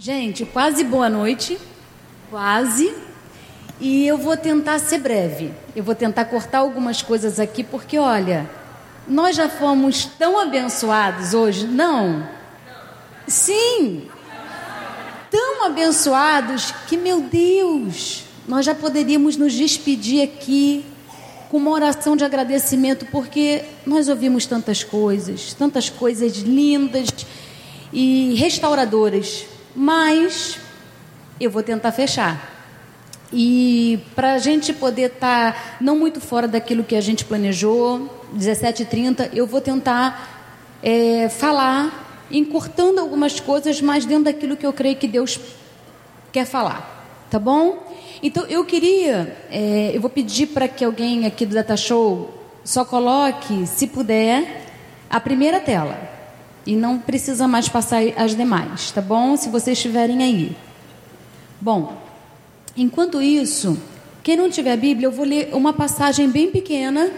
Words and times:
Gente, 0.00 0.44
quase 0.44 0.84
boa 0.84 1.10
noite. 1.10 1.58
Quase. 2.30 2.94
E 3.80 4.06
eu 4.06 4.16
vou 4.16 4.36
tentar 4.36 4.78
ser 4.78 4.98
breve. 4.98 5.52
Eu 5.74 5.82
vou 5.82 5.92
tentar 5.92 6.24
cortar 6.26 6.58
algumas 6.58 7.02
coisas 7.02 7.40
aqui, 7.40 7.64
porque 7.64 7.98
olha, 7.98 8.48
nós 9.08 9.34
já 9.34 9.48
fomos 9.48 10.04
tão 10.04 10.38
abençoados 10.38 11.34
hoje. 11.34 11.66
Não. 11.66 12.28
Sim. 13.26 14.08
Tão 15.32 15.66
abençoados 15.66 16.72
que, 16.86 16.96
meu 16.96 17.22
Deus, 17.22 18.22
nós 18.46 18.64
já 18.64 18.76
poderíamos 18.76 19.36
nos 19.36 19.52
despedir 19.52 20.22
aqui 20.22 20.86
com 21.50 21.56
uma 21.56 21.72
oração 21.72 22.14
de 22.14 22.22
agradecimento, 22.22 23.04
porque 23.06 23.64
nós 23.84 24.08
ouvimos 24.08 24.46
tantas 24.46 24.84
coisas, 24.84 25.54
tantas 25.54 25.90
coisas 25.90 26.36
lindas 26.36 27.08
e 27.92 28.34
restauradoras 28.36 29.57
mas 29.78 30.58
eu 31.40 31.48
vou 31.48 31.62
tentar 31.62 31.92
fechar. 31.92 32.52
E 33.32 34.00
para 34.16 34.32
a 34.32 34.38
gente 34.38 34.72
poder 34.72 35.12
estar 35.12 35.52
tá 35.52 35.76
não 35.80 35.96
muito 35.96 36.20
fora 36.20 36.48
daquilo 36.48 36.82
que 36.82 36.96
a 36.96 37.00
gente 37.00 37.24
planejou, 37.24 38.24
17h30, 38.36 39.30
eu 39.32 39.46
vou 39.46 39.60
tentar 39.60 40.76
é, 40.82 41.28
falar, 41.28 42.26
encurtando 42.28 43.00
algumas 43.00 43.38
coisas, 43.38 43.80
mas 43.80 44.04
dentro 44.04 44.24
daquilo 44.24 44.56
que 44.56 44.66
eu 44.66 44.72
creio 44.72 44.96
que 44.96 45.06
Deus 45.06 45.38
quer 46.32 46.44
falar. 46.44 46.96
Tá 47.30 47.38
bom? 47.38 47.86
Então 48.20 48.44
eu 48.46 48.64
queria, 48.64 49.36
é, 49.48 49.92
eu 49.94 50.00
vou 50.00 50.10
pedir 50.10 50.48
para 50.48 50.66
que 50.66 50.84
alguém 50.84 51.24
aqui 51.24 51.46
do 51.46 51.54
Data 51.54 51.76
Show 51.76 52.34
só 52.64 52.84
coloque, 52.84 53.64
se 53.66 53.86
puder, 53.86 54.64
a 55.08 55.20
primeira 55.20 55.60
tela. 55.60 56.17
E 56.68 56.76
não 56.76 56.98
precisa 56.98 57.48
mais 57.48 57.66
passar 57.66 58.02
as 58.14 58.36
demais, 58.36 58.90
tá 58.90 59.00
bom? 59.00 59.38
Se 59.38 59.48
vocês 59.48 59.78
estiverem 59.78 60.22
aí. 60.22 60.54
Bom, 61.58 61.96
enquanto 62.76 63.22
isso, 63.22 63.78
quem 64.22 64.36
não 64.36 64.50
tiver 64.50 64.76
Bíblia, 64.76 65.06
eu 65.06 65.10
vou 65.10 65.24
ler 65.24 65.48
uma 65.54 65.72
passagem 65.72 66.28
bem 66.28 66.50
pequena. 66.50 67.10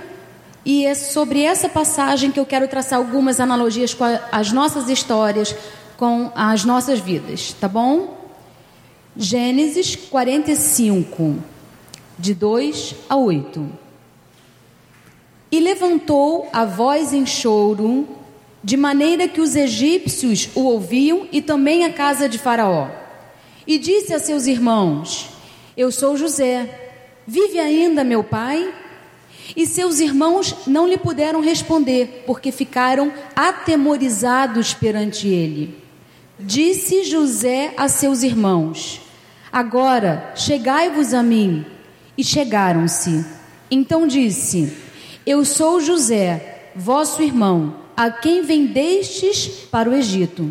E 0.65 0.87
é 0.87 0.95
sobre 0.95 1.43
essa 1.43 1.69
passagem 1.69 2.31
que 2.31 2.39
eu 2.39 2.47
quero 2.47 2.69
traçar 2.69 3.01
algumas 3.01 3.41
analogias 3.41 3.93
com 3.93 4.05
a, 4.05 4.21
as 4.31 4.53
nossas 4.53 4.89
histórias, 4.89 5.53
com 5.97 6.31
as 6.37 6.65
nossas 6.65 7.01
vidas, 7.01 7.53
tá 7.53 7.67
bom? 7.67 8.19
Gênesis 9.17 9.97
45, 9.97 11.39
de 12.17 12.35
2 12.35 12.95
a 13.09 13.17
8. 13.17 13.69
E 15.51 15.59
levantou 15.59 16.49
a 16.53 16.65
voz 16.65 17.13
em 17.13 17.27
choro 17.27 18.20
de 18.63 18.77
maneira 18.77 19.27
que 19.27 19.41
os 19.41 19.57
egípcios 19.57 20.51
o 20.55 20.61
ouviam 20.61 21.27
e 21.33 21.41
também 21.41 21.85
a 21.85 21.93
casa 21.93 22.29
de 22.29 22.39
Faraó. 22.39 22.89
E 23.67 23.79
disse 23.79 24.13
a 24.13 24.19
seus 24.19 24.47
irmãos: 24.47 25.31
Eu 25.77 25.91
sou 25.91 26.17
José. 26.17 26.89
Vive 27.27 27.59
ainda 27.59 28.03
meu 28.05 28.25
pai? 28.25 28.73
E 29.57 29.67
seus 29.67 29.99
irmãos 30.01 30.55
não 30.67 30.87
lhe 30.87 30.97
puderam 30.97 31.41
responder, 31.41 32.25
porque 32.27 32.53
ficaram 32.53 33.13
atemorizados 33.35 34.75
perante 34.75 35.27
ele. 35.27 35.77
Disse 36.39 37.05
José 37.05 37.73
a 37.77 37.89
seus 37.89 38.23
irmãos: 38.23 39.01
Agora 39.53 40.33
chegai-vos 40.37 41.15
a 41.15 41.23
mim. 41.23 41.65
E 42.19 42.25
chegaram-se. 42.25 43.25
Então 43.71 44.07
disse: 44.07 44.77
Eu 45.25 45.45
sou 45.45 45.81
José, 45.81 46.73
vosso 46.77 47.23
irmão 47.23 47.80
a 48.01 48.11
quem 48.11 48.41
vendestes 48.41 49.47
para 49.71 49.91
o 49.91 49.95
Egito. 49.95 50.51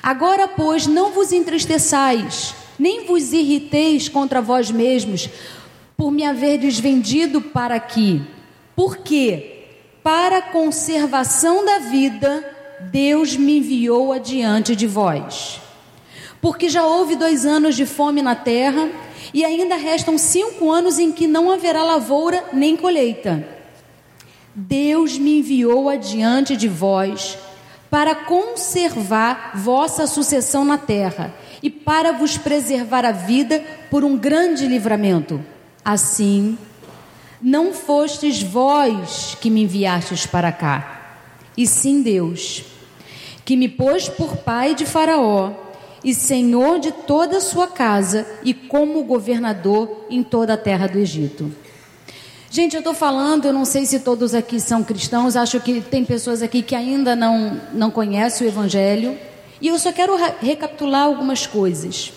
Agora, 0.00 0.46
pois, 0.46 0.86
não 0.86 1.10
vos 1.10 1.32
entristeçais, 1.32 2.54
nem 2.78 3.04
vos 3.06 3.32
irriteis 3.32 4.08
contra 4.08 4.40
vós 4.40 4.70
mesmos, 4.70 5.28
por 5.96 6.12
me 6.12 6.22
haverdes 6.22 6.78
vendido 6.78 7.40
para 7.40 7.74
aqui. 7.74 8.22
Porque, 8.76 9.64
para 10.00 10.38
a 10.38 10.42
conservação 10.42 11.64
da 11.64 11.80
vida, 11.80 12.48
Deus 12.92 13.36
me 13.36 13.58
enviou 13.58 14.12
adiante 14.12 14.76
de 14.76 14.86
vós. 14.86 15.60
Porque 16.40 16.68
já 16.68 16.86
houve 16.86 17.16
dois 17.16 17.44
anos 17.44 17.74
de 17.74 17.84
fome 17.84 18.22
na 18.22 18.36
terra, 18.36 18.88
e 19.34 19.44
ainda 19.44 19.74
restam 19.74 20.16
cinco 20.16 20.70
anos 20.70 21.00
em 21.00 21.10
que 21.10 21.26
não 21.26 21.50
haverá 21.50 21.82
lavoura 21.82 22.44
nem 22.52 22.76
colheita. 22.76 23.55
Deus 24.58 25.18
me 25.18 25.40
enviou 25.40 25.86
adiante 25.90 26.56
de 26.56 26.66
vós 26.66 27.36
para 27.90 28.14
conservar 28.14 29.52
vossa 29.54 30.06
sucessão 30.06 30.64
na 30.64 30.78
terra 30.78 31.34
e 31.62 31.68
para 31.68 32.12
vos 32.12 32.38
preservar 32.38 33.04
a 33.04 33.12
vida 33.12 33.62
por 33.90 34.02
um 34.02 34.16
grande 34.16 34.66
livramento. 34.66 35.44
Assim, 35.84 36.56
não 37.40 37.74
fostes 37.74 38.42
vós 38.42 39.36
que 39.38 39.50
me 39.50 39.64
enviastes 39.64 40.24
para 40.24 40.50
cá, 40.50 41.18
e 41.54 41.66
sim 41.66 42.00
Deus, 42.00 42.64
que 43.44 43.58
me 43.58 43.68
pôs 43.68 44.08
por 44.08 44.38
pai 44.38 44.74
de 44.74 44.86
Faraó 44.86 45.52
e 46.02 46.14
senhor 46.14 46.80
de 46.80 46.92
toda 46.92 47.36
a 47.36 47.42
sua 47.42 47.66
casa 47.66 48.26
e 48.42 48.54
como 48.54 49.04
governador 49.04 50.06
em 50.08 50.22
toda 50.22 50.54
a 50.54 50.56
terra 50.56 50.86
do 50.86 50.98
Egito. 50.98 51.52
Gente, 52.56 52.74
eu 52.74 52.78
estou 52.80 52.94
falando, 52.94 53.44
eu 53.44 53.52
não 53.52 53.66
sei 53.66 53.84
se 53.84 54.00
todos 54.00 54.34
aqui 54.34 54.58
são 54.58 54.82
cristãos, 54.82 55.36
acho 55.36 55.60
que 55.60 55.82
tem 55.82 56.06
pessoas 56.06 56.40
aqui 56.40 56.62
que 56.62 56.74
ainda 56.74 57.14
não, 57.14 57.60
não 57.74 57.90
conhecem 57.90 58.46
o 58.46 58.48
Evangelho. 58.48 59.18
E 59.60 59.68
eu 59.68 59.78
só 59.78 59.92
quero 59.92 60.16
recapitular 60.40 61.02
algumas 61.02 61.46
coisas. 61.46 62.14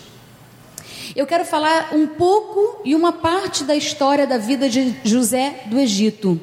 Eu 1.14 1.26
quero 1.26 1.44
falar 1.44 1.90
um 1.92 2.06
pouco 2.06 2.80
e 2.86 2.94
uma 2.94 3.12
parte 3.12 3.64
da 3.64 3.76
história 3.76 4.26
da 4.26 4.38
vida 4.38 4.66
de 4.66 4.96
José 5.04 5.64
do 5.66 5.78
Egito. 5.78 6.40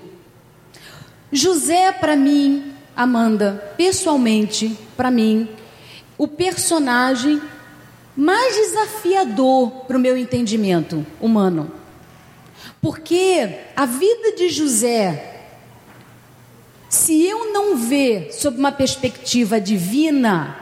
José, 1.31 1.91
para 1.91 2.15
mim, 2.15 2.73
Amanda, 2.95 3.73
pessoalmente, 3.77 4.77
para 4.95 5.09
mim, 5.09 5.49
o 6.19 6.27
personagem 6.27 7.41
mais 8.15 8.55
desafiador 8.57 9.71
para 9.87 9.97
o 9.97 9.99
meu 9.99 10.15
entendimento 10.15 11.03
humano. 11.19 11.71
Porque 12.81 13.59
a 13.75 13.85
vida 13.85 14.35
de 14.35 14.49
José, 14.49 15.45
se 16.89 17.25
eu 17.25 17.51
não 17.51 17.75
ver 17.75 18.33
sob 18.33 18.57
uma 18.57 18.71
perspectiva 18.71 19.59
divina, 19.59 20.57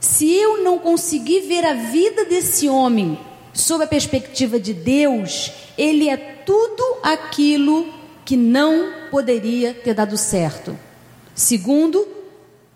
se 0.00 0.32
eu 0.32 0.62
não 0.64 0.78
conseguir 0.78 1.40
ver 1.40 1.64
a 1.64 1.74
vida 1.74 2.24
desse 2.24 2.68
homem 2.68 3.18
sob 3.52 3.84
a 3.84 3.86
perspectiva 3.86 4.58
de 4.58 4.72
Deus, 4.72 5.52
ele 5.76 6.08
é 6.08 6.16
tudo 6.16 6.82
aquilo 7.02 7.86
que 8.24 8.36
não 8.36 8.92
poderia 9.10 9.74
ter 9.74 9.94
dado 9.94 10.16
certo. 10.16 10.76
Segundo, 11.34 12.06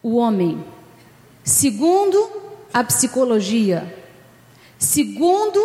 o 0.03 0.17
homem. 0.17 0.65
Segundo, 1.43 2.29
a 2.73 2.83
psicologia. 2.83 3.95
Segundo, 4.79 5.61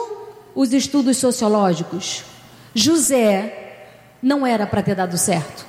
os 0.56 0.74
estudos 0.74 1.18
sociológicos. 1.18 2.24
José 2.74 3.88
não 4.22 4.46
era 4.46 4.68
para 4.68 4.82
ter 4.82 4.96
dado 4.96 5.18
certo. 5.18 5.66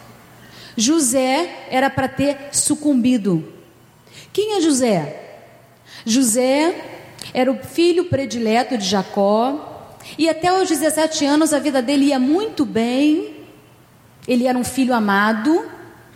José 0.76 1.66
era 1.70 1.90
para 1.90 2.08
ter 2.08 2.36
sucumbido. 2.52 3.52
Quem 4.32 4.56
é 4.56 4.60
José? 4.60 5.20
José 6.04 6.74
era 7.34 7.50
o 7.50 7.58
filho 7.58 8.06
predileto 8.06 8.78
de 8.78 8.84
Jacó, 8.84 9.96
e 10.16 10.28
até 10.28 10.52
os 10.52 10.68
17 10.68 11.24
anos 11.24 11.52
a 11.52 11.58
vida 11.58 11.82
dele 11.82 12.06
ia 12.06 12.18
muito 12.18 12.64
bem. 12.64 13.36
Ele 14.26 14.46
era 14.46 14.56
um 14.56 14.64
filho 14.64 14.94
amado, 14.94 15.64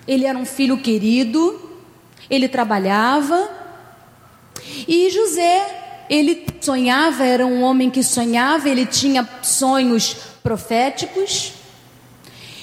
ele 0.06 0.24
era 0.24 0.38
um 0.38 0.46
filho 0.46 0.78
querido, 0.78 1.60
ele 2.30 2.48
trabalhava. 2.48 3.50
E 4.88 5.10
José, 5.10 6.06
ele 6.08 6.46
sonhava, 6.60 7.24
era 7.24 7.46
um 7.46 7.62
homem 7.62 7.90
que 7.90 8.02
sonhava, 8.02 8.68
ele 8.68 8.86
tinha 8.86 9.28
sonhos 9.42 10.33
proféticos. 10.44 11.54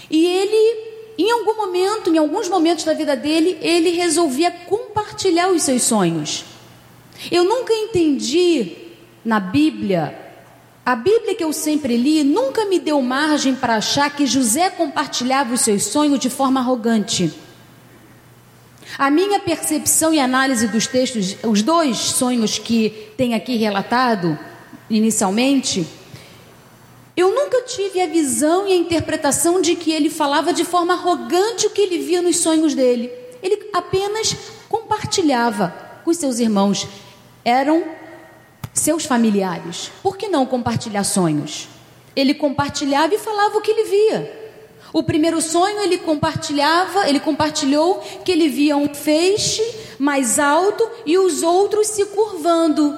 E 0.09 0.23
ele, 0.23 0.77
em 1.17 1.31
algum 1.31 1.55
momento, 1.55 2.13
em 2.13 2.17
alguns 2.17 2.47
momentos 2.47 2.85
da 2.85 2.93
vida 2.93 3.15
dele, 3.15 3.57
ele 3.59 3.89
resolvia 3.89 4.51
compartilhar 4.51 5.49
os 5.49 5.63
seus 5.63 5.81
sonhos. 5.81 6.45
Eu 7.31 7.43
nunca 7.43 7.73
entendi 7.73 8.77
na 9.25 9.39
Bíblia, 9.39 10.17
a 10.85 10.95
Bíblia 10.95 11.35
que 11.35 11.43
eu 11.43 11.53
sempre 11.53 11.97
li, 11.97 12.23
nunca 12.23 12.65
me 12.65 12.79
deu 12.79 13.01
margem 13.01 13.55
para 13.55 13.75
achar 13.75 14.15
que 14.15 14.25
José 14.25 14.69
compartilhava 14.69 15.53
os 15.53 15.61
seus 15.61 15.83
sonhos 15.85 16.19
de 16.19 16.29
forma 16.29 16.59
arrogante. 16.59 17.33
A 18.97 19.09
minha 19.09 19.39
percepção 19.39 20.13
e 20.13 20.19
análise 20.19 20.67
dos 20.67 20.85
textos, 20.85 21.37
os 21.43 21.61
dois 21.61 21.97
sonhos 21.97 22.59
que 22.59 23.09
tem 23.15 23.33
aqui 23.33 23.55
relatado 23.55 24.37
inicialmente, 24.89 25.87
eu 27.15 27.33
nunca 27.33 27.61
tive 27.63 28.01
a 28.01 28.07
visão 28.07 28.67
e 28.67 28.71
a 28.73 28.75
interpretação 28.75 29.61
de 29.61 29.75
que 29.75 29.91
ele 29.91 30.09
falava 30.09 30.53
de 30.53 30.63
forma 30.63 30.93
arrogante 30.93 31.67
o 31.67 31.69
que 31.69 31.81
ele 31.81 31.99
via 31.99 32.21
nos 32.21 32.37
sonhos 32.37 32.73
dele. 32.73 33.11
Ele 33.43 33.69
apenas 33.73 34.35
compartilhava 34.69 35.73
com 36.03 36.13
seus 36.13 36.39
irmãos. 36.39 36.87
Eram 37.43 37.83
seus 38.73 39.05
familiares. 39.05 39.91
Por 40.01 40.15
que 40.15 40.27
não 40.29 40.45
compartilhar 40.45 41.03
sonhos? 41.03 41.67
Ele 42.15 42.33
compartilhava 42.33 43.13
e 43.13 43.17
falava 43.17 43.57
o 43.57 43.61
que 43.61 43.71
ele 43.71 43.83
via. 43.83 44.41
O 44.93 45.03
primeiro 45.03 45.41
sonho 45.41 45.79
ele 45.79 45.97
compartilhava, 45.97 47.07
ele 47.07 47.19
compartilhou 47.19 47.99
que 48.25 48.31
ele 48.31 48.49
via 48.49 48.75
um 48.75 48.93
feixe 48.93 49.63
mais 49.97 50.39
alto 50.39 50.87
e 51.05 51.17
os 51.17 51.43
outros 51.43 51.87
se 51.87 52.05
curvando. 52.05 52.97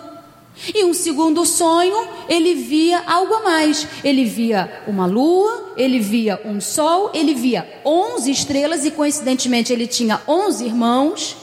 E 0.74 0.86
um 0.86 0.94
segundo 0.94 1.46
sonho, 1.46 2.08
ele 2.30 2.54
via 2.54 3.04
algo 3.06 3.34
a 3.34 3.44
mais. 3.44 3.88
Ele 4.04 4.24
via 4.24 4.84
uma 4.88 5.06
lua, 5.06 5.74
ele 5.76 6.00
via 6.00 6.40
um 6.46 6.62
sol, 6.62 7.12
ele 7.14 7.34
via 7.34 7.82
onze 7.84 8.32
estrelas 8.32 8.86
e 8.86 8.92
coincidentemente 8.92 9.74
ele 9.74 9.88
tinha 9.88 10.22
onze 10.28 10.66
irmãos. 10.66 11.36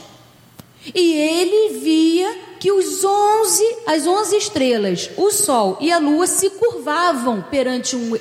E 0.94 1.12
ele 1.12 1.78
via 1.80 2.38
que 2.58 2.70
os 2.70 3.04
onze, 3.04 3.76
as 3.86 4.06
onze 4.06 4.36
estrelas, 4.36 5.10
o 5.16 5.30
sol 5.30 5.76
e 5.80 5.90
a 5.90 5.98
lua 5.98 6.26
se 6.26 6.50
curvavam 6.50 7.42
perante 7.50 7.96
um 7.96 8.16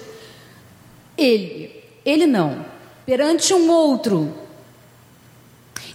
ele. 1.18 1.84
Ele 2.06 2.26
não, 2.26 2.66
perante 3.06 3.54
um 3.54 3.70
outro. 3.70 4.34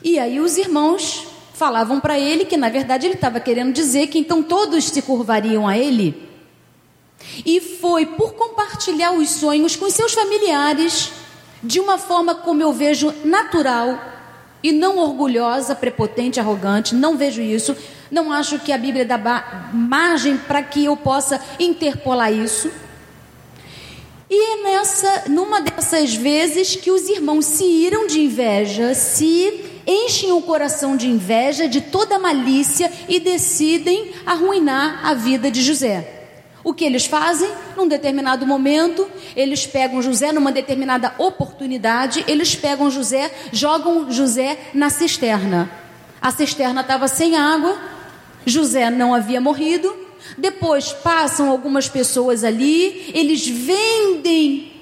E 0.03 0.19
aí 0.19 0.39
os 0.39 0.57
irmãos 0.59 1.27
falavam 1.55 2.01
para 2.01 2.19
ele 2.19 2.45
que 2.45 2.57
na 2.57 2.69
verdade 2.69 3.07
ele 3.07 3.15
estava 3.15 3.41
querendo 3.41 3.73
dizer 3.73 4.09
que 4.09 4.19
então 4.19 4.43
todos 4.43 4.85
se 4.85 5.01
curvariam 5.01 5.67
a 5.67 5.79
ele. 5.79 6.29
E 7.47 7.61
foi 7.61 8.05
por 8.05 8.35
compartilhar 8.35 9.13
os 9.13 9.31
sonhos 9.31 9.75
com 9.77 9.89
seus 9.89 10.13
familiares 10.13 11.13
de 11.63 11.81
uma 11.81 11.97
forma 11.97 12.35
como 12.35 12.61
eu 12.61 12.73
vejo 12.73 13.15
natural 13.25 13.99
e 14.63 14.73
não 14.73 14.99
orgulhosa, 14.99 15.75
prepotente, 15.75 16.41
arrogante, 16.41 16.95
não 16.95 17.17
vejo 17.17 17.41
isso. 17.41 17.77
Não 18.11 18.33
acho 18.33 18.59
que 18.59 18.73
a 18.73 18.79
Bíblia 18.79 19.05
dá 19.05 19.71
margem 19.73 20.37
para 20.37 20.63
que 20.63 20.85
eu 20.85 20.97
possa 20.97 21.41
interpolar 21.59 22.33
isso. 22.33 22.71
E 24.29 24.53
é 24.53 24.63
nessa, 24.63 25.25
numa 25.29 25.61
dessas 25.61 26.15
vezes 26.15 26.77
que 26.77 26.91
os 26.91 27.09
irmãos 27.09 27.45
se 27.45 27.65
iram 27.65 28.07
de 28.07 28.21
inveja, 28.21 28.95
se 28.95 29.64
enchem 29.87 30.33
o 30.33 30.43
coração 30.43 30.97
de 30.97 31.09
inveja, 31.09 31.69
de 31.69 31.81
toda 31.81 32.19
malícia 32.19 32.91
e 33.09 33.21
decidem 33.21 34.13
arruinar 34.27 35.01
a 35.05 35.15
vida 35.15 35.51
de 35.51 35.63
José. 35.63 36.23
O 36.65 36.73
que 36.73 36.85
eles 36.85 37.05
fazem? 37.05 37.51
Num 37.77 37.87
determinado 37.87 38.47
momento, 38.47 39.07
eles 39.37 39.67
pegam 39.67 40.01
José, 40.01 40.33
numa 40.33 40.51
determinada 40.51 41.15
oportunidade, 41.19 42.25
eles 42.27 42.55
pegam 42.55 42.91
José, 42.91 43.31
jogam 43.53 44.11
José 44.11 44.59
na 44.73 44.89
cisterna. 44.89 45.71
A 46.23 46.31
cisterna 46.31 46.81
estava 46.81 47.07
sem 47.07 47.37
água, 47.37 47.79
José 48.47 48.89
não 48.89 49.15
havia 49.15 49.43
morrido. 49.43 49.95
Depois 50.39 50.91
passam 50.91 51.51
algumas 51.51 51.87
pessoas 51.87 52.43
ali, 52.45 53.11
eles 53.15 53.47
vendem 53.47 54.74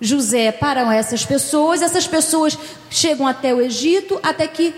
José 0.00 0.52
para 0.52 0.94
essas 0.94 1.24
pessoas, 1.24 1.82
essas 1.82 2.06
pessoas 2.06 2.56
chegam 2.88 3.26
até 3.26 3.52
o 3.52 3.60
Egito, 3.60 4.20
até 4.22 4.46
que 4.46 4.74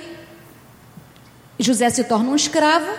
José 1.59 1.91
se 1.91 2.05
torna 2.05 2.31
um 2.31 2.37
escravo, 2.37 2.91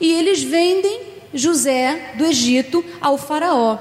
e 0.00 0.12
eles 0.12 0.42
vendem 0.42 1.00
José 1.32 2.14
do 2.16 2.24
Egito 2.24 2.84
ao 3.00 3.16
Faraó. 3.16 3.78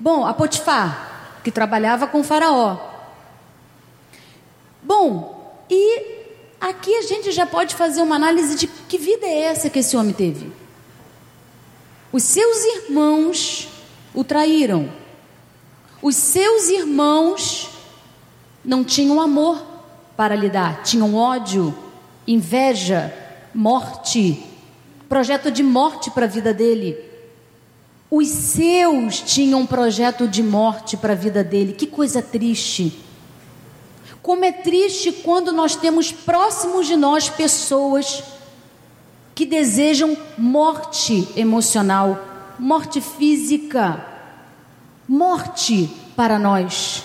Bom, 0.00 0.26
a 0.26 0.32
Potifar, 0.32 1.40
que 1.44 1.50
trabalhava 1.50 2.06
com 2.06 2.24
Faraó. 2.24 2.78
Bom, 4.82 5.64
e 5.68 6.00
aqui 6.60 6.94
a 6.96 7.02
gente 7.02 7.30
já 7.30 7.46
pode 7.46 7.74
fazer 7.74 8.00
uma 8.00 8.16
análise 8.16 8.56
de 8.56 8.66
que 8.66 8.96
vida 8.96 9.26
é 9.26 9.44
essa 9.44 9.68
que 9.68 9.78
esse 9.78 9.96
homem 9.96 10.14
teve. 10.14 10.50
Os 12.10 12.22
seus 12.22 12.64
irmãos 12.64 13.68
o 14.14 14.22
traíram 14.22 15.03
os 16.04 16.16
seus 16.16 16.68
irmãos 16.68 17.70
não 18.62 18.84
tinham 18.84 19.22
amor 19.22 19.64
para 20.14 20.36
lhe 20.36 20.50
dar, 20.50 20.82
tinham 20.82 21.14
ódio, 21.14 21.74
inveja, 22.26 23.10
morte, 23.54 24.44
projeto 25.08 25.50
de 25.50 25.62
morte 25.62 26.10
para 26.10 26.26
a 26.26 26.28
vida 26.28 26.52
dele. 26.52 26.94
Os 28.10 28.28
seus 28.28 29.18
tinham 29.18 29.62
um 29.62 29.66
projeto 29.66 30.28
de 30.28 30.42
morte 30.42 30.94
para 30.94 31.14
a 31.14 31.16
vida 31.16 31.42
dele. 31.42 31.72
Que 31.72 31.86
coisa 31.86 32.20
triste. 32.20 33.00
Como 34.20 34.44
é 34.44 34.52
triste 34.52 35.10
quando 35.10 35.52
nós 35.52 35.74
temos 35.74 36.12
próximos 36.12 36.86
de 36.86 36.96
nós 36.96 37.30
pessoas 37.30 38.22
que 39.34 39.46
desejam 39.46 40.14
morte 40.36 41.26
emocional, 41.34 42.22
morte 42.58 43.00
física 43.00 44.12
morte 45.08 45.90
para 46.16 46.38
nós. 46.38 47.02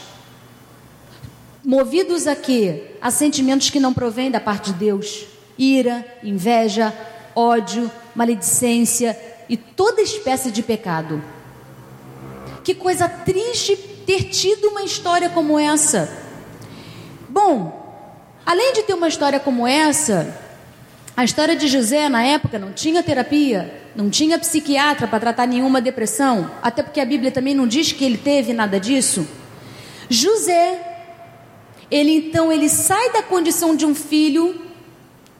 Movidos 1.64 2.26
a 2.28 2.36
quê? 2.36 2.96
A 3.02 3.12
sentimentos 3.12 3.70
que 3.70 3.80
não 3.80 3.94
provêm 3.94 4.32
da 4.32 4.40
parte 4.40 4.72
de 4.72 4.80
Deus: 4.80 5.26
ira, 5.58 6.06
inveja, 6.24 6.94
ódio, 7.36 7.92
maledicência 8.16 9.18
e 9.48 9.58
toda 9.58 10.02
espécie 10.02 10.52
de 10.52 10.64
pecado. 10.64 11.22
Que 12.64 12.74
coisa 12.74 13.08
triste 13.08 13.76
ter 13.76 14.26
tido 14.26 14.70
uma 14.70 14.84
história 14.84 15.30
como 15.30 15.60
essa. 15.60 16.10
Bom, 17.28 18.04
além 18.46 18.74
de 18.74 18.84
ter 18.84 18.94
uma 18.94 19.08
história 19.08 19.40
como 19.40 19.68
essa, 19.68 20.36
a 21.16 21.24
história 21.24 21.56
de 21.56 21.68
José 21.68 22.10
na 22.10 22.24
época 22.24 22.58
não 22.58 22.72
tinha 22.72 23.04
terapia, 23.04 23.79
não 23.96 24.10
tinha 24.10 24.40
psiquiatra 24.40 25.08
para 25.08 25.20
tratar 25.20 25.48
nenhuma 25.48 25.82
depressão, 25.82 26.50
até 26.62 26.84
porque 26.84 27.00
a 27.00 27.06
Bíblia 27.06 27.32
também 27.32 27.54
não 27.54 27.68
diz 27.68 27.92
que 27.92 28.04
ele 28.04 28.18
teve 28.18 28.54
nada 28.54 28.80
disso. 28.80 29.28
José, 30.10 30.80
ele 31.90 32.12
então 32.12 32.52
ele 32.52 32.70
sai 32.70 33.12
da 33.12 33.24
condição 33.24 33.76
de 33.76 33.86
um 33.86 33.96
filho 33.96 34.60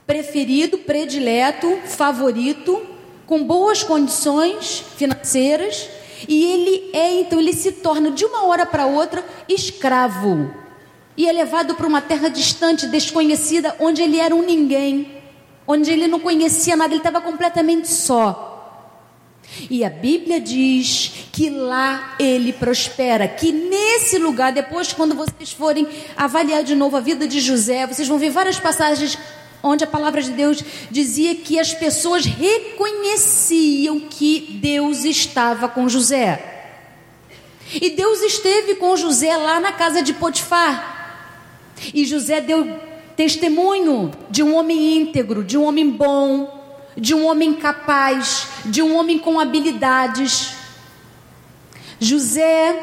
preferido, 0.06 0.80
predileto, 0.80 1.78
favorito, 1.86 2.82
com 3.26 3.44
boas 3.44 3.84
condições 3.84 4.84
financeiras, 4.98 5.88
e 6.28 6.44
ele 6.44 6.90
é 6.94 7.22
então 7.22 7.40
ele 7.40 7.54
se 7.54 7.72
torna 7.74 8.10
de 8.10 8.26
uma 8.26 8.46
hora 8.46 8.66
para 8.66 8.88
outra 8.88 9.24
escravo. 9.48 10.52
E 11.16 11.28
é 11.28 11.32
levado 11.32 11.76
para 11.76 11.86
uma 11.86 12.02
terra 12.02 12.30
distante, 12.30 12.88
desconhecida, 12.88 13.76
onde 13.80 14.02
ele 14.02 14.18
era 14.18 14.36
um 14.36 14.42
ninguém 14.42 15.19
onde 15.72 15.92
ele 15.92 16.08
não 16.08 16.20
conhecia 16.20 16.76
nada, 16.76 16.92
ele 16.92 17.00
estava 17.00 17.22
completamente 17.22 17.88
só. 17.88 18.48
E 19.70 19.86
a 19.86 19.90
Bíblia 19.90 20.42
diz 20.42 21.12
que 21.32 21.48
lá 21.48 22.16
ele 22.18 22.52
prospera, 22.52 23.28
que 23.28 23.52
nesse 23.52 24.18
lugar, 24.18 24.52
depois, 24.52 24.92
quando 24.92 25.14
vocês 25.14 25.52
forem 25.52 25.88
avaliar 26.18 26.64
de 26.64 26.74
novo 26.74 26.98
a 26.98 27.00
vida 27.00 27.28
de 27.28 27.40
José, 27.40 27.86
vocês 27.86 28.08
vão 28.08 28.18
ver 28.18 28.32
várias 28.32 28.60
passagens 28.60 29.16
onde 29.62 29.84
a 29.84 29.88
palavra 29.88 30.24
de 30.24 30.32
Deus 30.32 30.64
dizia 30.90 31.36
que 31.36 31.60
as 31.60 31.72
pessoas 31.72 32.26
reconheciam 32.26 34.00
que 34.00 34.60
Deus 34.60 35.04
estava 35.04 35.70
com 35.70 35.88
José. 35.88 36.74
E 37.72 37.92
Deus 37.92 38.22
esteve 38.24 38.74
com 38.76 38.98
José 38.98 39.38
lá 39.38 39.60
na 39.60 39.72
casa 39.72 40.02
de 40.02 40.14
Potifar. 40.14 40.98
E 41.94 42.06
José 42.06 42.42
deu 42.42 42.89
testemunho 43.20 44.12
de 44.30 44.42
um 44.42 44.56
homem 44.56 44.96
íntegro, 44.96 45.44
de 45.44 45.58
um 45.58 45.66
homem 45.66 45.90
bom, 45.90 46.58
de 46.96 47.14
um 47.14 47.26
homem 47.26 47.54
capaz, 47.54 48.48
de 48.64 48.82
um 48.82 48.96
homem 48.96 49.20
com 49.20 49.38
habilidades. 49.42 50.54
José, 52.00 52.82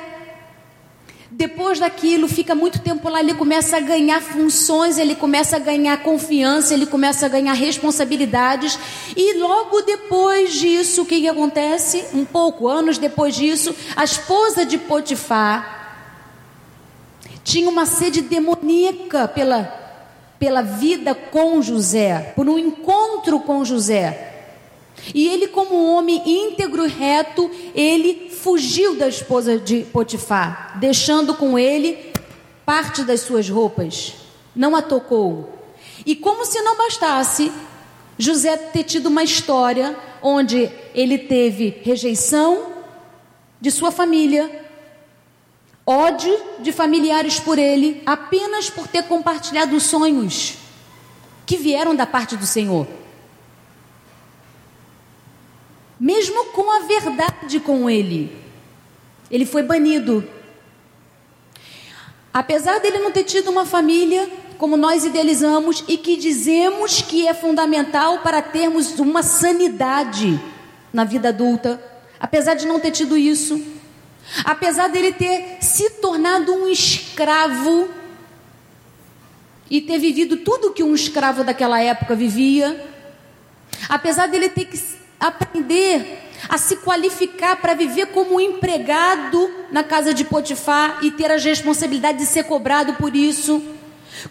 depois 1.30 1.80
daquilo, 1.80 2.28
fica 2.28 2.54
muito 2.54 2.80
tempo 2.80 3.08
lá, 3.08 3.20
ele 3.20 3.32
começa 3.32 3.78
a 3.78 3.80
ganhar 3.80 4.20
funções, 4.20 4.98
ele 4.98 5.14
começa 5.14 5.56
a 5.56 5.58
ganhar 5.58 6.02
confiança, 6.02 6.74
ele 6.74 6.84
começa 6.84 7.24
a 7.24 7.30
ganhar 7.30 7.54
responsabilidades, 7.54 8.78
e 9.16 9.38
logo 9.38 9.80
depois 9.80 10.52
disso, 10.52 11.00
o 11.00 11.06
que, 11.06 11.26
acontece? 11.26 12.04
Um 12.12 12.26
pouco, 12.26 12.68
anos 12.68 12.98
depois 12.98 13.34
disso, 13.34 13.74
a 13.96 14.04
esposa 14.04 14.66
de 14.66 14.76
Potifar 14.76 16.04
tinha 17.42 17.70
uma 17.70 17.86
sede 17.86 18.20
demoníaca 18.20 19.26
pela 19.28 19.85
pela 20.38 20.62
vida 20.62 21.14
com 21.14 21.60
José, 21.62 22.32
por 22.36 22.48
um 22.48 22.58
encontro 22.58 23.40
com 23.40 23.64
José. 23.64 24.34
E 25.14 25.28
ele, 25.28 25.48
como 25.48 25.74
um 25.74 25.96
homem 25.96 26.22
íntegro 26.26 26.86
e 26.86 26.88
reto, 26.88 27.50
ele 27.74 28.30
fugiu 28.30 28.96
da 28.96 29.08
esposa 29.08 29.58
de 29.58 29.82
Potifar, 29.82 30.78
deixando 30.78 31.34
com 31.34 31.58
ele 31.58 32.12
parte 32.64 33.02
das 33.02 33.20
suas 33.20 33.48
roupas. 33.48 34.14
Não 34.54 34.74
a 34.74 34.82
tocou. 34.82 35.52
E 36.04 36.16
como 36.16 36.44
se 36.44 36.60
não 36.62 36.76
bastasse, 36.76 37.52
José 38.18 38.56
ter 38.56 38.84
tido 38.84 39.06
uma 39.06 39.22
história 39.22 39.96
onde 40.22 40.70
ele 40.94 41.18
teve 41.18 41.80
rejeição 41.82 42.72
de 43.60 43.70
sua 43.70 43.90
família, 43.90 44.65
ódio 45.86 46.36
de 46.58 46.72
familiares 46.72 47.38
por 47.38 47.58
ele, 47.58 48.02
apenas 48.04 48.68
por 48.68 48.88
ter 48.88 49.04
compartilhado 49.04 49.78
sonhos 49.78 50.56
que 51.46 51.56
vieram 51.56 51.94
da 51.94 52.04
parte 52.04 52.36
do 52.36 52.46
Senhor. 52.46 52.86
mesmo 55.98 56.46
com 56.46 56.70
a 56.70 56.80
verdade 56.80 57.58
com 57.60 57.88
ele. 57.88 58.36
Ele 59.30 59.46
foi 59.46 59.62
banido. 59.62 60.28
Apesar 62.32 62.78
dele 62.80 62.98
não 62.98 63.10
ter 63.10 63.24
tido 63.24 63.50
uma 63.50 63.64
família 63.64 64.28
como 64.58 64.76
nós 64.76 65.04
idealizamos 65.04 65.84
e 65.88 65.96
que 65.96 66.16
dizemos 66.16 67.02
que 67.02 67.26
é 67.26 67.34
fundamental 67.34 68.20
para 68.20 68.40
termos 68.40 68.98
uma 68.98 69.22
sanidade 69.22 70.40
na 70.92 71.04
vida 71.04 71.28
adulta, 71.28 71.82
apesar 72.18 72.54
de 72.54 72.66
não 72.66 72.80
ter 72.80 72.90
tido 72.90 73.18
isso, 73.18 73.62
apesar 74.44 74.88
dele 74.88 75.12
ter 75.12 75.58
se 75.60 75.90
tornado 75.90 76.52
um 76.52 76.68
escravo 76.68 77.88
e 79.70 79.80
ter 79.80 79.98
vivido 79.98 80.38
tudo 80.38 80.72
que 80.72 80.82
um 80.82 80.94
escravo 80.94 81.42
daquela 81.42 81.80
época 81.80 82.14
vivia, 82.14 82.84
apesar 83.88 84.26
dele 84.26 84.48
ter 84.48 84.66
que 84.66 84.80
aprender 85.18 86.22
a 86.48 86.58
se 86.58 86.76
qualificar 86.76 87.56
para 87.56 87.74
viver 87.74 88.06
como 88.06 88.40
empregado 88.40 89.50
na 89.72 89.82
casa 89.82 90.12
de 90.12 90.24
Potifar 90.24 90.98
e 91.02 91.10
ter 91.10 91.30
as 91.30 91.44
responsabilidades 91.44 92.26
de 92.26 92.32
ser 92.32 92.44
cobrado 92.44 92.94
por 92.94 93.16
isso, 93.16 93.62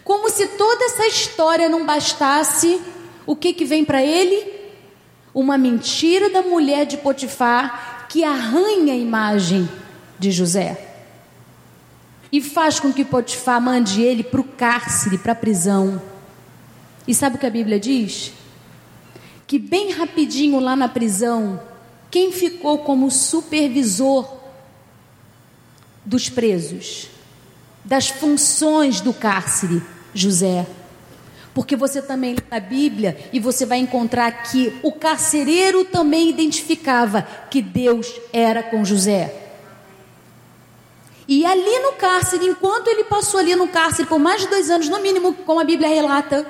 como 0.02 0.30
se 0.30 0.46
toda 0.48 0.84
essa 0.84 1.06
história 1.06 1.68
não 1.68 1.84
bastasse, 1.84 2.80
o 3.26 3.36
que 3.36 3.52
que 3.52 3.64
vem 3.64 3.84
para 3.84 4.02
ele? 4.02 4.54
Uma 5.34 5.58
mentira 5.58 6.30
da 6.30 6.42
mulher 6.42 6.86
de 6.86 6.96
Potifar 6.96 8.06
que 8.08 8.24
arranha 8.24 8.94
a 8.94 8.96
imagem 8.96 9.68
de 10.18 10.30
José 10.30 10.94
e 12.32 12.40
faz 12.40 12.80
com 12.80 12.92
que 12.92 13.04
Potifar 13.04 13.60
mande 13.60 14.02
ele 14.02 14.22
para 14.22 14.40
o 14.40 14.44
cárcere, 14.44 15.18
para 15.18 15.32
a 15.32 15.36
prisão. 15.36 16.00
E 17.06 17.14
sabe 17.14 17.36
o 17.36 17.38
que 17.38 17.46
a 17.46 17.50
Bíblia 17.50 17.78
diz? 17.78 18.32
Que 19.46 19.58
bem 19.58 19.92
rapidinho 19.92 20.58
lá 20.58 20.74
na 20.74 20.88
prisão, 20.88 21.60
quem 22.10 22.32
ficou 22.32 22.78
como 22.78 23.10
supervisor 23.10 24.28
dos 26.04 26.28
presos, 26.28 27.08
das 27.84 28.08
funções 28.08 29.00
do 29.00 29.14
cárcere? 29.14 29.82
José. 30.12 30.66
Porque 31.54 31.76
você 31.76 32.02
também 32.02 32.34
lê 32.34 32.42
na 32.50 32.60
Bíblia 32.60 33.18
e 33.32 33.38
você 33.38 33.64
vai 33.64 33.78
encontrar 33.78 34.30
que 34.42 34.74
o 34.82 34.92
carcereiro 34.92 35.84
também 35.84 36.28
identificava 36.28 37.22
que 37.50 37.62
Deus 37.62 38.12
era 38.32 38.62
com 38.62 38.84
José. 38.84 39.45
E 41.28 41.44
ali 41.44 41.78
no 41.80 41.92
cárcere, 41.92 42.46
enquanto 42.46 42.88
ele 42.88 43.04
passou 43.04 43.40
ali 43.40 43.56
no 43.56 43.68
cárcere 43.68 44.08
por 44.08 44.18
mais 44.18 44.42
de 44.42 44.48
dois 44.48 44.70
anos, 44.70 44.88
no 44.88 45.00
mínimo, 45.00 45.34
como 45.34 45.60
a 45.60 45.64
Bíblia 45.64 45.88
relata, 45.88 46.46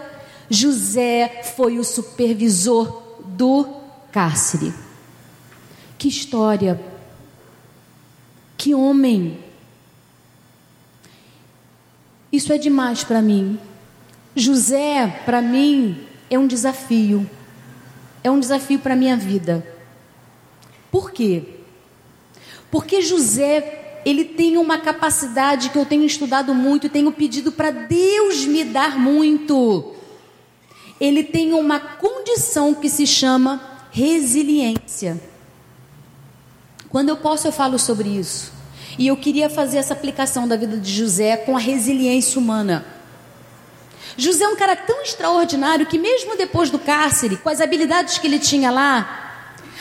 José 0.51 1.43
foi 1.57 1.79
o 1.79 1.85
supervisor 1.85 3.03
do 3.25 3.67
cárcere. 4.13 4.73
Que 5.99 6.09
história! 6.09 6.81
Que 8.57 8.75
homem! 8.75 9.39
Isso 12.31 12.53
é 12.53 12.59
demais 12.59 13.03
para 13.03 13.23
mim. 13.23 13.59
José, 14.35 15.23
para 15.25 15.41
mim, 15.41 16.07
é 16.29 16.39
um 16.39 16.47
desafio. 16.47 17.29
É 18.23 18.31
um 18.31 18.39
desafio 18.39 18.79
para 18.79 18.95
minha 18.95 19.17
vida. 19.17 19.67
Por 20.91 21.11
quê? 21.13 21.61
Porque 22.71 23.01
José 23.01 23.86
ele 24.07 24.25
tem 24.25 24.57
uma 24.57 24.79
capacidade 24.79 25.71
que 25.71 25.77
eu 25.77 25.85
tenho 25.85 26.05
estudado 26.05 26.55
muito 26.55 26.87
e 26.87 26.89
tenho 26.89 27.11
pedido 27.11 27.51
para 27.51 27.73
Deus 27.73 28.45
me 28.45 28.63
dar 28.63 28.97
muito. 28.97 29.97
Ele 31.01 31.25
tem 31.25 31.53
uma 31.53 31.81
condição 31.81 32.73
que 32.73 32.89
se 32.89 33.05
chama 33.05 33.61
resiliência. 33.91 35.21
Quando 36.89 37.09
eu 37.09 37.17
posso, 37.17 37.49
eu 37.49 37.53
falo 37.53 37.81
sobre 37.81 38.09
isso. 38.09 38.53
E 38.97 39.09
eu 39.09 39.17
queria 39.17 39.51
fazer 39.51 39.79
essa 39.79 39.93
aplicação 39.93 40.47
da 40.47 40.57
vida 40.57 40.77
de 40.77 40.93
José 40.93 41.37
com 41.39 41.57
a 41.57 41.61
resiliência 41.61 42.39
humana. 42.39 42.87
José 44.17 44.45
é 44.45 44.49
um 44.49 44.55
cara 44.55 44.77
tão 44.77 45.03
extraordinário 45.03 45.85
que, 45.85 45.99
mesmo 45.99 46.37
depois 46.37 46.71
do 46.71 46.79
cárcere, 46.79 47.39
com 47.39 47.49
as 47.49 47.61
habilidades 47.61 48.19
que 48.19 48.29
ele 48.29 48.39
tinha 48.39 48.71
lá, 48.71 49.26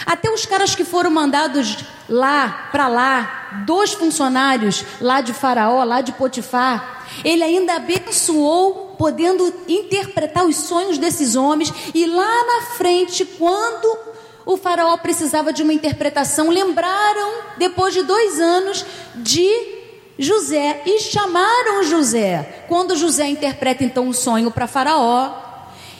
até 0.05 0.29
os 0.31 0.45
caras 0.45 0.75
que 0.75 0.83
foram 0.83 1.11
mandados 1.11 1.77
lá, 2.09 2.69
para 2.71 2.87
lá, 2.87 3.63
dois 3.65 3.93
funcionários 3.93 4.83
lá 4.99 5.21
de 5.21 5.33
Faraó, 5.33 5.83
lá 5.83 6.01
de 6.01 6.11
Potifar, 6.11 7.05
ele 7.23 7.43
ainda 7.43 7.75
abençoou, 7.75 8.95
podendo 8.97 9.53
interpretar 9.67 10.45
os 10.45 10.55
sonhos 10.55 10.97
desses 10.97 11.35
homens, 11.35 11.71
e 11.93 12.05
lá 12.05 12.45
na 12.45 12.61
frente, 12.75 13.25
quando 13.25 13.97
o 14.45 14.57
Faraó 14.57 14.95
precisava 14.97 15.51
de 15.51 15.63
uma 15.63 15.73
interpretação, 15.73 16.49
lembraram, 16.49 17.33
depois 17.57 17.93
de 17.93 18.03
dois 18.03 18.39
anos, 18.39 18.85
de 19.15 19.75
José 20.17 20.83
e 20.85 20.99
chamaram 20.99 21.83
José. 21.83 22.65
Quando 22.67 22.95
José 22.95 23.27
interpreta 23.27 23.83
então 23.83 24.07
um 24.07 24.13
sonho 24.13 24.51
para 24.51 24.67
Faraó, 24.67 25.33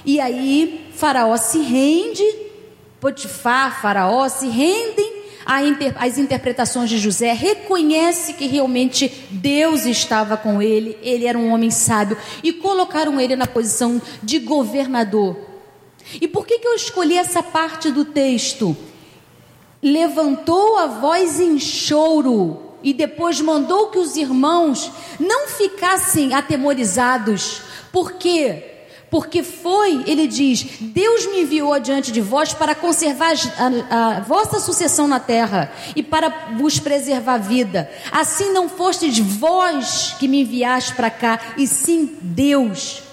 e 0.06 0.20
aí 0.20 0.90
Faraó 0.96 1.36
se 1.38 1.60
rende 1.60 2.45
Potifar, 3.06 3.84
Faraó 3.84 4.28
se 4.28 4.48
rendem 4.48 5.26
às 5.96 6.18
interpretações 6.18 6.90
de 6.90 6.98
José, 6.98 7.34
reconhece 7.34 8.34
que 8.34 8.48
realmente 8.48 9.28
Deus 9.30 9.86
estava 9.86 10.36
com 10.36 10.60
ele, 10.60 10.98
ele 11.04 11.28
era 11.28 11.38
um 11.38 11.54
homem 11.54 11.70
sábio 11.70 12.18
e 12.42 12.52
colocaram 12.52 13.22
ele 13.22 13.36
na 13.36 13.46
posição 13.46 14.02
de 14.24 14.40
governador. 14.40 15.38
E 16.20 16.28
por 16.28 16.48
que, 16.48 16.58
que 16.58 16.68
eu 16.68 16.74
escolhi 16.74 17.16
essa 17.16 17.44
parte 17.44 17.92
do 17.92 18.06
texto? 18.06 18.76
Levantou 19.84 20.80
a 20.80 20.88
voz 20.88 21.40
em 21.40 21.60
choro 21.60 22.60
e 22.82 22.92
depois 22.92 23.40
mandou 23.40 23.92
que 23.92 24.00
os 24.00 24.16
irmãos 24.16 24.92
não 25.20 25.48
ficassem 25.48 26.34
atemorizados. 26.34 27.62
Por 27.92 28.14
quê? 28.14 28.75
Porque 29.16 29.44
foi, 29.44 30.04
ele 30.08 30.28
diz: 30.28 30.68
Deus 30.82 31.26
me 31.28 31.44
enviou 31.44 31.72
adiante 31.72 32.12
de 32.12 32.20
vós 32.20 32.54
para 32.54 32.76
conservar 32.76 33.32
a, 33.58 34.18
a, 34.18 34.20
vossa 34.20 34.60
sucessão 34.60 35.08
na 35.08 35.22
terra 35.22 35.72
e 35.96 36.04
para 36.04 36.28
vos 36.58 36.80
preservar 36.80 37.36
a 37.36 37.38
vida. 37.38 37.90
Assim 38.12 38.52
não 38.52 38.68
fostes 38.68 39.18
vós 39.18 40.14
que 40.20 40.28
me 40.28 40.42
enviaste 40.42 40.96
para 40.96 41.10
cá, 41.10 41.40
e 41.56 41.66
sim 41.66 42.18
Deus. 42.22 43.04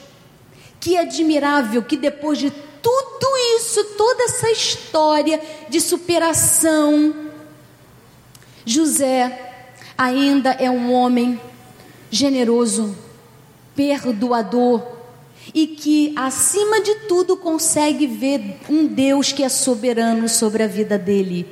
Que 0.80 0.96
admirável 0.96 1.84
que 1.84 1.96
depois 1.96 2.36
de 2.36 2.50
tudo 2.50 3.36
isso, 3.56 3.84
toda 3.96 4.24
essa 4.24 4.50
história 4.50 5.40
de 5.68 5.80
superação, 5.80 7.14
José 8.66 9.52
ainda 9.96 10.50
é 10.50 10.68
um 10.68 10.92
homem 10.92 11.40
generoso, 12.10 12.92
perdoador, 13.76 15.01
e 15.54 15.66
que, 15.66 16.12
acima 16.16 16.80
de 16.80 16.94
tudo, 17.06 17.36
consegue 17.36 18.06
ver 18.06 18.58
um 18.68 18.86
Deus 18.86 19.32
que 19.32 19.42
é 19.42 19.48
soberano 19.48 20.28
sobre 20.28 20.62
a 20.62 20.66
vida 20.66 20.98
dele. 20.98 21.46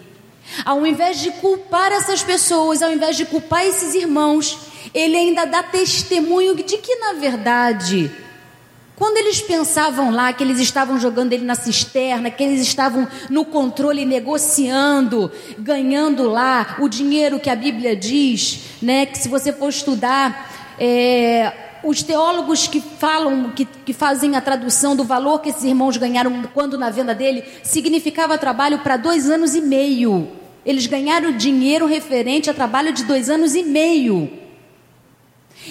Ao 0.65 0.85
invés 0.87 1.21
de 1.21 1.31
culpar 1.33 1.93
essas 1.93 2.23
pessoas, 2.23 2.83
ao 2.83 2.93
invés 2.93 3.17
de 3.17 3.25
culpar 3.25 3.65
esses 3.65 3.95
irmãos, 3.95 4.59
ele 4.93 5.17
ainda 5.17 5.45
dá 5.45 5.63
testemunho 5.63 6.55
de 6.57 6.79
que, 6.79 6.97
na 6.97 7.13
verdade, 7.15 8.11
quando 8.97 9.17
eles 9.17 9.41
pensavam 9.41 10.11
lá 10.11 10.33
que 10.33 10.43
eles 10.43 10.59
estavam 10.61 10.99
jogando 10.99 11.33
ele 11.33 11.45
na 11.45 11.55
cisterna, 11.55 12.31
que 12.31 12.43
eles 12.43 12.61
estavam 12.61 13.09
no 13.31 13.45
controle 13.45 14.05
negociando, 14.05 15.31
ganhando 15.59 16.29
lá 16.29 16.77
o 16.81 16.89
dinheiro 16.89 17.41
que 17.41 17.49
a 17.49 17.57
Bíblia 17.57 17.97
diz, 17.97 18.61
né? 18.83 19.07
Que 19.07 19.17
se 19.17 19.29
você 19.29 19.53
for 19.53 19.71
estudar, 19.71 20.75
é, 20.79 21.70
os 21.83 22.03
teólogos 22.03 22.67
que 22.67 22.81
falam, 22.81 23.51
que, 23.51 23.65
que 23.65 23.93
fazem 23.93 24.37
a 24.37 24.41
tradução 24.41 24.95
do 24.95 25.05
valor 25.05 25.41
que 25.41 25.49
esses 25.49 25.65
irmãos 25.65 25.97
ganharam 25.97 26.43
quando 26.55 26.79
na 26.79 26.91
venda 26.91 27.15
dele, 27.15 27.45
significava 27.63 28.39
trabalho 28.39 28.79
para 28.81 28.97
dois 28.97 29.29
anos 29.31 29.55
e 29.55 29.61
meio. 29.61 30.29
Eles 30.65 30.87
ganharam 30.87 31.37
dinheiro 31.37 31.87
referente 31.87 32.51
a 32.51 32.55
trabalho 32.55 32.93
de 32.93 33.05
dois 33.05 33.31
anos 33.31 33.55
e 33.55 33.63
meio. 33.63 34.31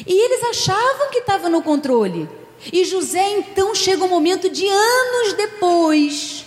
E 0.05 0.25
eles 0.25 0.43
achavam 0.49 1.09
que 1.11 1.19
estava 1.19 1.49
no 1.49 1.61
controle. 1.61 2.27
E 2.71 2.83
José 2.83 3.37
então 3.37 3.73
chega 3.73 4.03
um 4.03 4.09
momento 4.09 4.49
de 4.49 4.67
anos 4.67 5.33
depois, 5.33 6.45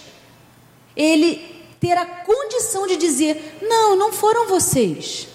ele 0.95 1.53
ter 1.81 1.97
a 1.97 2.05
condição 2.05 2.87
de 2.87 2.97
dizer: 2.97 3.59
Não, 3.63 3.97
não 3.97 4.13
foram 4.13 4.47
vocês. 4.47 5.29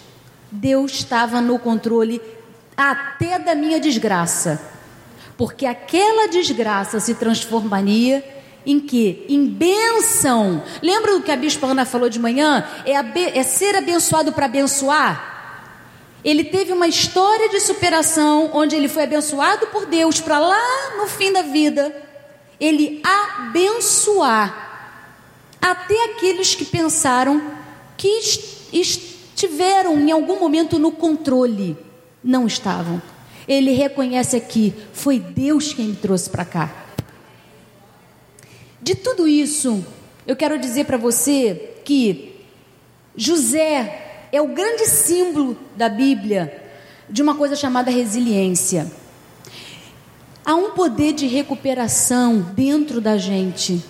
Deus 0.51 0.93
estava 0.93 1.41
no 1.41 1.59
controle 1.59 2.21
até 2.77 3.39
da 3.39 3.55
minha 3.55 3.79
desgraça, 3.79 4.61
porque 5.35 5.65
aquela 5.65 6.29
desgraça 6.29 6.99
se 6.99 7.15
transformaria 7.15 8.23
em 8.65 8.79
que? 8.79 9.25
Em 9.27 9.47
bênção. 9.47 10.63
Lembra 10.81 11.13
do 11.13 11.23
que 11.23 11.31
a 11.31 11.35
Bispa 11.35 11.67
Ana 11.67 11.85
falou 11.85 12.09
de 12.09 12.19
manhã? 12.19 12.65
É, 12.85 12.93
é 13.39 13.43
ser 13.43 13.75
abençoado 13.75 14.31
para 14.31 14.45
abençoar. 14.45 15.35
Ele 16.23 16.43
teve 16.43 16.73
uma 16.73 16.87
história 16.87 17.49
de 17.49 17.59
superação 17.59 18.51
onde 18.53 18.75
ele 18.75 18.87
foi 18.87 19.03
abençoado 19.03 19.67
por 19.67 19.85
Deus 19.85 20.19
para 20.19 20.37
lá 20.39 20.97
no 20.97 21.07
fim 21.07 21.31
da 21.31 21.41
vida 21.41 22.07
ele 22.59 23.01
abençoar 23.03 24.65
até 25.61 26.05
aqueles 26.05 26.55
que 26.55 26.65
pensaram 26.65 27.41
que 27.95 28.19
estiveram 28.71 29.99
em 29.99 30.11
algum 30.11 30.39
momento 30.39 30.79
no 30.79 30.91
controle, 30.91 31.77
não 32.27 32.45
estavam. 32.45 33.01
Ele 33.47 33.71
reconhece 33.71 34.35
aqui: 34.35 34.73
foi 34.91 35.17
Deus 35.17 35.73
quem 35.73 35.87
me 35.87 35.95
trouxe 35.95 36.29
para 36.29 36.43
cá. 36.43 36.85
De 38.81 38.93
tudo 38.93 39.27
isso, 39.27 39.83
eu 40.27 40.35
quero 40.35 40.59
dizer 40.59 40.85
para 40.85 40.97
você 40.97 41.75
que 41.85 42.35
José 43.15 44.27
é 44.31 44.41
o 44.41 44.49
grande 44.49 44.85
símbolo 44.85 45.57
da 45.75 45.87
Bíblia 45.89 46.63
de 47.09 47.21
uma 47.21 47.33
coisa 47.33 47.55
chamada 47.55 47.89
resiliência. 47.89 48.91
Há 50.45 50.55
um 50.55 50.71
poder 50.71 51.13
de 51.13 51.27
recuperação 51.27 52.39
dentro 52.53 53.01
da 53.01 53.17
gente. 53.17 53.83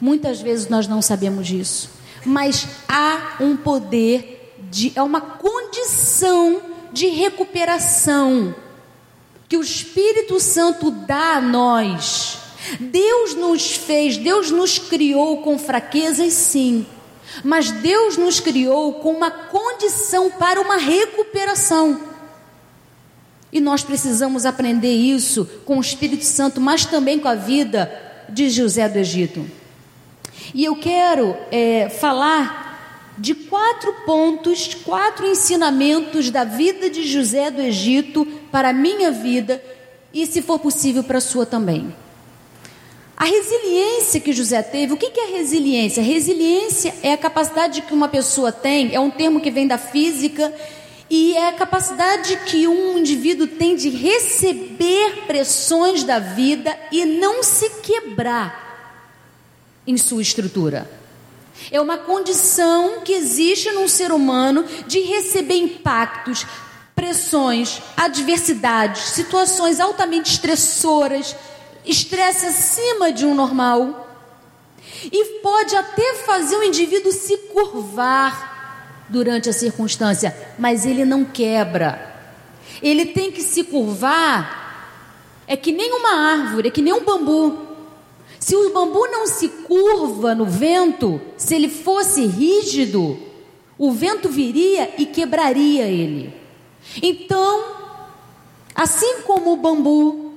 Muitas 0.00 0.40
vezes 0.40 0.68
nós 0.68 0.88
não 0.88 1.02
sabemos 1.02 1.46
disso, 1.46 1.90
mas 2.24 2.66
há 2.88 3.36
um 3.40 3.56
poder 3.56 4.54
de 4.70 4.92
é 4.96 5.02
uma 5.02 5.20
condição 5.20 6.71
de 6.92 7.06
recuperação 7.08 8.54
que 9.48 9.56
o 9.56 9.62
Espírito 9.62 10.38
Santo 10.40 10.90
dá 10.90 11.36
a 11.36 11.40
nós. 11.40 12.38
Deus 12.78 13.34
nos 13.34 13.72
fez, 13.76 14.16
Deus 14.16 14.50
nos 14.50 14.78
criou 14.78 15.38
com 15.38 15.58
fraquezas, 15.58 16.32
sim, 16.32 16.86
mas 17.42 17.70
Deus 17.70 18.16
nos 18.16 18.40
criou 18.40 18.94
com 18.94 19.12
uma 19.12 19.30
condição 19.30 20.30
para 20.30 20.60
uma 20.60 20.76
recuperação. 20.76 22.00
E 23.52 23.60
nós 23.60 23.82
precisamos 23.82 24.46
aprender 24.46 24.94
isso 24.94 25.44
com 25.66 25.76
o 25.76 25.82
Espírito 25.82 26.24
Santo, 26.24 26.60
mas 26.60 26.86
também 26.86 27.18
com 27.18 27.28
a 27.28 27.34
vida 27.34 27.92
de 28.28 28.48
José 28.48 28.88
do 28.88 28.98
Egito. 28.98 29.44
E 30.54 30.64
eu 30.64 30.76
quero 30.76 31.36
é, 31.50 31.88
falar 31.90 32.71
de 33.18 33.34
quatro 33.34 33.92
pontos, 34.06 34.74
quatro 34.74 35.26
ensinamentos 35.26 36.30
da 36.30 36.44
vida 36.44 36.88
de 36.88 37.06
José 37.06 37.50
do 37.50 37.60
Egito 37.60 38.24
para 38.50 38.70
a 38.70 38.72
minha 38.72 39.10
vida 39.10 39.62
e, 40.12 40.26
se 40.26 40.42
for 40.42 40.58
possível, 40.58 41.04
para 41.04 41.18
a 41.18 41.20
sua 41.20 41.44
também. 41.44 41.94
A 43.16 43.24
resiliência 43.24 44.20
que 44.20 44.32
José 44.32 44.62
teve, 44.62 44.94
o 44.94 44.96
que 44.96 45.20
é 45.20 45.36
resiliência? 45.36 46.02
Resiliência 46.02 46.94
é 47.02 47.12
a 47.12 47.18
capacidade 47.18 47.82
que 47.82 47.94
uma 47.94 48.08
pessoa 48.08 48.50
tem, 48.50 48.94
é 48.94 48.98
um 48.98 49.10
termo 49.10 49.40
que 49.40 49.50
vem 49.50 49.66
da 49.66 49.78
física 49.78 50.52
e 51.08 51.36
é 51.36 51.48
a 51.48 51.52
capacidade 51.52 52.36
que 52.46 52.66
um 52.66 52.98
indivíduo 52.98 53.46
tem 53.46 53.76
de 53.76 53.90
receber 53.90 55.24
pressões 55.26 56.02
da 56.02 56.18
vida 56.18 56.76
e 56.90 57.04
não 57.04 57.42
se 57.42 57.68
quebrar 57.82 58.62
em 59.86 59.96
sua 59.96 60.22
estrutura. 60.22 61.01
É 61.70 61.80
uma 61.80 61.98
condição 61.98 63.00
que 63.00 63.12
existe 63.12 63.70
num 63.72 63.88
ser 63.88 64.12
humano 64.12 64.64
de 64.86 65.00
receber 65.00 65.56
impactos, 65.56 66.46
pressões, 66.94 67.80
adversidades, 67.96 69.02
situações 69.10 69.80
altamente 69.80 70.30
estressoras, 70.30 71.34
estresse 71.84 72.46
acima 72.46 73.12
de 73.12 73.24
um 73.26 73.34
normal. 73.34 74.08
E 75.04 75.40
pode 75.40 75.74
até 75.74 76.14
fazer 76.26 76.56
o 76.56 76.62
indivíduo 76.62 77.10
se 77.12 77.36
curvar 77.52 79.04
durante 79.08 79.48
a 79.48 79.52
circunstância, 79.52 80.36
mas 80.58 80.86
ele 80.86 81.04
não 81.04 81.24
quebra. 81.24 82.10
Ele 82.82 83.06
tem 83.06 83.30
que 83.30 83.42
se 83.42 83.64
curvar, 83.64 84.62
é 85.46 85.56
que 85.56 85.72
nem 85.72 85.92
uma 85.92 86.32
árvore, 86.32 86.68
é 86.68 86.70
que 86.70 86.82
nem 86.82 86.92
um 86.92 87.04
bambu. 87.04 87.71
Se 88.42 88.56
o 88.56 88.72
bambu 88.72 89.06
não 89.06 89.24
se 89.24 89.48
curva 89.48 90.34
no 90.34 90.44
vento, 90.44 91.22
se 91.36 91.54
ele 91.54 91.68
fosse 91.68 92.26
rígido, 92.26 93.16
o 93.78 93.92
vento 93.92 94.28
viria 94.28 94.92
e 94.98 95.06
quebraria 95.06 95.84
ele. 95.84 96.34
Então, 97.00 97.62
assim 98.74 99.22
como 99.22 99.52
o 99.52 99.56
bambu, 99.56 100.32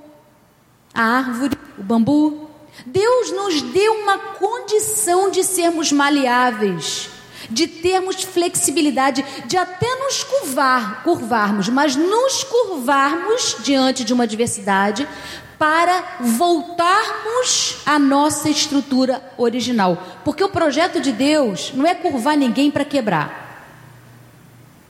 a 0.93 1.01
árvore, 1.01 1.57
o 1.79 1.81
bambu, 1.81 2.47
Deus 2.85 3.31
nos 3.31 3.63
deu 3.63 3.93
uma 3.93 4.19
condição 4.19 5.31
de 5.31 5.43
sermos 5.43 5.91
maleáveis 5.91 7.09
de 7.49 7.67
termos 7.67 8.23
flexibilidade, 8.23 9.23
de 9.45 9.55
até 9.55 9.87
nos 9.97 10.23
curvar, 10.23 11.03
curvarmos, 11.03 11.69
mas 11.69 11.95
nos 11.95 12.43
curvarmos 12.43 13.57
diante 13.59 14.03
de 14.03 14.13
uma 14.13 14.23
adversidade 14.23 15.07
para 15.57 16.17
voltarmos 16.19 17.77
à 17.85 17.97
nossa 17.97 18.49
estrutura 18.49 19.21
original. 19.37 20.01
Porque 20.23 20.43
o 20.43 20.49
projeto 20.49 20.99
de 20.99 21.11
Deus 21.11 21.71
não 21.73 21.85
é 21.85 21.95
curvar 21.95 22.37
ninguém 22.37 22.69
para 22.69 22.85
quebrar. 22.85 23.43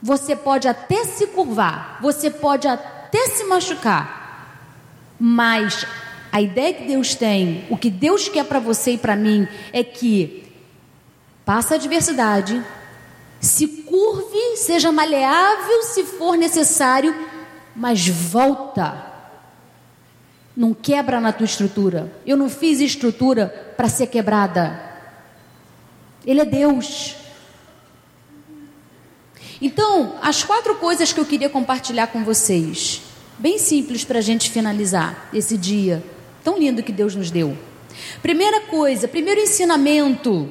Você 0.02 0.36
pode 0.36 0.68
até 0.68 1.04
se 1.04 1.28
curvar, 1.28 1.98
você 2.00 2.30
pode 2.30 2.68
até 2.68 3.26
se 3.28 3.44
machucar, 3.44 4.60
mas 5.18 5.86
a 6.30 6.40
ideia 6.40 6.74
que 6.74 6.84
Deus 6.84 7.14
tem, 7.14 7.66
o 7.70 7.76
que 7.76 7.90
Deus 7.90 8.28
quer 8.28 8.44
para 8.44 8.60
você 8.60 8.92
e 8.92 8.98
para 8.98 9.16
mim, 9.16 9.48
é 9.72 9.82
que 9.82 10.46
Passa 11.46 11.74
a 11.74 11.76
adversidade, 11.76 12.60
se 13.38 13.68
curve, 13.68 14.56
seja 14.56 14.90
maleável 14.90 15.80
se 15.84 16.02
for 16.02 16.36
necessário, 16.36 17.14
mas 17.74 18.08
volta. 18.08 19.15
Não 20.56 20.72
quebra 20.72 21.20
na 21.20 21.32
tua 21.32 21.44
estrutura. 21.44 22.10
Eu 22.24 22.36
não 22.36 22.48
fiz 22.48 22.80
estrutura 22.80 23.74
para 23.76 23.88
ser 23.88 24.06
quebrada. 24.06 24.80
Ele 26.26 26.40
é 26.40 26.44
Deus. 26.44 27.16
Então, 29.60 30.16
as 30.22 30.42
quatro 30.42 30.74
coisas 30.76 31.12
que 31.12 31.20
eu 31.20 31.24
queria 31.24 31.48
compartilhar 31.48 32.08
com 32.08 32.24
vocês, 32.24 33.02
bem 33.38 33.58
simples 33.58 34.04
para 34.04 34.18
a 34.18 34.22
gente 34.22 34.50
finalizar 34.50 35.28
esse 35.32 35.56
dia 35.56 36.02
tão 36.42 36.58
lindo 36.58 36.82
que 36.82 36.92
Deus 36.92 37.14
nos 37.14 37.30
deu. 37.30 37.56
Primeira 38.22 38.62
coisa, 38.62 39.08
primeiro 39.08 39.40
ensinamento 39.40 40.50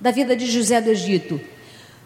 da 0.00 0.10
vida 0.10 0.36
de 0.36 0.46
José 0.46 0.80
do 0.80 0.90
Egito. 0.90 1.40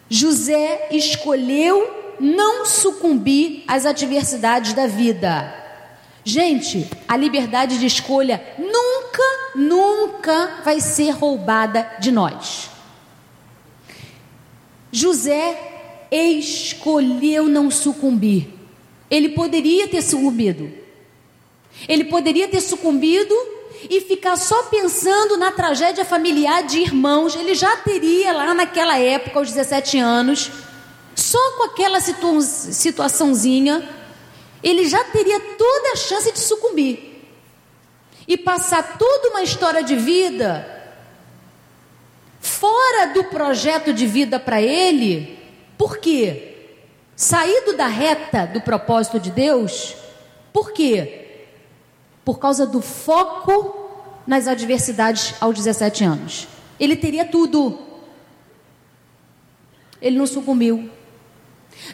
José 0.09 0.89
escolheu 0.91 2.15
não 2.19 2.65
sucumbir 2.65 3.63
às 3.67 3.85
adversidades 3.85 4.73
da 4.73 4.85
vida. 4.87 5.60
Gente, 6.23 6.87
a 7.07 7.17
liberdade 7.17 7.79
de 7.79 7.85
escolha 7.85 8.43
nunca, 8.57 9.23
nunca 9.55 10.61
vai 10.63 10.79
ser 10.79 11.11
roubada 11.11 11.97
de 11.99 12.11
nós. 12.11 12.69
José 14.91 16.07
escolheu 16.11 17.47
não 17.47 17.71
sucumbir. 17.71 18.49
Ele 19.09 19.29
poderia 19.29 19.87
ter 19.87 20.01
sucumbido. 20.01 20.71
Ele 21.87 22.03
poderia 22.05 22.47
ter 22.47 22.61
sucumbido 22.61 23.33
e 23.89 24.01
ficar 24.01 24.37
só 24.37 24.63
pensando 24.63 25.37
na 25.37 25.51
tragédia 25.51 26.05
familiar 26.05 26.63
de 26.63 26.79
irmãos. 26.79 27.35
Ele 27.35 27.55
já 27.55 27.77
teria 27.77 28.31
lá 28.31 28.53
naquela 28.53 28.99
época, 28.99 29.39
aos 29.39 29.47
17 29.49 29.97
anos, 29.97 30.51
só 31.15 31.39
com 31.57 31.63
aquela 31.63 31.99
situ 31.99 32.41
situaçãozinha, 32.41 33.87
ele 34.63 34.87
já 34.87 35.03
teria 35.05 35.39
toda 35.39 35.93
a 35.93 35.95
chance 35.95 36.31
de 36.31 36.39
sucumbir 36.39 37.23
e 38.27 38.37
passar 38.37 38.97
toda 38.97 39.29
uma 39.29 39.43
história 39.43 39.83
de 39.83 39.95
vida 39.95 40.79
fora 42.39 43.07
do 43.13 43.25
projeto 43.25 43.93
de 43.93 44.05
vida 44.05 44.39
para 44.39 44.61
ele. 44.61 45.39
Por 45.77 45.97
quê? 45.97 46.47
Saído 47.15 47.75
da 47.75 47.87
reta 47.87 48.45
do 48.45 48.61
propósito 48.61 49.19
de 49.19 49.31
Deus. 49.31 49.95
Por 50.53 50.71
quê? 50.71 51.21
por 52.23 52.39
causa 52.39 52.65
do 52.65 52.81
foco 52.81 53.89
nas 54.25 54.47
adversidades 54.47 55.35
aos 55.41 55.55
17 55.55 56.03
anos. 56.03 56.47
Ele 56.79 56.95
teria 56.95 57.25
tudo. 57.25 57.79
Ele 60.01 60.17
não 60.17 60.27
sucumbiu. 60.27 60.89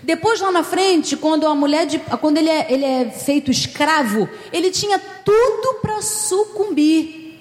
Depois 0.04 0.39
lá 0.39 0.52
na 0.52 0.63
frente, 0.63 1.15
quando 1.15 1.47
a 1.47 1.56
mulher 1.56 1.86
de, 1.86 2.00
quando 2.19 2.38
ele 2.38 2.50
é, 2.50 2.67
ele 2.69 2.86
é 2.86 3.10
feito 3.10 3.52
escravo, 3.52 4.30
ele 4.52 4.71
tinha 4.71 5.00
tudo 5.00 5.76
para 5.82 6.02
sucumbir. 6.02 7.39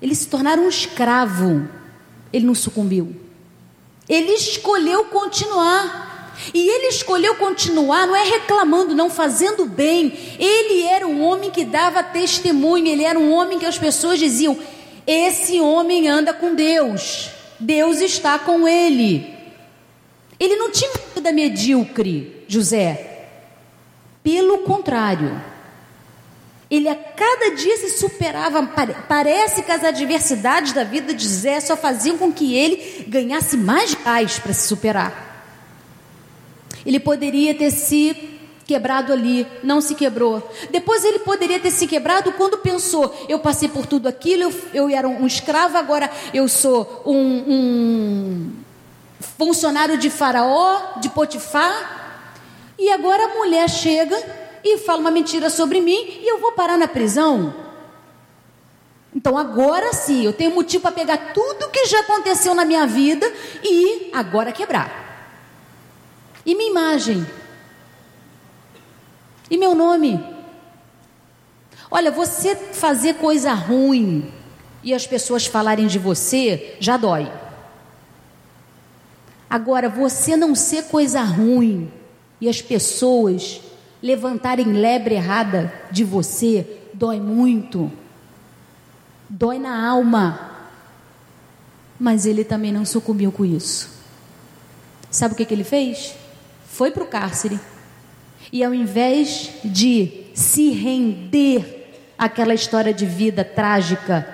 Ele 0.00 0.14
se 0.14 0.26
tornar 0.28 0.58
um 0.58 0.68
escravo. 0.68 1.68
Ele 2.32 2.46
não 2.46 2.54
sucumbiu. 2.54 3.14
Ele 4.08 4.32
escolheu 4.32 5.04
continuar. 5.04 6.06
E 6.52 6.68
ele 6.68 6.88
escolheu 6.88 7.34
continuar, 7.36 8.06
não 8.06 8.14
é 8.14 8.22
reclamando, 8.22 8.94
não 8.94 9.08
fazendo 9.08 9.64
bem. 9.64 10.12
Ele 10.38 10.82
era 10.82 11.06
um 11.06 11.22
homem 11.22 11.50
que 11.50 11.64
dava 11.64 12.02
testemunho, 12.02 12.86
ele 12.86 13.04
era 13.04 13.18
um 13.18 13.32
homem 13.32 13.58
que 13.58 13.64
as 13.64 13.78
pessoas 13.78 14.18
diziam: 14.18 14.54
esse 15.06 15.60
homem 15.60 16.08
anda 16.08 16.34
com 16.34 16.54
Deus, 16.54 17.30
Deus 17.58 18.00
está 18.00 18.38
com 18.38 18.68
ele. 18.68 19.34
Ele 20.38 20.56
não 20.56 20.70
tinha 20.70 20.90
vida 21.26 21.32
medíocre, 21.32 22.44
José. 22.46 23.28
Pelo 24.22 24.58
contrário, 24.58 25.40
Ele 26.70 26.88
a 26.88 26.94
cada 26.94 27.54
dia 27.54 27.76
se 27.76 27.90
superava. 27.90 28.62
Parece 29.08 29.62
que 29.62 29.72
as 29.72 29.84
adversidades 29.84 30.72
da 30.72 30.84
vida 30.84 31.14
de 31.14 31.26
Zé 31.26 31.60
só 31.60 31.76
faziam 31.76 32.18
com 32.18 32.32
que 32.32 32.56
ele 32.56 33.04
ganhasse 33.06 33.56
mais 33.56 33.94
gás 33.94 34.38
para 34.38 34.52
se 34.52 34.66
superar. 34.66 35.24
Ele 36.84 36.98
poderia 36.98 37.54
ter 37.54 37.70
se 37.70 38.38
quebrado 38.66 39.12
ali, 39.12 39.46
não 39.62 39.80
se 39.80 39.94
quebrou. 39.94 40.42
Depois 40.70 41.04
ele 41.04 41.20
poderia 41.20 41.60
ter 41.60 41.70
se 41.70 41.86
quebrado 41.86 42.32
quando 42.32 42.58
pensou: 42.58 43.14
eu 43.28 43.38
passei 43.38 43.68
por 43.68 43.86
tudo 43.86 44.08
aquilo, 44.08 44.42
eu, 44.42 44.52
eu 44.74 44.88
era 44.88 45.08
um 45.08 45.26
escravo, 45.26 45.76
agora 45.76 46.10
eu 46.34 46.48
sou 46.48 47.02
um, 47.06 47.44
um 47.46 48.65
funcionário 49.20 49.98
de 49.98 50.10
Faraó, 50.10 50.98
de 51.00 51.08
Potifar, 51.08 52.24
e 52.78 52.90
agora 52.90 53.24
a 53.24 53.34
mulher 53.34 53.68
chega 53.68 54.16
e 54.62 54.78
fala 54.78 55.00
uma 55.00 55.10
mentira 55.10 55.48
sobre 55.48 55.80
mim 55.80 56.20
e 56.22 56.30
eu 56.30 56.38
vou 56.38 56.52
parar 56.52 56.76
na 56.76 56.88
prisão. 56.88 57.54
Então 59.14 59.38
agora 59.38 59.94
sim, 59.94 60.24
eu 60.24 60.32
tenho 60.32 60.54
motivo 60.54 60.82
para 60.82 60.92
pegar 60.92 61.32
tudo 61.32 61.70
que 61.70 61.86
já 61.86 62.00
aconteceu 62.00 62.54
na 62.54 62.64
minha 62.64 62.86
vida 62.86 63.32
e 63.62 64.10
agora 64.12 64.52
quebrar. 64.52 65.06
E 66.44 66.54
minha 66.54 66.70
imagem. 66.70 67.26
E 69.50 69.56
meu 69.56 69.74
nome. 69.74 70.22
Olha, 71.90 72.10
você 72.10 72.54
fazer 72.54 73.14
coisa 73.14 73.54
ruim 73.54 74.32
e 74.82 74.92
as 74.92 75.06
pessoas 75.06 75.46
falarem 75.46 75.86
de 75.86 75.98
você 75.98 76.76
já 76.78 76.96
dói. 76.96 77.30
Agora, 79.48 79.88
você 79.88 80.36
não 80.36 80.54
ser 80.54 80.84
coisa 80.84 81.22
ruim 81.22 81.90
e 82.40 82.48
as 82.48 82.60
pessoas 82.60 83.60
levantarem 84.02 84.72
lebre 84.72 85.14
errada 85.14 85.72
de 85.90 86.04
você, 86.04 86.66
dói 86.92 87.20
muito. 87.20 87.90
Dói 89.28 89.58
na 89.58 89.88
alma. 89.88 90.52
Mas 91.98 92.26
ele 92.26 92.44
também 92.44 92.72
não 92.72 92.84
sucumbiu 92.84 93.32
com 93.32 93.44
isso. 93.44 93.88
Sabe 95.10 95.34
o 95.34 95.36
que, 95.36 95.44
que 95.44 95.54
ele 95.54 95.64
fez? 95.64 96.14
Foi 96.68 96.90
para 96.90 97.04
o 97.04 97.06
cárcere. 97.06 97.58
E 98.52 98.62
ao 98.62 98.74
invés 98.74 99.50
de 99.64 100.26
se 100.34 100.70
render 100.70 102.12
àquela 102.18 102.54
história 102.54 102.92
de 102.92 103.06
vida 103.06 103.44
trágica, 103.44 104.28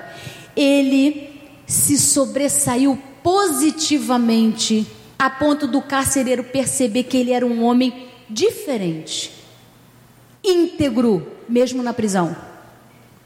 ele 0.56 1.40
se 1.66 1.96
sobressaiu 1.98 2.98
positivamente 3.22 4.86
a 5.22 5.30
ponto 5.30 5.68
do 5.68 5.80
carcereiro 5.80 6.42
perceber 6.42 7.04
que 7.04 7.16
ele 7.16 7.30
era 7.30 7.46
um 7.46 7.62
homem 7.62 8.08
diferente 8.28 9.30
íntegro, 10.42 11.24
mesmo 11.48 11.80
na 11.80 11.92
prisão. 11.92 12.36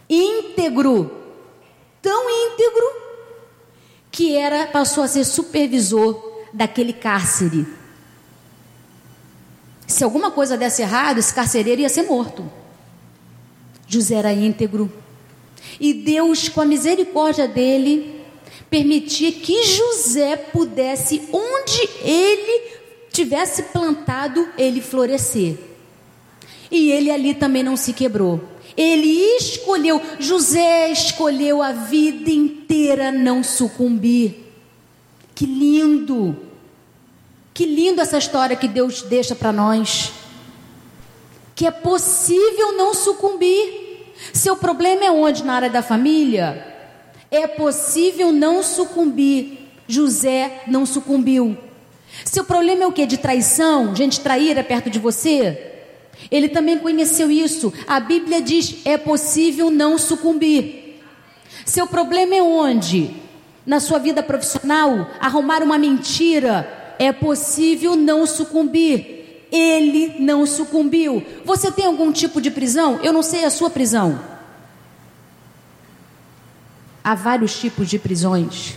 Íntegro, 0.08 1.10
tão 2.02 2.28
íntegro 2.28 2.84
que 4.10 4.36
era 4.36 4.66
passou 4.66 5.02
a 5.04 5.08
ser 5.08 5.24
supervisor 5.24 6.44
daquele 6.52 6.92
cárcere. 6.92 7.66
Se 9.86 10.04
alguma 10.04 10.30
coisa 10.30 10.54
desse 10.54 10.82
errado, 10.82 11.16
esse 11.16 11.32
carcereiro 11.32 11.80
ia 11.80 11.88
ser 11.88 12.02
morto. 12.02 12.50
José 13.86 14.16
era 14.16 14.34
íntegro. 14.34 14.92
E 15.80 15.94
Deus, 15.94 16.50
com 16.50 16.60
a 16.60 16.66
misericórdia 16.66 17.48
dele, 17.48 18.15
permitia 18.70 19.32
que 19.32 19.64
José 19.64 20.36
pudesse, 20.36 21.28
onde 21.32 21.88
ele 22.02 22.76
tivesse 23.10 23.64
plantado, 23.64 24.46
ele 24.58 24.80
florescer. 24.80 25.56
E 26.70 26.90
ele 26.90 27.10
ali 27.10 27.34
também 27.34 27.62
não 27.62 27.76
se 27.76 27.92
quebrou. 27.92 28.40
Ele 28.76 29.08
escolheu, 29.38 30.02
José 30.18 30.90
escolheu 30.90 31.62
a 31.62 31.72
vida 31.72 32.30
inteira 32.30 33.10
não 33.10 33.42
sucumbir. 33.42 34.52
Que 35.34 35.46
lindo! 35.46 36.36
Que 37.54 37.64
lindo 37.64 38.02
essa 38.02 38.18
história 38.18 38.54
que 38.54 38.68
Deus 38.68 39.00
deixa 39.00 39.34
para 39.34 39.50
nós. 39.50 40.12
Que 41.54 41.66
é 41.66 41.70
possível 41.70 42.72
não 42.72 42.92
sucumbir. 42.92 44.12
Seu 44.34 44.56
problema 44.56 45.06
é 45.06 45.10
onde? 45.10 45.42
Na 45.42 45.54
área 45.54 45.70
da 45.70 45.82
família? 45.82 46.75
É 47.30 47.46
possível 47.46 48.32
não 48.32 48.62
sucumbir. 48.62 49.58
José 49.88 50.62
não 50.66 50.84
sucumbiu. 50.84 51.56
Seu 52.24 52.44
problema 52.44 52.84
é 52.84 52.86
o 52.86 52.92
que? 52.92 53.06
De 53.06 53.18
traição? 53.18 53.94
Gente 53.94 54.20
traíra 54.20 54.64
perto 54.64 54.90
de 54.90 54.98
você? 54.98 55.74
Ele 56.30 56.48
também 56.48 56.78
conheceu 56.78 57.30
isso. 57.30 57.72
A 57.86 58.00
Bíblia 58.00 58.40
diz: 58.40 58.76
é 58.84 58.96
possível 58.96 59.70
não 59.70 59.98
sucumbir. 59.98 61.00
Seu 61.64 61.86
problema 61.86 62.34
é 62.34 62.42
onde? 62.42 63.10
Na 63.64 63.80
sua 63.80 63.98
vida 63.98 64.22
profissional, 64.22 65.10
arrumar 65.20 65.62
uma 65.62 65.78
mentira. 65.78 66.94
É 66.98 67.12
possível 67.12 67.94
não 67.94 68.24
sucumbir. 68.26 69.46
Ele 69.52 70.16
não 70.18 70.46
sucumbiu. 70.46 71.22
Você 71.44 71.70
tem 71.70 71.84
algum 71.84 72.10
tipo 72.10 72.40
de 72.40 72.50
prisão? 72.50 72.98
Eu 73.02 73.12
não 73.12 73.22
sei 73.22 73.44
a 73.44 73.50
sua 73.50 73.70
prisão. 73.70 74.35
Há 77.06 77.14
vários 77.14 77.56
tipos 77.60 77.88
de 77.88 78.00
prisões. 78.00 78.74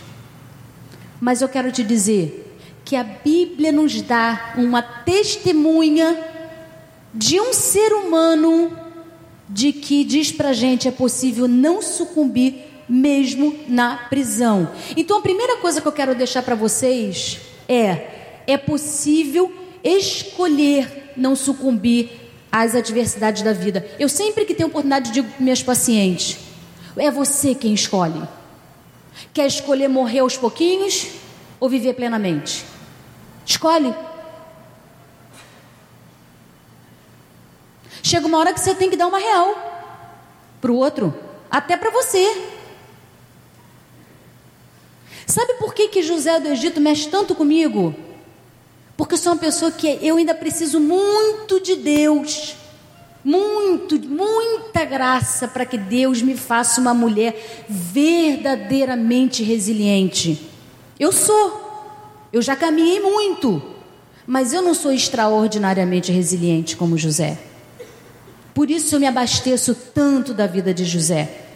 Mas 1.20 1.42
eu 1.42 1.48
quero 1.48 1.72
te 1.72 1.82
dizer 1.82 2.56
que 2.84 2.94
a 2.94 3.02
Bíblia 3.02 3.72
nos 3.72 4.00
dá 4.02 4.54
uma 4.56 4.80
testemunha 4.80 6.16
de 7.12 7.40
um 7.40 7.52
ser 7.52 7.92
humano 7.92 8.70
de 9.48 9.72
que 9.72 10.04
diz 10.04 10.30
para 10.30 10.52
gente 10.52 10.86
é 10.86 10.92
possível 10.92 11.48
não 11.48 11.82
sucumbir 11.82 12.54
mesmo 12.88 13.58
na 13.66 13.96
prisão. 13.96 14.70
Então 14.96 15.18
a 15.18 15.22
primeira 15.22 15.56
coisa 15.56 15.80
que 15.80 15.88
eu 15.88 15.92
quero 15.92 16.14
deixar 16.14 16.44
para 16.44 16.54
vocês 16.54 17.40
é 17.68 18.42
é 18.46 18.56
possível 18.56 19.52
escolher 19.82 21.14
não 21.16 21.34
sucumbir 21.34 22.10
às 22.52 22.76
adversidades 22.76 23.42
da 23.42 23.52
vida. 23.52 23.84
Eu 23.98 24.08
sempre 24.08 24.44
que 24.44 24.54
tenho 24.54 24.68
oportunidade 24.68 25.10
digo 25.10 25.28
para 25.28 25.44
meus 25.44 25.64
pacientes, 25.64 26.38
é 27.00 27.10
você 27.10 27.54
quem 27.54 27.74
escolhe. 27.74 28.22
Quer 29.32 29.46
escolher 29.46 29.88
morrer 29.88 30.20
aos 30.20 30.36
pouquinhos 30.36 31.08
ou 31.58 31.68
viver 31.68 31.94
plenamente? 31.94 32.64
Escolhe. 33.44 33.94
Chega 38.02 38.26
uma 38.26 38.38
hora 38.38 38.52
que 38.52 38.60
você 38.60 38.74
tem 38.74 38.90
que 38.90 38.96
dar 38.96 39.06
uma 39.06 39.18
real 39.18 39.54
para 40.60 40.70
o 40.70 40.76
outro, 40.76 41.14
até 41.50 41.76
para 41.76 41.90
você. 41.90 42.48
Sabe 45.26 45.54
por 45.54 45.74
que, 45.74 45.88
que 45.88 46.02
José 46.02 46.40
do 46.40 46.48
Egito 46.48 46.80
mexe 46.80 47.08
tanto 47.08 47.34
comigo? 47.34 47.94
Porque 48.96 49.14
eu 49.14 49.18
sou 49.18 49.32
uma 49.32 49.38
pessoa 49.38 49.70
que 49.70 49.98
eu 50.02 50.16
ainda 50.16 50.34
preciso 50.34 50.80
muito 50.80 51.60
de 51.60 51.76
Deus. 51.76 52.56
Muito, 53.22 54.00
muita 54.08 54.84
graça 54.84 55.46
para 55.46 55.66
que 55.66 55.76
Deus 55.76 56.22
me 56.22 56.36
faça 56.36 56.80
uma 56.80 56.94
mulher 56.94 57.66
verdadeiramente 57.68 59.42
resiliente. 59.42 60.48
Eu 60.98 61.12
sou, 61.12 62.28
eu 62.32 62.40
já 62.40 62.56
caminhei 62.56 63.00
muito, 63.00 63.62
mas 64.26 64.52
eu 64.52 64.62
não 64.62 64.72
sou 64.72 64.92
extraordinariamente 64.92 66.10
resiliente 66.10 66.76
como 66.76 66.96
José. 66.96 67.38
Por 68.54 68.70
isso 68.70 68.96
eu 68.96 69.00
me 69.00 69.06
abasteço 69.06 69.74
tanto 69.74 70.32
da 70.32 70.46
vida 70.46 70.72
de 70.72 70.84
José. 70.84 71.46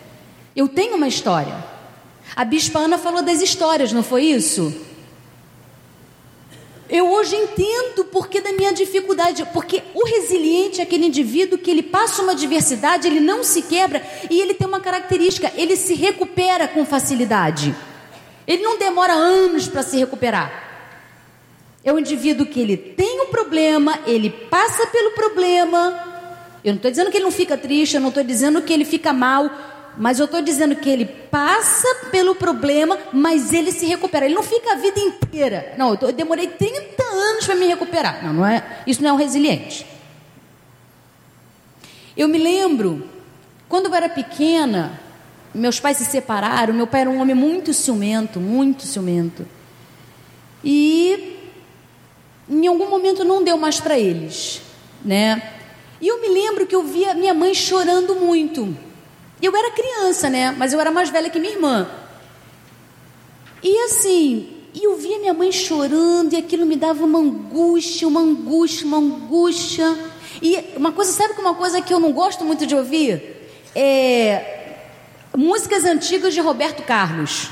Eu 0.54 0.68
tenho 0.68 0.96
uma 0.96 1.08
história. 1.08 1.64
A 2.36 2.44
bispa 2.44 2.78
Ana 2.78 2.98
falou 2.98 3.22
das 3.22 3.40
histórias, 3.40 3.92
não 3.92 4.02
foi 4.02 4.24
isso? 4.24 4.74
Eu 6.88 7.10
hoje 7.10 7.34
entendo 7.34 8.04
porque 8.04 8.40
da 8.40 8.52
minha 8.52 8.72
dificuldade, 8.72 9.46
porque 9.52 9.82
o 9.94 10.04
resiliente 10.04 10.80
é 10.80 10.84
aquele 10.84 11.06
indivíduo 11.06 11.58
que 11.58 11.70
ele 11.70 11.82
passa 11.82 12.22
uma 12.22 12.32
adversidade, 12.32 13.06
ele 13.06 13.20
não 13.20 13.42
se 13.42 13.62
quebra 13.62 14.02
e 14.30 14.40
ele 14.40 14.52
tem 14.52 14.68
uma 14.68 14.80
característica, 14.80 15.50
ele 15.56 15.76
se 15.76 15.94
recupera 15.94 16.68
com 16.68 16.84
facilidade. 16.84 17.74
Ele 18.46 18.62
não 18.62 18.78
demora 18.78 19.14
anos 19.14 19.66
para 19.66 19.82
se 19.82 19.96
recuperar. 19.96 20.62
É 21.82 21.92
um 21.92 21.98
indivíduo 21.98 22.46
que 22.46 22.60
ele 22.60 22.76
tem 22.76 23.20
um 23.22 23.26
problema, 23.26 23.98
ele 24.06 24.28
passa 24.28 24.86
pelo 24.86 25.12
problema, 25.12 26.14
eu 26.62 26.72
não 26.72 26.76
estou 26.76 26.90
dizendo 26.90 27.10
que 27.10 27.18
ele 27.18 27.24
não 27.24 27.30
fica 27.30 27.58
triste, 27.58 27.94
eu 27.94 28.00
não 28.00 28.08
estou 28.08 28.24
dizendo 28.24 28.62
que 28.62 28.72
ele 28.72 28.86
fica 28.86 29.12
mal, 29.12 29.50
mas 29.96 30.18
eu 30.18 30.24
estou 30.24 30.42
dizendo 30.42 30.76
que 30.76 30.88
ele 30.88 31.04
passa 31.04 31.86
pelo 32.10 32.34
problema, 32.34 32.98
mas 33.12 33.52
ele 33.52 33.70
se 33.70 33.86
recupera. 33.86 34.26
Ele 34.26 34.34
não 34.34 34.42
fica 34.42 34.72
a 34.72 34.76
vida 34.76 34.98
inteira. 34.98 35.74
Não, 35.78 35.90
eu, 35.90 35.96
tô, 35.96 36.06
eu 36.06 36.12
demorei 36.12 36.48
30 36.48 37.02
anos 37.02 37.46
para 37.46 37.54
me 37.54 37.66
recuperar. 37.66 38.24
Não, 38.24 38.32
não 38.32 38.46
é, 38.46 38.82
isso 38.86 39.02
não 39.02 39.10
é 39.10 39.12
um 39.12 39.16
resiliente. 39.16 39.86
Eu 42.16 42.28
me 42.28 42.38
lembro, 42.38 43.08
quando 43.68 43.86
eu 43.86 43.94
era 43.94 44.08
pequena, 44.08 45.00
meus 45.54 45.78
pais 45.78 45.96
se 45.96 46.04
separaram, 46.04 46.74
meu 46.74 46.86
pai 46.86 47.02
era 47.02 47.10
um 47.10 47.20
homem 47.20 47.34
muito 47.34 47.72
ciumento, 47.72 48.40
muito 48.40 48.84
ciumento. 48.84 49.46
E 50.62 51.38
em 52.48 52.66
algum 52.66 52.88
momento 52.88 53.24
não 53.24 53.42
deu 53.42 53.56
mais 53.56 53.80
para 53.80 53.98
eles, 53.98 54.60
né? 55.04 55.54
E 56.00 56.08
eu 56.08 56.20
me 56.20 56.28
lembro 56.28 56.66
que 56.66 56.74
eu 56.74 56.82
via 56.82 57.14
minha 57.14 57.32
mãe 57.32 57.54
chorando 57.54 58.16
muito. 58.16 58.76
Eu 59.44 59.56
era 59.56 59.70
criança, 59.70 60.30
né? 60.30 60.54
Mas 60.56 60.72
eu 60.72 60.80
era 60.80 60.90
mais 60.90 61.10
velha 61.10 61.30
que 61.30 61.38
minha 61.38 61.52
irmã. 61.52 61.88
E 63.62 63.76
assim, 63.84 64.48
e 64.74 64.84
eu 64.84 64.96
via 64.96 65.18
minha 65.18 65.34
mãe 65.34 65.50
chorando 65.52 66.32
e 66.32 66.36
aquilo 66.36 66.66
me 66.66 66.76
dava 66.76 67.04
uma 67.04 67.18
angústia, 67.18 68.06
uma 68.06 68.20
angústia, 68.20 68.86
uma 68.86 68.98
angústia. 68.98 69.96
E 70.42 70.58
uma 70.76 70.92
coisa, 70.92 71.12
sabe 71.12 71.34
que 71.34 71.40
uma 71.40 71.54
coisa 71.54 71.80
que 71.80 71.92
eu 71.92 72.00
não 72.00 72.12
gosto 72.12 72.44
muito 72.44 72.66
de 72.66 72.74
ouvir? 72.74 73.22
É 73.74 74.60
músicas 75.36 75.84
antigas 75.84 76.32
de 76.32 76.40
Roberto 76.40 76.82
Carlos. 76.82 77.48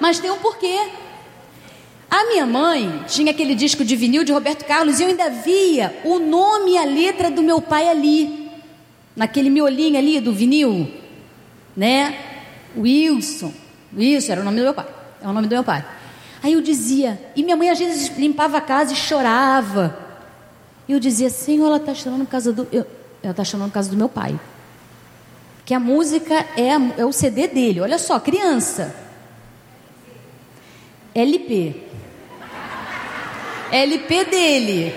Mas 0.00 0.18
tem 0.18 0.30
um 0.30 0.38
porquê. 0.38 0.78
A 2.10 2.26
minha 2.26 2.46
mãe 2.46 3.04
tinha 3.06 3.32
aquele 3.32 3.54
disco 3.54 3.84
de 3.84 3.96
vinil 3.96 4.24
de 4.24 4.32
Roberto 4.32 4.64
Carlos 4.64 5.00
e 5.00 5.02
eu 5.02 5.08
ainda 5.08 5.28
via 5.28 5.94
o 6.04 6.18
nome 6.18 6.72
e 6.72 6.78
a 6.78 6.84
letra 6.84 7.30
do 7.30 7.42
meu 7.42 7.60
pai 7.60 7.88
ali, 7.88 8.43
naquele 9.14 9.50
miolinho 9.50 9.98
ali 9.98 10.20
do 10.20 10.32
vinil, 10.32 10.90
né? 11.76 12.16
Wilson. 12.76 13.52
Isso 13.96 14.32
era 14.32 14.40
o 14.40 14.44
nome 14.44 14.58
do 14.58 14.64
meu 14.64 14.74
pai. 14.74 14.86
É 15.22 15.28
o 15.28 15.32
nome 15.32 15.46
do 15.46 15.54
meu 15.54 15.64
pai. 15.64 15.84
Aí 16.42 16.52
eu 16.52 16.60
dizia, 16.60 17.18
e 17.34 17.42
minha 17.42 17.56
mãe 17.56 17.70
às 17.70 17.78
vezes 17.78 18.16
limpava 18.18 18.58
a 18.58 18.60
casa 18.60 18.92
e 18.92 18.96
chorava. 18.96 19.98
Eu 20.88 21.00
dizia, 21.00 21.30
Senhor, 21.30 21.66
ela 21.66 21.78
está 21.78 21.94
chorando 21.94 22.24
por 22.24 22.30
causa 22.30 22.52
do. 22.52 22.68
Eu, 22.70 22.86
ela 23.22 23.30
está 23.30 23.44
chorando 23.44 23.68
por 23.68 23.74
causa 23.74 23.90
do 23.90 23.96
meu 23.96 24.08
pai. 24.08 24.38
Que 25.64 25.72
a 25.72 25.80
música 25.80 26.34
é, 26.56 27.00
é 27.00 27.04
o 27.06 27.12
CD 27.12 27.48
dele. 27.48 27.80
Olha 27.80 27.98
só, 27.98 28.20
criança. 28.20 28.94
LP. 31.14 31.74
LP 33.72 34.24
dele. 34.26 34.94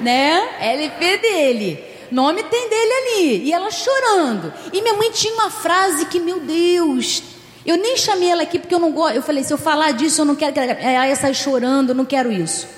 Né? 0.00 0.40
LP 0.60 1.18
dele. 1.18 1.93
Nome 2.14 2.44
tem 2.44 2.70
dele 2.70 2.92
ali. 2.92 3.48
E 3.48 3.52
ela 3.52 3.72
chorando. 3.72 4.52
E 4.72 4.80
minha 4.80 4.94
mãe 4.94 5.10
tinha 5.10 5.34
uma 5.34 5.50
frase 5.50 6.06
que, 6.06 6.20
meu 6.20 6.38
Deus, 6.38 7.24
eu 7.66 7.76
nem 7.76 7.96
chamei 7.96 8.30
ela 8.30 8.44
aqui 8.44 8.56
porque 8.56 8.72
eu 8.72 8.78
não 8.78 8.92
gosto. 8.92 9.16
Eu 9.16 9.22
falei, 9.22 9.42
se 9.42 9.52
eu 9.52 9.58
falar 9.58 9.90
disso, 9.90 10.20
eu 10.20 10.24
não 10.24 10.36
quero 10.36 10.52
que 10.52 10.60
ela, 10.60 10.72
ela 10.72 11.16
saia 11.16 11.34
chorando, 11.34 11.92
não 11.92 12.04
quero 12.04 12.30
isso. 12.30 12.68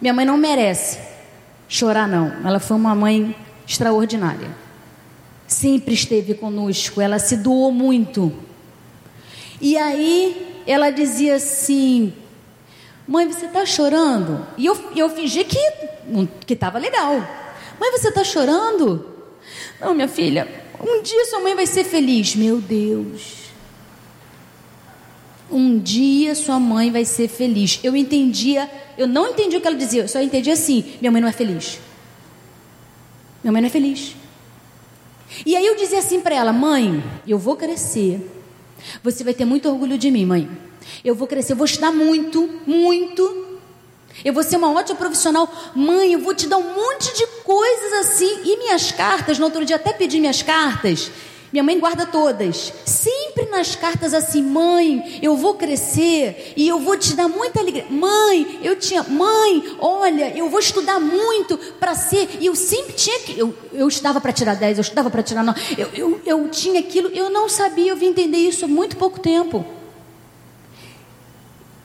Minha 0.00 0.14
mãe 0.14 0.24
não 0.24 0.38
merece 0.38 0.98
chorar, 1.68 2.08
não. 2.08 2.32
Ela 2.42 2.58
foi 2.58 2.78
uma 2.78 2.94
mãe 2.94 3.36
extraordinária. 3.66 4.48
Sempre 5.46 5.92
esteve 5.92 6.32
conosco, 6.32 6.98
ela 6.98 7.18
se 7.18 7.36
doou 7.36 7.70
muito. 7.70 8.32
E 9.60 9.76
aí 9.76 10.62
ela 10.66 10.88
dizia 10.88 11.34
assim: 11.34 12.14
Mãe, 13.06 13.30
você 13.30 13.44
está 13.44 13.66
chorando? 13.66 14.46
E 14.56 14.64
eu, 14.64 14.78
eu 14.96 15.10
fingi 15.10 15.44
que 15.44 16.54
estava 16.54 16.78
legal. 16.78 17.22
Mãe, 17.78 17.92
você 17.92 18.08
está 18.08 18.24
chorando? 18.24 19.06
Não, 19.80 19.94
minha 19.94 20.08
filha, 20.08 20.48
um 20.80 21.02
dia 21.02 21.24
sua 21.26 21.40
mãe 21.40 21.54
vai 21.54 21.66
ser 21.66 21.84
feliz. 21.84 22.34
Meu 22.34 22.58
Deus. 22.58 23.48
Um 25.50 25.78
dia 25.78 26.34
sua 26.34 26.58
mãe 26.58 26.90
vai 26.90 27.04
ser 27.04 27.28
feliz. 27.28 27.80
Eu 27.82 27.96
entendia, 27.96 28.70
eu 28.98 29.06
não 29.06 29.28
entendi 29.28 29.56
o 29.56 29.60
que 29.60 29.66
ela 29.66 29.76
dizia, 29.76 30.02
eu 30.02 30.08
só 30.08 30.20
entendi 30.20 30.50
assim: 30.50 30.84
minha 31.00 31.10
mãe 31.10 31.20
não 31.20 31.28
é 31.28 31.32
feliz. 31.32 31.80
Minha 33.42 33.52
mãe 33.52 33.62
não 33.62 33.68
é 33.68 33.70
feliz. 33.70 34.14
E 35.44 35.56
aí 35.56 35.66
eu 35.66 35.76
dizia 35.76 35.98
assim 35.98 36.20
para 36.20 36.34
ela: 36.34 36.52
mãe, 36.52 37.02
eu 37.26 37.38
vou 37.38 37.56
crescer. 37.56 38.20
Você 39.02 39.24
vai 39.24 39.34
ter 39.34 39.44
muito 39.44 39.68
orgulho 39.68 39.96
de 39.96 40.10
mim, 40.10 40.26
mãe. 40.26 40.48
Eu 41.04 41.14
vou 41.14 41.26
crescer, 41.26 41.52
eu 41.52 41.56
vou 41.56 41.64
estudar 41.64 41.92
muito, 41.92 42.60
muito. 42.66 43.47
Eu 44.24 44.32
vou 44.32 44.42
ser 44.42 44.56
uma 44.56 44.72
ótima 44.72 44.98
profissional. 44.98 45.48
Mãe, 45.74 46.12
eu 46.12 46.20
vou 46.20 46.34
te 46.34 46.46
dar 46.46 46.58
um 46.58 46.74
monte 46.74 47.14
de 47.16 47.26
coisas 47.44 47.92
assim. 48.00 48.40
E 48.44 48.56
minhas 48.58 48.92
cartas, 48.92 49.38
no 49.38 49.44
outro 49.44 49.64
dia 49.64 49.76
até 49.76 49.92
pedi 49.92 50.20
minhas 50.20 50.42
cartas. 50.42 51.10
Minha 51.52 51.62
mãe 51.62 51.78
guarda 51.78 52.04
todas. 52.04 52.72
Sempre 52.84 53.46
nas 53.46 53.74
cartas 53.74 54.12
assim, 54.12 54.42
mãe, 54.42 55.18
eu 55.22 55.36
vou 55.36 55.54
crescer 55.54 56.52
e 56.56 56.68
eu 56.68 56.78
vou 56.78 56.96
te 56.96 57.14
dar 57.14 57.26
muita 57.26 57.60
alegria. 57.60 57.86
Mãe, 57.88 58.60
eu 58.62 58.76
tinha, 58.76 59.02
mãe, 59.02 59.76
olha, 59.78 60.36
eu 60.36 60.50
vou 60.50 60.60
estudar 60.60 61.00
muito 61.00 61.56
para 61.80 61.94
ser. 61.94 62.28
E 62.40 62.46
eu 62.46 62.54
sempre 62.54 62.92
tinha 62.92 63.18
que. 63.20 63.38
Eu, 63.38 63.54
eu 63.72 63.88
estudava 63.88 64.20
para 64.20 64.32
tirar 64.32 64.56
10, 64.56 64.78
eu 64.78 64.82
estudava 64.82 65.08
para 65.08 65.22
tirar 65.22 65.42
9. 65.42 65.60
Eu, 65.78 65.88
eu, 65.94 66.20
eu 66.26 66.48
tinha 66.48 66.80
aquilo, 66.80 67.08
eu 67.14 67.30
não 67.30 67.48
sabia, 67.48 67.90
eu 67.92 67.96
vim 67.96 68.08
entender 68.08 68.38
isso 68.38 68.66
há 68.66 68.68
muito 68.68 68.96
pouco 68.96 69.18
tempo. 69.18 69.64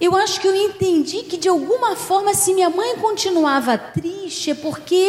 Eu 0.04 0.18
acho 0.18 0.42
que 0.42 0.48
eu 0.50 0.54
entendi 0.54 1.20
que 1.24 1.38
de 1.38 1.48
alguma 1.48 1.96
forma, 1.96 2.34
se 2.34 2.54
minha 2.54 2.70
mãe 2.70 2.98
continuava 2.98 3.78
triste, 3.78 4.52
é 4.52 4.54
porque 4.54 5.08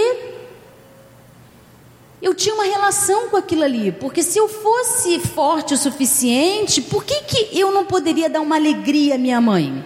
eu 2.22 2.33
tinha 2.33 2.54
uma 2.54 2.62
relação 2.62 3.28
com 3.28 3.37
aquilo 3.37 3.64
ali, 3.64 3.90
porque 3.90 4.22
se 4.22 4.38
eu 4.38 4.48
fosse 4.48 5.18
forte 5.18 5.74
o 5.74 5.76
suficiente, 5.76 6.80
por 6.80 7.02
que, 7.04 7.22
que 7.22 7.59
eu 7.59 7.72
não 7.72 7.85
poderia 7.85 8.30
dar 8.30 8.40
uma 8.40 8.54
alegria 8.54 9.16
à 9.16 9.18
minha 9.18 9.40
mãe? 9.40 9.85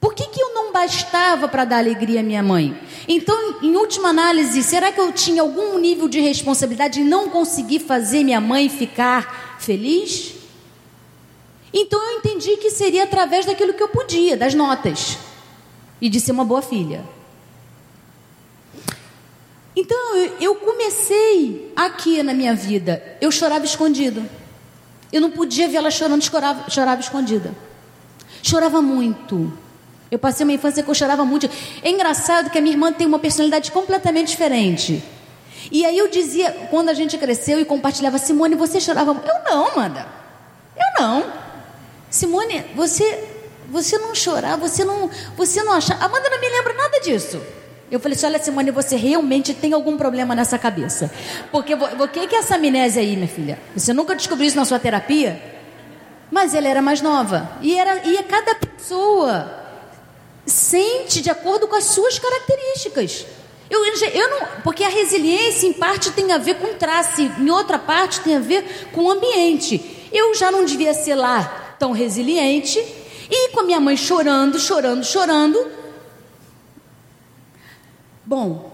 Por 0.00 0.14
que, 0.14 0.28
que 0.28 0.40
eu 0.40 0.54
não 0.54 0.70
bastava 0.70 1.48
para 1.48 1.64
dar 1.64 1.78
alegria 1.78 2.20
à 2.20 2.22
minha 2.22 2.44
mãe? 2.44 2.80
Então, 3.08 3.56
em 3.60 3.74
última 3.74 4.10
análise, 4.10 4.62
será 4.62 4.92
que 4.92 5.00
eu 5.00 5.10
tinha 5.10 5.42
algum 5.42 5.76
nível 5.80 6.08
de 6.08 6.20
responsabilidade 6.20 7.00
em 7.00 7.04
não 7.04 7.28
conseguir 7.28 7.80
fazer 7.80 8.22
minha 8.22 8.40
mãe 8.40 8.68
ficar 8.68 9.56
feliz? 9.58 10.35
Então 11.78 12.02
eu 12.02 12.18
entendi 12.18 12.56
que 12.56 12.70
seria 12.70 13.04
através 13.04 13.44
daquilo 13.44 13.74
que 13.74 13.82
eu 13.82 13.88
podia, 13.88 14.34
das 14.34 14.54
notas, 14.54 15.18
e 16.00 16.08
de 16.08 16.18
ser 16.18 16.32
uma 16.32 16.44
boa 16.44 16.62
filha. 16.62 17.04
Então 19.76 20.16
eu 20.40 20.54
comecei 20.54 21.70
aqui 21.76 22.22
na 22.22 22.32
minha 22.32 22.54
vida, 22.54 23.18
eu 23.20 23.30
chorava 23.30 23.66
escondido. 23.66 24.26
Eu 25.12 25.20
não 25.20 25.30
podia 25.30 25.68
ver 25.68 25.76
ela 25.76 25.90
chorando, 25.90 26.22
chorava, 26.22 26.70
chorava 26.70 27.00
escondida. 27.02 27.54
Chorava 28.42 28.80
muito. 28.80 29.52
Eu 30.10 30.18
passei 30.18 30.44
uma 30.44 30.54
infância 30.54 30.82
que 30.82 30.88
eu 30.88 30.94
chorava 30.94 31.26
muito. 31.26 31.48
É 31.82 31.90
engraçado 31.90 32.48
que 32.48 32.56
a 32.56 32.60
minha 32.62 32.72
irmã 32.72 32.90
tem 32.90 33.06
uma 33.06 33.18
personalidade 33.18 33.70
completamente 33.70 34.28
diferente. 34.28 35.02
E 35.70 35.84
aí 35.84 35.98
eu 35.98 36.08
dizia, 36.08 36.68
quando 36.70 36.88
a 36.88 36.94
gente 36.94 37.18
cresceu 37.18 37.60
e 37.60 37.66
compartilhava, 37.66 38.16
Simone, 38.16 38.54
você 38.54 38.80
chorava? 38.80 39.10
Eu 39.10 39.44
não, 39.54 39.66
Amanda. 39.68 40.06
Eu 40.74 41.02
não. 41.02 41.45
Simone, 42.10 42.64
você, 42.74 43.24
você 43.70 43.98
não 43.98 44.14
chorava, 44.14 44.68
você 44.68 44.84
não, 44.84 45.10
você 45.36 45.62
não 45.62 45.72
achava. 45.72 46.04
Amanda 46.04 46.30
não 46.30 46.40
me 46.40 46.48
lembra 46.48 46.74
nada 46.74 47.00
disso. 47.00 47.40
Eu 47.90 48.00
falei 48.00 48.16
assim: 48.16 48.26
olha, 48.26 48.38
Simone, 48.38 48.70
você 48.70 48.96
realmente 48.96 49.54
tem 49.54 49.72
algum 49.72 49.96
problema 49.96 50.34
nessa 50.34 50.58
cabeça. 50.58 51.10
Porque 51.52 51.74
o 51.74 52.08
que 52.08 52.34
é 52.34 52.38
essa 52.38 52.56
amnésia 52.56 53.02
aí, 53.02 53.16
minha 53.16 53.28
filha? 53.28 53.58
Você 53.76 53.92
nunca 53.92 54.14
descobriu 54.14 54.48
isso 54.48 54.56
na 54.56 54.64
sua 54.64 54.78
terapia? 54.78 55.40
Mas 56.30 56.54
ela 56.54 56.66
era 56.66 56.82
mais 56.82 57.00
nova. 57.00 57.48
E, 57.62 57.78
era, 57.78 58.06
e 58.06 58.20
cada 58.24 58.54
pessoa 58.56 59.64
sente 60.44 61.20
de 61.20 61.30
acordo 61.30 61.68
com 61.68 61.76
as 61.76 61.84
suas 61.84 62.18
características. 62.18 63.26
Eu, 63.68 63.84
eu 63.84 64.30
não, 64.30 64.46
porque 64.62 64.84
a 64.84 64.88
resiliência, 64.88 65.66
em 65.66 65.72
parte, 65.72 66.12
tem 66.12 66.32
a 66.32 66.38
ver 66.38 66.54
com 66.56 66.74
traço, 66.74 67.20
em 67.20 67.50
outra 67.50 67.78
parte, 67.78 68.20
tem 68.20 68.36
a 68.36 68.40
ver 68.40 68.88
com 68.92 69.02
o 69.02 69.10
ambiente. 69.10 70.08
Eu 70.12 70.34
já 70.34 70.50
não 70.50 70.64
devia 70.64 70.94
ser 70.94 71.16
lá 71.16 71.65
tão 71.78 71.92
resiliente. 71.92 72.78
E 73.30 73.50
com 73.50 73.60
a 73.60 73.64
minha 73.64 73.80
mãe 73.80 73.96
chorando, 73.96 74.58
chorando, 74.58 75.04
chorando, 75.04 75.76
Bom, 78.26 78.72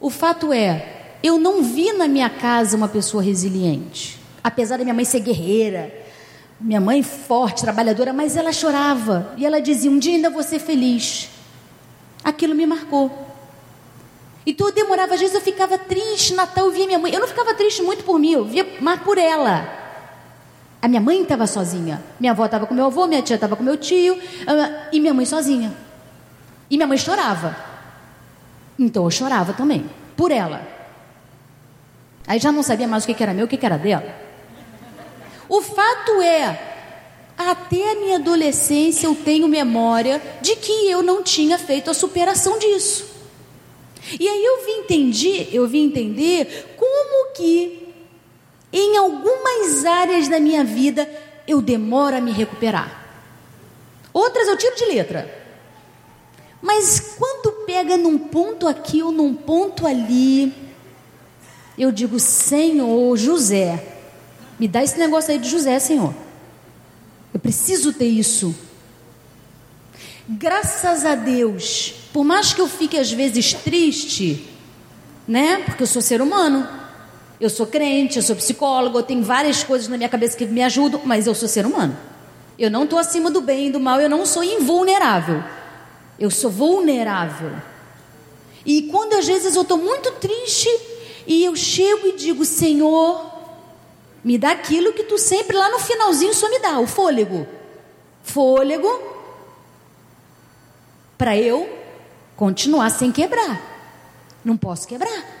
o 0.00 0.08
fato 0.08 0.54
é, 0.54 1.18
eu 1.22 1.38
não 1.38 1.62
vi 1.62 1.92
na 1.92 2.08
minha 2.08 2.30
casa 2.30 2.78
uma 2.78 2.88
pessoa 2.88 3.22
resiliente. 3.22 4.18
Apesar 4.42 4.78
da 4.78 4.84
minha 4.84 4.94
mãe 4.94 5.04
ser 5.04 5.20
guerreira, 5.20 5.92
minha 6.58 6.80
mãe 6.80 7.02
forte, 7.02 7.60
trabalhadora, 7.60 8.14
mas 8.14 8.38
ela 8.38 8.54
chorava 8.54 9.34
e 9.36 9.44
ela 9.44 9.60
dizia: 9.60 9.90
Um 9.90 9.98
dia 9.98 10.14
ainda 10.14 10.30
vou 10.30 10.42
ser 10.42 10.58
feliz. 10.60 11.28
Aquilo 12.24 12.54
me 12.54 12.64
marcou. 12.64 13.10
Então 14.46 14.68
eu 14.68 14.72
demorava, 14.72 15.12
às 15.12 15.20
vezes 15.20 15.34
eu 15.34 15.42
ficava 15.42 15.76
triste, 15.76 16.32
Natal 16.32 16.64
eu 16.64 16.72
via 16.72 16.86
minha 16.86 16.98
mãe. 16.98 17.12
Eu 17.12 17.20
não 17.20 17.28
ficava 17.28 17.52
triste 17.52 17.82
muito 17.82 18.02
por 18.02 18.18
mim, 18.18 18.32
eu 18.32 18.46
via 18.46 18.66
mais 18.80 19.02
por 19.02 19.18
ela. 19.18 19.75
A 20.86 20.88
minha 20.88 21.00
mãe 21.00 21.20
estava 21.20 21.48
sozinha. 21.48 22.00
Minha 22.20 22.30
avó 22.30 22.44
estava 22.44 22.64
com 22.64 22.72
meu 22.72 22.86
avô, 22.86 23.08
minha 23.08 23.20
tia 23.20 23.34
estava 23.34 23.56
com 23.56 23.62
meu 23.64 23.76
tio, 23.76 24.16
e 24.92 25.00
minha 25.00 25.12
mãe 25.12 25.26
sozinha. 25.26 25.76
E 26.70 26.76
minha 26.76 26.86
mãe 26.86 26.96
chorava. 26.96 27.56
Então 28.78 29.02
eu 29.02 29.10
chorava 29.10 29.52
também, 29.52 29.90
por 30.16 30.30
ela. 30.30 30.62
Aí 32.24 32.38
já 32.38 32.52
não 32.52 32.62
sabia 32.62 32.86
mais 32.86 33.02
o 33.02 33.08
que 33.08 33.20
era 33.20 33.34
meu, 33.34 33.46
o 33.46 33.48
que 33.48 33.66
era 33.66 33.76
dela. 33.76 34.14
O 35.48 35.60
fato 35.60 36.22
é, 36.22 36.56
até 37.36 37.90
a 37.90 37.94
minha 37.96 38.18
adolescência 38.18 39.08
eu 39.08 39.14
tenho 39.16 39.48
memória 39.48 40.22
de 40.40 40.54
que 40.54 40.88
eu 40.88 41.02
não 41.02 41.20
tinha 41.20 41.58
feito 41.58 41.90
a 41.90 41.94
superação 41.94 42.60
disso. 42.60 43.06
E 44.20 44.28
aí 44.28 44.44
eu 44.44 44.64
vim 44.64 44.82
entender, 44.82 45.48
eu 45.52 45.66
vim 45.66 45.86
entender 45.86 46.76
como 46.76 47.34
que 47.34 47.85
em 48.72 48.96
algumas 48.96 49.84
áreas 49.84 50.28
da 50.28 50.40
minha 50.40 50.64
vida 50.64 51.08
eu 51.46 51.62
demoro 51.62 52.16
a 52.16 52.20
me 52.20 52.32
recuperar. 52.32 53.04
Outras 54.12 54.48
eu 54.48 54.56
tiro 54.56 54.76
de 54.76 54.86
letra. 54.86 55.46
Mas 56.60 57.14
quando 57.18 57.64
pega 57.64 57.96
num 57.96 58.18
ponto 58.18 58.66
aqui 58.66 59.02
ou 59.02 59.12
num 59.12 59.34
ponto 59.34 59.86
ali, 59.86 60.52
eu 61.78 61.92
digo: 61.92 62.18
Senhor, 62.18 63.16
José, 63.16 63.82
me 64.58 64.66
dá 64.66 64.82
esse 64.82 64.98
negócio 64.98 65.32
aí 65.32 65.38
de 65.38 65.48
José, 65.48 65.78
Senhor. 65.78 66.14
Eu 67.32 67.38
preciso 67.38 67.92
ter 67.92 68.06
isso. 68.06 68.54
Graças 70.28 71.04
a 71.04 71.14
Deus, 71.14 71.94
por 72.12 72.24
mais 72.24 72.52
que 72.52 72.60
eu 72.60 72.66
fique 72.66 72.98
às 72.98 73.12
vezes 73.12 73.52
triste, 73.52 74.48
né? 75.28 75.58
Porque 75.58 75.82
eu 75.82 75.86
sou 75.86 76.02
ser 76.02 76.20
humano. 76.20 76.66
Eu 77.40 77.50
sou 77.50 77.66
crente, 77.66 78.16
eu 78.16 78.22
sou 78.22 78.34
psicólogo, 78.34 78.98
eu 78.98 79.02
tenho 79.02 79.22
várias 79.22 79.62
coisas 79.62 79.88
na 79.88 79.96
minha 79.96 80.08
cabeça 80.08 80.36
que 80.36 80.46
me 80.46 80.62
ajudam, 80.62 81.02
mas 81.04 81.26
eu 81.26 81.34
sou 81.34 81.48
ser 81.48 81.66
humano. 81.66 81.96
Eu 82.58 82.70
não 82.70 82.84
estou 82.84 82.98
acima 82.98 83.30
do 83.30 83.42
bem 83.42 83.68
e 83.68 83.70
do 83.70 83.78
mal, 83.78 84.00
eu 84.00 84.08
não 84.08 84.24
sou 84.24 84.42
invulnerável. 84.42 85.42
Eu 86.18 86.30
sou 86.30 86.50
vulnerável. 86.50 87.52
E 88.64 88.82
quando 88.90 89.14
às 89.14 89.26
vezes 89.26 89.54
eu 89.54 89.62
estou 89.62 89.76
muito 89.76 90.10
triste 90.12 90.68
e 91.26 91.44
eu 91.44 91.54
chego 91.54 92.06
e 92.06 92.16
digo, 92.16 92.44
Senhor, 92.44 93.30
me 94.24 94.38
dá 94.38 94.52
aquilo 94.52 94.92
que 94.94 95.04
tu 95.04 95.18
sempre 95.18 95.56
lá 95.56 95.68
no 95.68 95.78
finalzinho 95.78 96.32
só 96.32 96.48
me 96.48 96.58
dá, 96.58 96.80
o 96.80 96.86
fôlego. 96.86 97.46
Fôlego 98.22 99.00
para 101.18 101.36
eu 101.36 101.68
continuar 102.34 102.90
sem 102.90 103.12
quebrar. 103.12 103.60
Não 104.44 104.56
posso 104.56 104.88
quebrar. 104.88 105.35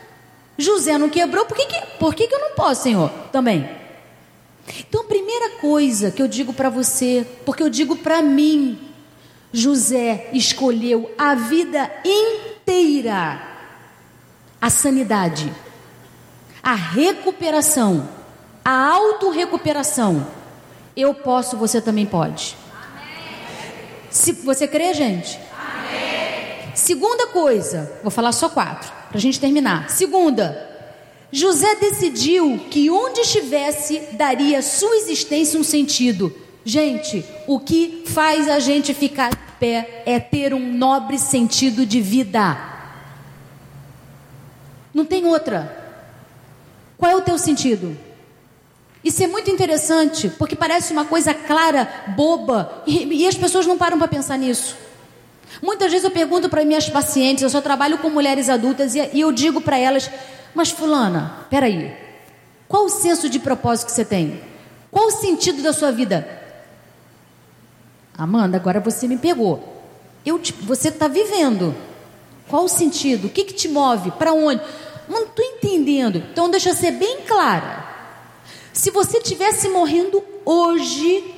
José 0.58 0.96
não 0.98 1.08
quebrou, 1.08 1.44
por 1.44 1.56
que, 1.56 1.66
que, 1.66 1.86
por 1.98 2.14
que, 2.14 2.26
que 2.26 2.34
eu 2.34 2.40
não 2.40 2.54
posso, 2.54 2.82
Senhor? 2.84 3.10
Também. 3.30 3.68
Então, 4.80 5.02
a 5.02 5.04
primeira 5.04 5.50
coisa 5.58 6.10
que 6.10 6.20
eu 6.20 6.26
digo 6.26 6.52
para 6.52 6.70
você, 6.70 7.26
porque 7.44 7.62
eu 7.62 7.70
digo 7.70 7.96
para 7.96 8.22
mim, 8.22 8.78
José 9.52 10.28
escolheu 10.32 11.10
a 11.16 11.34
vida 11.34 11.90
inteira 12.04 13.56
a 14.60 14.70
sanidade, 14.70 15.52
a 16.62 16.74
recuperação, 16.74 18.08
a 18.64 18.90
autorrecuperação. 18.90 20.26
Eu 20.96 21.14
posso, 21.14 21.56
você 21.56 21.80
também 21.80 22.06
pode. 22.06 22.56
Se 24.10 24.32
você 24.32 24.66
crê, 24.66 24.92
gente? 24.94 25.38
Amém. 25.56 26.72
Segunda 26.74 27.28
coisa, 27.28 27.92
vou 28.02 28.10
falar 28.10 28.32
só 28.32 28.48
quatro, 28.48 28.92
para 29.16 29.18
a 29.18 29.22
gente 29.22 29.40
terminar. 29.40 29.88
Segunda, 29.88 30.68
José 31.32 31.74
decidiu 31.76 32.60
que 32.70 32.90
onde 32.90 33.20
estivesse 33.20 33.98
daria 34.12 34.60
sua 34.60 34.94
existência 34.96 35.58
um 35.58 35.64
sentido. 35.64 36.34
Gente, 36.62 37.24
o 37.46 37.58
que 37.58 38.04
faz 38.06 38.46
a 38.46 38.58
gente 38.58 38.92
ficar 38.92 39.30
de 39.30 39.36
pé 39.58 40.02
é 40.04 40.20
ter 40.20 40.52
um 40.52 40.70
nobre 40.70 41.18
sentido 41.18 41.86
de 41.86 41.98
vida. 41.98 42.58
Não 44.92 45.06
tem 45.06 45.24
outra. 45.24 45.84
Qual 46.98 47.10
é 47.10 47.16
o 47.16 47.22
teu 47.22 47.38
sentido? 47.38 47.96
Isso 49.02 49.22
é 49.22 49.26
muito 49.26 49.50
interessante, 49.50 50.28
porque 50.28 50.56
parece 50.56 50.92
uma 50.92 51.06
coisa 51.06 51.32
clara, 51.32 51.88
boba, 52.08 52.82
e, 52.86 53.22
e 53.22 53.26
as 53.26 53.34
pessoas 53.34 53.66
não 53.66 53.78
param 53.78 53.98
para 53.98 54.08
pensar 54.08 54.36
nisso. 54.36 54.76
Muitas 55.62 55.90
vezes 55.90 56.04
eu 56.04 56.10
pergunto 56.10 56.48
para 56.48 56.64
minhas 56.64 56.88
pacientes, 56.88 57.42
eu 57.42 57.50
só 57.50 57.60
trabalho 57.60 57.98
com 57.98 58.10
mulheres 58.10 58.48
adultas, 58.48 58.94
e, 58.94 59.10
e 59.12 59.20
eu 59.20 59.32
digo 59.32 59.60
para 59.60 59.78
elas: 59.78 60.10
mas 60.54 60.70
fulana, 60.70 61.46
peraí, 61.50 61.94
qual 62.68 62.84
o 62.84 62.88
senso 62.88 63.28
de 63.28 63.38
propósito 63.38 63.86
que 63.86 63.92
você 63.92 64.04
tem? 64.04 64.42
Qual 64.90 65.06
o 65.06 65.10
sentido 65.10 65.62
da 65.62 65.72
sua 65.72 65.92
vida? 65.92 66.26
Amanda, 68.16 68.56
agora 68.56 68.80
você 68.80 69.06
me 69.06 69.18
pegou. 69.18 69.82
Eu 70.24 70.38
te, 70.38 70.52
você 70.52 70.88
está 70.88 71.06
vivendo. 71.06 71.74
Qual 72.48 72.64
o 72.64 72.68
sentido? 72.68 73.26
O 73.26 73.30
que, 73.30 73.44
que 73.44 73.52
te 73.52 73.68
move? 73.68 74.10
Para 74.12 74.32
onde? 74.32 74.62
Não 75.08 75.24
estou 75.24 75.44
entendendo. 75.44 76.16
Então 76.32 76.50
deixa 76.50 76.70
eu 76.70 76.74
ser 76.74 76.92
bem 76.92 77.22
clara. 77.26 77.84
Se 78.72 78.90
você 78.90 79.20
tivesse 79.20 79.68
morrendo 79.68 80.22
hoje 80.44 81.34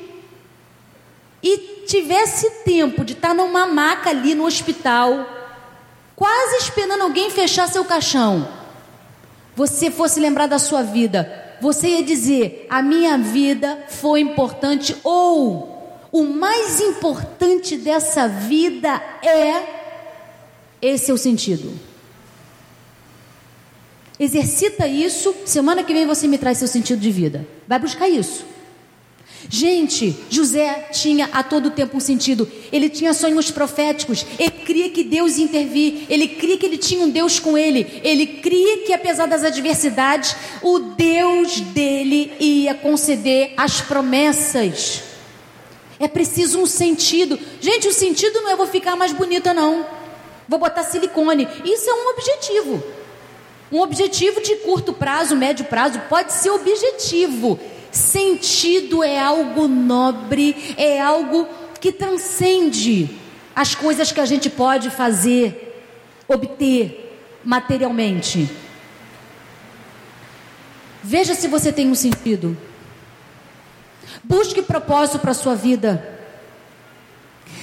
e 1.42 1.77
tivesse 1.88 2.51
tempo 2.64 3.03
de 3.03 3.14
estar 3.14 3.29
tá 3.29 3.35
numa 3.35 3.66
maca 3.66 4.11
ali 4.11 4.35
no 4.35 4.44
hospital, 4.44 5.27
quase 6.14 6.59
esperando 6.59 7.03
alguém 7.03 7.31
fechar 7.31 7.66
seu 7.66 7.83
caixão, 7.83 8.46
você 9.57 9.90
fosse 9.90 10.20
lembrar 10.20 10.46
da 10.46 10.59
sua 10.59 10.83
vida, 10.83 11.57
você 11.61 11.88
ia 11.88 12.03
dizer: 12.03 12.66
a 12.68 12.83
minha 12.83 13.16
vida 13.16 13.87
foi 13.88 14.20
importante, 14.20 14.94
ou 15.03 16.07
o 16.12 16.24
mais 16.24 16.79
importante 16.81 17.77
dessa 17.77 18.29
vida 18.29 19.03
é. 19.22 19.79
Esse 20.81 21.11
é 21.11 21.14
o 21.14 21.18
sentido. 21.18 21.72
Exercita 24.20 24.87
isso, 24.87 25.35
semana 25.44 25.83
que 25.83 25.94
vem 25.94 26.07
você 26.07 26.29
me 26.29 26.38
traz 26.38 26.59
seu 26.59 26.68
sentido 26.68 27.01
de 27.01 27.11
vida. 27.11 27.46
Vai 27.66 27.79
buscar 27.79 28.09
isso. 28.09 28.44
Gente, 29.48 30.16
José 30.29 30.88
tinha 30.92 31.29
a 31.33 31.42
todo 31.42 31.70
tempo 31.70 31.96
um 31.96 32.01
sentido. 32.01 32.51
Ele 32.72 32.88
tinha 32.88 33.14
sonhos 33.14 33.51
proféticos. 33.51 34.27
Ele 34.38 34.51
cria 34.51 34.90
que 34.90 35.05
Deus 35.05 35.38
intervir. 35.38 36.07
Ele 36.09 36.27
cria 36.29 36.59
que 36.59 36.66
ele 36.66 36.77
tinha 36.77 37.05
um 37.05 37.09
Deus 37.09 37.38
com 37.38 37.57
ele. 37.57 38.01
Ele 38.03 38.27
cria 38.27 38.79
que 38.79 38.92
apesar 38.92 39.27
das 39.27 39.44
adversidades, 39.44 40.35
o 40.62 40.79
Deus 40.79 41.61
dele 41.61 42.33
ia 42.40 42.74
conceder 42.74 43.55
as 43.57 43.81
promessas. 43.81 45.03
É 46.01 46.09
preciso 46.09 46.61
um 46.61 46.66
sentido. 46.66 47.38
Gente, 47.61 47.88
o 47.88 47.92
sentido 47.92 48.40
não 48.40 48.51
é 48.51 48.57
vou 48.57 48.66
ficar 48.66 48.96
mais 48.96 49.12
bonita 49.12 49.55
não. 49.55 49.87
Vou 50.48 50.59
botar 50.59 50.83
silicone. 50.83 51.46
Isso 51.64 51.88
é 51.88 51.94
um 51.94 52.11
objetivo. 52.11 52.83
Um 53.70 53.81
objetivo 53.81 54.40
de 54.40 54.57
curto 54.57 54.92
prazo, 54.92 55.37
médio 55.37 55.64
prazo, 55.66 56.01
pode 56.09 56.33
ser 56.33 56.51
objetivo 56.51 57.59
Sentido 57.90 59.03
é 59.03 59.18
algo 59.18 59.66
nobre, 59.66 60.74
é 60.77 61.01
algo 61.01 61.46
que 61.81 61.92
transcende 61.92 63.16
as 63.55 63.74
coisas 63.74 64.12
que 64.12 64.20
a 64.20 64.27
gente 64.27 64.51
pode 64.51 64.90
fazer, 64.90 65.83
obter 66.29 67.18
materialmente. 67.44 68.48
Veja 71.03 71.35
se 71.35 71.48
você 71.48 71.72
tem 71.72 71.90
um 71.90 71.94
sentido. 71.94 72.57
Busque 74.22 74.62
propósito 74.62 75.18
para 75.18 75.31
a 75.31 75.35
sua 75.35 75.55
vida. 75.55 76.18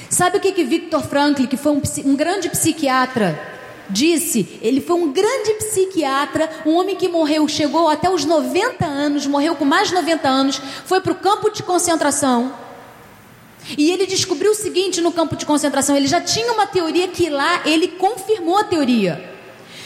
Sabe 0.09 0.37
o 0.37 0.41
que, 0.41 0.51
que 0.51 0.63
Victor 0.63 1.03
Frankl, 1.03 1.45
que 1.45 1.57
foi 1.57 1.73
um, 1.73 1.81
um 2.05 2.15
grande 2.15 2.49
psiquiatra, 2.49 3.39
disse, 3.89 4.59
ele 4.61 4.81
foi 4.81 4.95
um 4.95 5.11
grande 5.11 5.53
psiquiatra, 5.55 6.49
um 6.65 6.75
homem 6.75 6.95
que 6.95 7.07
morreu, 7.07 7.47
chegou 7.47 7.87
até 7.87 8.09
os 8.09 8.25
90 8.25 8.85
anos, 8.85 9.25
morreu 9.27 9.55
com 9.55 9.65
mais 9.65 9.89
de 9.89 9.95
90 9.95 10.27
anos, 10.27 10.61
foi 10.85 11.01
para 11.01 11.11
o 11.11 11.15
campo 11.15 11.49
de 11.49 11.63
concentração. 11.63 12.53
E 13.77 13.91
ele 13.91 14.05
descobriu 14.05 14.51
o 14.51 14.55
seguinte 14.55 15.01
no 15.01 15.11
campo 15.11 15.35
de 15.35 15.45
concentração: 15.45 15.95
ele 15.97 16.07
já 16.07 16.21
tinha 16.21 16.51
uma 16.53 16.67
teoria 16.67 17.07
que 17.07 17.29
lá 17.29 17.61
ele 17.65 17.87
confirmou 17.87 18.57
a 18.57 18.63
teoria 18.63 19.33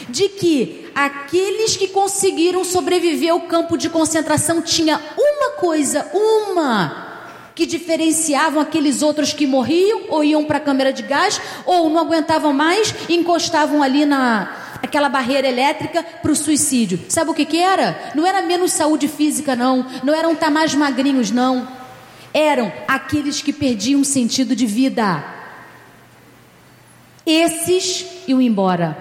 de 0.08 0.28
que 0.28 0.90
aqueles 0.94 1.76
que 1.76 1.88
conseguiram 1.88 2.64
sobreviver 2.64 3.32
ao 3.32 3.42
campo 3.42 3.78
de 3.78 3.88
concentração 3.88 4.60
tinha 4.60 5.00
uma 5.16 5.50
coisa, 5.52 6.10
uma 6.12 7.09
que 7.54 7.66
diferenciavam 7.66 8.60
aqueles 8.60 9.02
outros 9.02 9.32
que 9.32 9.46
morriam 9.46 10.02
ou 10.08 10.24
iam 10.24 10.44
para 10.44 10.58
a 10.58 10.60
câmara 10.60 10.92
de 10.92 11.02
gás 11.02 11.40
ou 11.66 11.90
não 11.90 12.00
aguentavam 12.00 12.52
mais 12.52 12.94
e 13.08 13.14
encostavam 13.14 13.82
ali 13.82 14.04
na 14.04 14.56
aquela 14.82 15.08
barreira 15.08 15.46
elétrica 15.46 16.02
para 16.02 16.32
o 16.32 16.36
suicídio. 16.36 17.00
Sabe 17.08 17.30
o 17.30 17.34
que, 17.34 17.44
que 17.44 17.58
era? 17.58 18.12
Não 18.14 18.26
era 18.26 18.42
menos 18.42 18.72
saúde 18.72 19.08
física, 19.08 19.54
não. 19.54 19.86
Não 20.02 20.14
eram 20.14 20.34
tá 20.34 20.50
mais 20.50 20.74
magrinhos, 20.74 21.30
não. 21.30 21.68
Eram 22.32 22.72
aqueles 22.88 23.42
que 23.42 23.52
perdiam 23.52 24.02
sentido 24.02 24.56
de 24.56 24.66
vida. 24.66 25.22
Esses 27.26 28.06
iam 28.26 28.40
embora. 28.40 28.96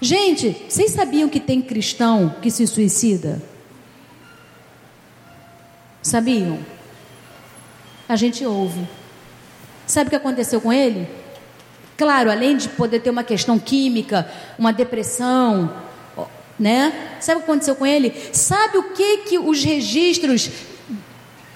Gente, 0.00 0.64
vocês 0.68 0.92
sabiam 0.92 1.28
que 1.28 1.40
tem 1.40 1.60
cristão 1.60 2.34
que 2.40 2.50
se 2.50 2.66
suicida? 2.66 3.42
Sabiam? 6.02 6.58
A 8.08 8.16
gente 8.16 8.44
ouve. 8.44 8.86
Sabe 9.86 10.08
o 10.08 10.10
que 10.10 10.16
aconteceu 10.16 10.60
com 10.60 10.72
ele? 10.72 11.08
Claro, 11.96 12.30
além 12.30 12.56
de 12.56 12.68
poder 12.68 13.00
ter 13.00 13.10
uma 13.10 13.24
questão 13.24 13.58
química, 13.58 14.30
uma 14.58 14.72
depressão, 14.72 15.74
né? 16.58 17.16
Sabe 17.20 17.40
o 17.40 17.44
que 17.44 17.50
aconteceu 17.50 17.76
com 17.76 17.86
ele? 17.86 18.14
Sabe 18.32 18.78
o 18.78 18.92
que 18.92 19.18
que 19.18 19.38
os 19.38 19.62
registros, 19.62 20.50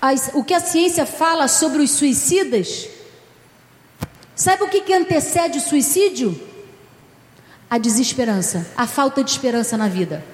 as, 0.00 0.30
o 0.34 0.44
que 0.44 0.54
a 0.54 0.60
ciência 0.60 1.06
fala 1.06 1.48
sobre 1.48 1.82
os 1.82 1.90
suicidas? 1.92 2.88
Sabe 4.34 4.64
o 4.64 4.68
que 4.68 4.80
que 4.80 4.94
antecede 4.94 5.58
o 5.58 5.60
suicídio? 5.60 6.40
A 7.68 7.78
desesperança, 7.78 8.66
a 8.76 8.86
falta 8.86 9.22
de 9.24 9.30
esperança 9.30 9.76
na 9.76 9.88
vida. 9.88 10.24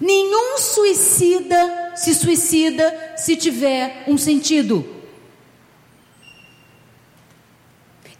Nenhum 0.00 0.58
suicida 0.58 1.92
se 1.96 2.14
suicida 2.14 3.14
se 3.16 3.36
tiver 3.36 4.04
um 4.06 4.16
sentido. 4.16 4.86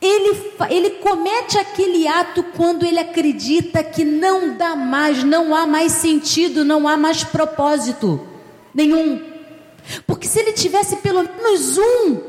Ele, 0.01 0.53
ele 0.71 0.91
comete 0.91 1.59
aquele 1.59 2.07
ato 2.07 2.43
quando 2.57 2.85
ele 2.85 2.99
acredita 2.99 3.83
que 3.83 4.05
não 4.05 4.57
dá 4.57 4.77
mais, 4.77 5.25
não 5.25 5.55
há 5.55 5.67
mais 5.67 5.93
sentido, 5.93 6.65
não 6.65 6.87
há 6.87 6.97
mais 6.97 7.25
propósito 7.25 8.27
nenhum. 8.73 9.21
Porque 10.07 10.29
se 10.29 10.39
ele 10.39 10.53
tivesse 10.53 10.97
pelo 10.97 11.23
menos 11.23 11.79
um, 11.79 12.21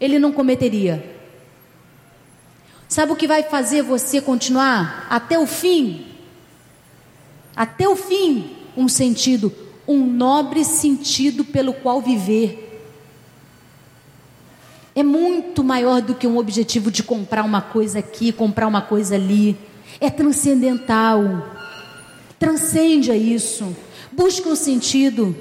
ele 0.00 0.18
não 0.18 0.32
cometeria. 0.32 1.16
Sabe 2.88 3.12
o 3.12 3.16
que 3.16 3.26
vai 3.26 3.42
fazer 3.42 3.82
você 3.82 4.20
continuar 4.20 5.06
até 5.10 5.38
o 5.38 5.46
fim? 5.46 6.07
Até 7.58 7.86
o 7.86 7.96
fim, 7.96 8.56
um 8.76 8.88
sentido, 8.88 9.52
um 9.86 10.06
nobre 10.06 10.64
sentido 10.64 11.44
pelo 11.44 11.74
qual 11.74 12.00
viver 12.00 12.68
é 14.98 15.02
muito 15.04 15.62
maior 15.62 16.02
do 16.02 16.12
que 16.12 16.26
um 16.26 16.38
objetivo 16.38 16.90
de 16.90 17.04
comprar 17.04 17.44
uma 17.44 17.60
coisa 17.60 18.00
aqui, 18.00 18.32
comprar 18.32 18.66
uma 18.66 18.82
coisa 18.82 19.14
ali. 19.14 19.56
É 20.00 20.10
transcendental. 20.10 21.46
Transcende 22.36 23.12
a 23.12 23.16
isso. 23.16 23.76
Busca 24.10 24.48
um 24.48 24.56
sentido. 24.56 25.36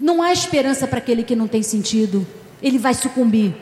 Não 0.00 0.20
há 0.20 0.32
esperança 0.32 0.88
para 0.88 0.98
aquele 0.98 1.22
que 1.22 1.36
não 1.36 1.46
tem 1.46 1.62
sentido. 1.62 2.26
Ele 2.60 2.76
vai 2.76 2.92
sucumbir. 2.92 3.54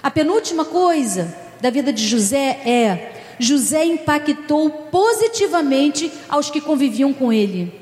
A 0.00 0.12
penúltima 0.12 0.64
coisa 0.64 1.36
da 1.60 1.70
vida 1.70 1.92
de 1.92 2.06
José 2.06 2.60
é: 2.64 3.09
José 3.40 3.84
impactou 3.84 4.70
positivamente 4.70 6.12
aos 6.28 6.50
que 6.50 6.60
conviviam 6.60 7.12
com 7.12 7.32
ele. 7.32 7.72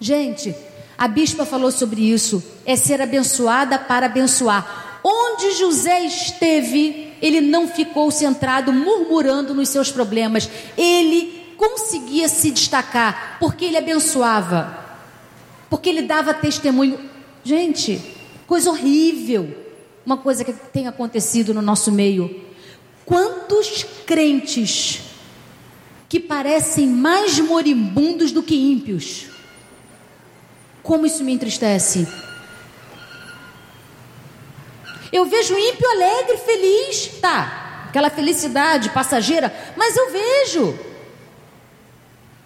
Gente, 0.00 0.54
a 0.96 1.06
bispa 1.06 1.44
falou 1.44 1.70
sobre 1.70 2.02
isso. 2.02 2.42
É 2.66 2.76
ser 2.76 3.00
abençoada 3.00 3.78
para 3.78 4.06
abençoar. 4.06 5.00
Onde 5.02 5.52
José 5.52 6.02
esteve, 6.04 7.12
ele 7.22 7.40
não 7.40 7.68
ficou 7.68 8.10
centrado 8.10 8.72
murmurando 8.72 9.54
nos 9.54 9.68
seus 9.68 9.90
problemas. 9.90 10.48
Ele 10.76 11.54
conseguia 11.56 12.28
se 12.28 12.50
destacar 12.50 13.36
porque 13.38 13.66
ele 13.66 13.76
abençoava. 13.76 14.78
Porque 15.68 15.88
ele 15.88 16.02
dava 16.02 16.34
testemunho. 16.34 16.98
Gente, 17.44 18.00
coisa 18.46 18.70
horrível. 18.70 19.56
Uma 20.04 20.16
coisa 20.16 20.44
que 20.44 20.52
tem 20.52 20.86
acontecido 20.86 21.54
no 21.54 21.62
nosso 21.62 21.92
meio. 21.92 22.49
Quantos 23.10 23.84
crentes 24.06 25.00
que 26.08 26.20
parecem 26.20 26.86
mais 26.86 27.40
moribundos 27.40 28.30
do 28.30 28.40
que 28.40 28.54
ímpios? 28.54 29.26
Como 30.80 31.04
isso 31.04 31.24
me 31.24 31.32
entristece? 31.32 32.06
Eu 35.12 35.24
vejo 35.24 35.58
ímpio 35.58 35.90
alegre, 35.90 36.36
feliz, 36.36 37.18
tá, 37.20 37.86
aquela 37.88 38.10
felicidade 38.10 38.90
passageira, 38.90 39.52
mas 39.76 39.96
eu 39.96 40.12
vejo. 40.12 40.78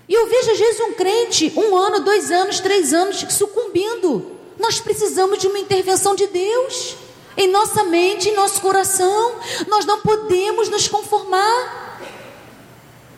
E 0.08 0.14
eu 0.14 0.26
vejo 0.30 0.50
às 0.50 0.58
vezes 0.58 0.80
um 0.80 0.94
crente, 0.94 1.52
um 1.54 1.76
ano, 1.76 2.00
dois 2.00 2.30
anos, 2.30 2.58
três 2.60 2.94
anos, 2.94 3.18
sucumbindo. 3.28 4.38
Nós 4.58 4.80
precisamos 4.80 5.38
de 5.38 5.46
uma 5.46 5.58
intervenção 5.58 6.14
de 6.14 6.26
Deus 6.26 7.03
em 7.36 7.48
nossa 7.50 7.84
mente, 7.84 8.28
em 8.28 8.34
nosso 8.34 8.60
coração. 8.60 9.36
Nós 9.68 9.84
não 9.84 10.00
podemos 10.00 10.68
nos 10.68 10.88
conformar. 10.88 12.00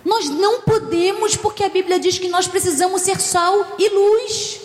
Nós 0.04 0.28
não 0.28 0.60
podemos, 0.60 1.36
porque 1.36 1.64
a 1.64 1.68
Bíblia 1.68 1.98
diz 1.98 2.18
que 2.18 2.28
nós 2.28 2.46
precisamos 2.46 3.02
ser 3.02 3.20
sal 3.20 3.74
e 3.78 3.88
luz. 3.88 4.60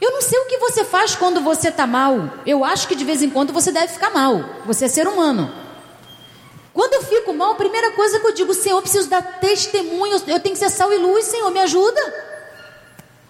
Eu 0.00 0.12
não 0.12 0.22
sei 0.22 0.38
o 0.38 0.46
que 0.46 0.58
você 0.58 0.84
faz 0.84 1.14
quando 1.14 1.40
você 1.40 1.68
está 1.68 1.86
mal. 1.86 2.30
Eu 2.46 2.64
acho 2.64 2.88
que 2.88 2.94
de 2.94 3.04
vez 3.04 3.22
em 3.22 3.30
quando 3.30 3.52
você 3.52 3.70
deve 3.70 3.92
ficar 3.92 4.10
mal. 4.10 4.42
Você 4.66 4.86
é 4.86 4.88
ser 4.88 5.06
humano. 5.06 5.52
Quando 6.72 6.94
eu 6.94 7.02
fico 7.02 7.34
mal, 7.34 7.52
a 7.52 7.56
primeira 7.56 7.92
coisa 7.92 8.18
que 8.18 8.26
eu 8.26 8.32
digo, 8.32 8.54
Senhor, 8.54 8.78
eu 8.78 8.82
preciso 8.82 9.08
dar 9.08 9.22
testemunho. 9.40 10.14
Eu 10.26 10.40
tenho 10.40 10.54
que 10.54 10.58
ser 10.58 10.70
sal 10.70 10.92
e 10.92 10.96
luz, 10.96 11.26
Senhor, 11.26 11.50
me 11.50 11.60
ajuda. 11.60 12.00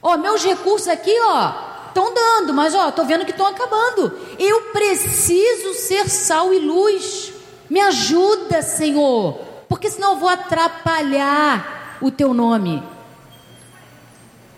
Ó, 0.03 0.17
meus 0.17 0.45
recursos 0.45 0.89
aqui, 0.89 1.15
ó, 1.23 1.70
estão 1.91 2.15
dando, 2.15 2.55
mas 2.55 2.75
ó, 2.75 2.91
tô 2.91 3.05
vendo 3.05 3.25
que 3.25 3.31
estão 3.31 3.47
acabando. 3.47 4.19
Eu 4.39 4.63
preciso 4.73 5.75
ser 5.75 6.09
sal 6.09 6.53
e 6.55 6.59
luz. 6.59 7.33
Me 7.69 7.81
ajuda, 7.81 8.63
Senhor, 8.63 9.39
porque 9.69 9.91
senão 9.91 10.13
eu 10.13 10.19
vou 10.19 10.29
atrapalhar 10.29 11.99
o 12.01 12.11
teu 12.11 12.35
nome. 12.35 12.83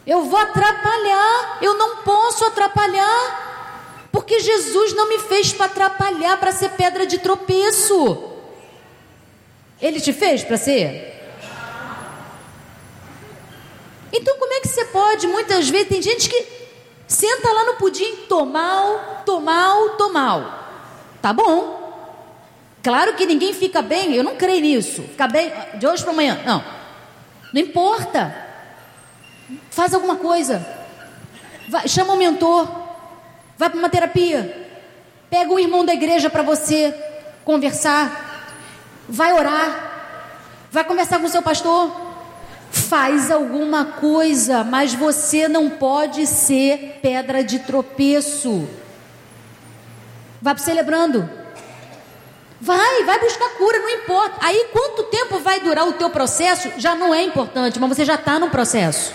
Eu 0.06 0.24
vou 0.24 0.38
atrapalhar, 0.38 1.58
eu 1.60 1.74
não 1.76 1.96
posso 1.98 2.44
atrapalhar, 2.44 4.08
porque 4.10 4.40
Jesus 4.40 4.94
não 4.94 5.08
me 5.08 5.18
fez 5.18 5.52
para 5.52 5.66
atrapalhar, 5.66 6.38
para 6.38 6.52
ser 6.52 6.70
pedra 6.70 7.06
de 7.06 7.18
tropeço. 7.18 8.30
Ele 9.80 10.00
te 10.00 10.12
fez 10.12 10.42
para 10.42 10.56
ser? 10.56 11.12
Então, 14.12 14.38
como 14.38 14.52
é 14.54 14.60
que 14.60 14.68
você 14.68 14.84
pode? 14.86 15.26
Muitas 15.26 15.68
vezes 15.68 15.88
tem 15.88 16.02
gente 16.02 16.28
que 16.28 16.61
senta 17.12 17.52
lá 17.52 17.64
no 17.64 17.74
pudim, 17.74 18.16
tô 18.28 18.44
mal, 18.44 19.22
tô 19.24 19.40
mal, 19.40 19.90
tô 19.90 20.08
mal. 20.08 20.62
Tá 21.20 21.32
bom. 21.32 21.80
Claro 22.82 23.14
que 23.14 23.26
ninguém 23.26 23.52
fica 23.52 23.80
bem, 23.80 24.14
eu 24.14 24.24
não 24.24 24.36
creio 24.36 24.60
nisso. 24.60 25.02
Ficar 25.02 25.28
bem 25.28 25.52
de 25.74 25.86
hoje 25.86 26.02
para 26.02 26.12
amanhã. 26.12 26.40
Não. 26.44 26.64
Não 27.52 27.60
importa. 27.60 28.34
Faz 29.70 29.94
alguma 29.94 30.16
coisa. 30.16 30.66
Vai, 31.68 31.86
chama 31.86 32.14
um 32.14 32.16
mentor. 32.16 32.68
Vai 33.56 33.70
para 33.70 33.78
uma 33.78 33.88
terapia. 33.88 34.68
Pega 35.30 35.52
um 35.52 35.58
irmão 35.58 35.84
da 35.84 35.92
igreja 35.92 36.28
para 36.28 36.42
você 36.42 36.92
conversar. 37.44 38.48
Vai 39.08 39.32
orar. 39.32 39.90
Vai 40.70 40.82
conversar 40.82 41.20
com 41.20 41.26
o 41.26 41.30
seu 41.30 41.42
pastor. 41.42 42.11
Faz 42.92 43.30
alguma 43.30 43.86
coisa, 43.86 44.62
mas 44.64 44.92
você 44.92 45.48
não 45.48 45.70
pode 45.70 46.26
ser 46.26 46.98
pedra 47.00 47.42
de 47.42 47.60
tropeço. 47.60 48.68
Vai 50.42 50.54
para 50.54 50.62
celebrando. 50.62 51.26
Vai, 52.60 53.02
vai 53.04 53.18
buscar 53.18 53.48
cura, 53.56 53.78
não 53.78 53.88
importa. 53.88 54.36
Aí 54.42 54.66
quanto 54.74 55.04
tempo 55.04 55.38
vai 55.38 55.60
durar 55.60 55.88
o 55.88 55.94
teu 55.94 56.10
processo 56.10 56.70
já 56.76 56.94
não 56.94 57.14
é 57.14 57.22
importante, 57.22 57.80
mas 57.80 57.96
você 57.96 58.04
já 58.04 58.16
está 58.16 58.38
no 58.38 58.50
processo. 58.50 59.14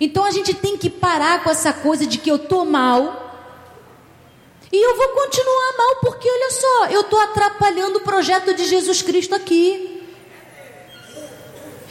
Então 0.00 0.24
a 0.24 0.30
gente 0.30 0.54
tem 0.54 0.78
que 0.78 0.88
parar 0.88 1.42
com 1.42 1.50
essa 1.50 1.72
coisa 1.72 2.06
de 2.06 2.16
que 2.16 2.30
eu 2.30 2.38
tô 2.38 2.64
mal. 2.64 3.42
E 4.70 4.80
eu 4.80 4.96
vou 4.96 5.08
continuar 5.08 5.76
mal 5.76 5.96
porque 5.96 6.30
olha 6.30 6.50
só, 6.52 6.86
eu 6.90 7.00
estou 7.00 7.18
atrapalhando 7.18 7.98
o 7.98 8.02
projeto 8.02 8.54
de 8.54 8.66
Jesus 8.66 9.02
Cristo 9.02 9.34
aqui. 9.34 9.89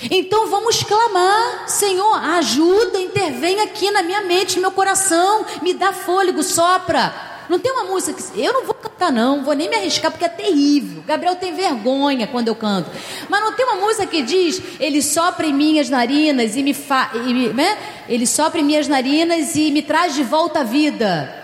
Então 0.04 0.48
vamos 0.48 0.82
clamar, 0.84 1.68
Senhor, 1.68 2.16
ajuda, 2.36 3.00
intervém 3.00 3.60
aqui 3.60 3.92
na 3.92 4.02
minha 4.02 4.22
mente, 4.22 4.56
no 4.56 4.62
meu 4.62 4.72
coração, 4.72 5.46
me 5.62 5.74
dá 5.74 5.92
fôlego, 5.92 6.42
sopra. 6.42 7.30
Não 7.50 7.58
tem 7.58 7.72
uma 7.72 7.86
música 7.86 8.14
que. 8.14 8.40
Eu 8.40 8.54
não 8.54 8.64
vou 8.64 8.76
cantar, 8.76 9.12
não, 9.12 9.44
vou 9.44 9.56
nem 9.56 9.68
me 9.68 9.76
arriscar, 9.76 10.12
porque 10.12 10.24
é 10.24 10.30
terrível. 10.30 11.04
Gabriel 11.06 11.36
tem 11.36 11.54
vergonha 11.54 12.28
quando 12.28 12.48
eu 12.48 12.56
canto. 12.56 12.92
Mas 13.28 13.42
não 13.42 13.54
tem 13.54 13.66
uma 13.66 13.76
música 13.88 14.06
que 14.06 14.22
diz: 14.22 14.62
Ele 14.80 15.02
sopra 15.02 15.48
em 15.48 15.54
minhas 15.54 15.90
narinas 15.90 16.56
e 16.56 16.62
me 16.62 16.76
fa. 16.76 17.10
Né? 17.56 17.78
Ele 18.08 18.28
sopra 18.28 18.62
em 18.62 18.64
minhas 18.64 18.88
narinas 18.88 19.56
e 19.56 19.72
me 19.72 19.82
traz 19.82 20.14
de 20.14 20.24
volta 20.24 20.60
à 20.60 20.64
vida. 20.64 21.36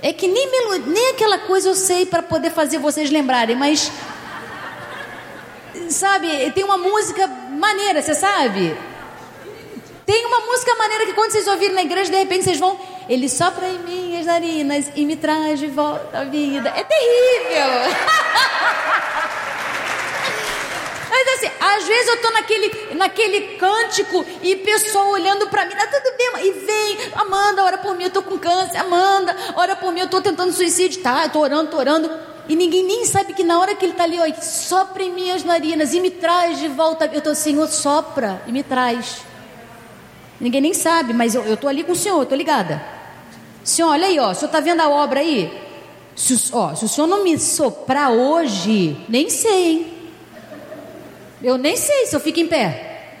É 0.00 0.12
que 0.12 0.28
nem, 0.28 0.48
nem 0.86 1.10
aquela 1.10 1.38
coisa 1.38 1.68
eu 1.68 1.74
sei 1.74 2.06
para 2.06 2.22
poder 2.22 2.52
fazer 2.52 2.78
vocês 2.78 3.10
lembrarem, 3.10 3.56
mas. 3.56 3.90
Sabe, 5.90 6.28
tem 6.52 6.64
uma 6.64 6.76
música 6.76 7.28
maneira, 7.58 8.00
você 8.00 8.14
sabe? 8.14 8.76
Tem 10.06 10.24
uma 10.24 10.40
música 10.40 10.74
maneira 10.76 11.04
que 11.04 11.12
quando 11.12 11.32
vocês 11.32 11.46
ouvirem 11.46 11.74
na 11.74 11.82
igreja, 11.82 12.10
de 12.10 12.16
repente 12.16 12.44
vocês 12.44 12.58
vão. 12.58 12.80
Ele 13.08 13.28
sopra 13.28 13.66
em 13.66 13.78
minhas 13.80 14.24
narinas 14.24 14.90
e 14.94 15.04
me 15.04 15.16
traz 15.16 15.58
de 15.58 15.66
volta 15.66 16.20
à 16.20 16.24
vida. 16.24 16.72
É 16.74 16.82
terrível! 16.82 17.68
Mas 21.10 21.28
assim, 21.34 21.50
às 21.60 21.84
vezes 21.86 22.08
eu 22.08 22.22
tô 22.22 22.30
naquele, 22.30 22.94
naquele 22.94 23.40
cântico 23.56 24.24
e 24.42 24.56
pessoa 24.56 25.08
olhando 25.08 25.48
para 25.48 25.66
mim, 25.66 25.74
tá 25.74 25.86
tudo 25.86 26.16
bem, 26.16 26.46
e 26.46 26.52
vem, 26.52 27.12
Amanda, 27.14 27.64
ora 27.64 27.78
por 27.78 27.96
mim, 27.96 28.04
eu 28.04 28.10
tô 28.10 28.22
com 28.22 28.38
câncer, 28.38 28.78
Amanda, 28.78 29.36
ora 29.56 29.74
por 29.74 29.92
mim, 29.92 30.00
eu 30.00 30.08
tô 30.08 30.20
tentando 30.20 30.52
suicídio, 30.52 31.02
tá, 31.02 31.24
eu 31.24 31.30
tô 31.30 31.40
orando, 31.40 31.70
tô 31.70 31.76
orando. 31.76 32.10
E 32.48 32.56
ninguém 32.56 32.82
nem 32.82 33.04
sabe 33.04 33.34
que 33.34 33.44
na 33.44 33.60
hora 33.60 33.74
que 33.74 33.84
ele 33.84 33.92
está 33.92 34.04
ali, 34.04 34.18
ó, 34.18 34.40
sopra 34.40 35.02
em 35.02 35.12
minhas 35.12 35.44
narinas 35.44 35.92
e 35.92 36.00
me 36.00 36.10
traz 36.10 36.58
de 36.58 36.66
volta. 36.66 37.04
Eu 37.06 37.18
estou, 37.18 37.34
Senhor, 37.34 37.68
sopra 37.68 38.42
e 38.46 38.52
me 38.52 38.62
traz. 38.62 39.18
Ninguém 40.40 40.60
nem 40.60 40.74
sabe, 40.74 41.12
mas 41.12 41.34
eu 41.34 41.52
estou 41.52 41.68
ali 41.68 41.84
com 41.84 41.92
o 41.92 41.96
senhor, 41.96 42.22
estou 42.22 42.38
ligada. 42.38 42.82
Senhor, 43.64 43.90
olha 43.90 44.06
aí, 44.06 44.18
ó, 44.18 44.30
o 44.30 44.34
senhor 44.34 44.46
está 44.46 44.60
vendo 44.60 44.80
a 44.80 44.88
obra 44.88 45.20
aí? 45.20 45.52
Se, 46.14 46.50
ó, 46.52 46.74
se 46.74 46.84
o 46.84 46.88
senhor 46.88 47.06
não 47.06 47.22
me 47.24 47.38
soprar 47.38 48.10
hoje, 48.10 48.96
nem 49.08 49.28
sei, 49.28 49.66
hein? 49.66 49.94
Eu 51.42 51.58
nem 51.58 51.76
sei 51.76 52.06
se 52.06 52.16
eu 52.16 52.20
fico 52.20 52.40
em 52.40 52.46
pé. 52.46 53.12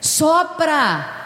Sopra. 0.00 1.22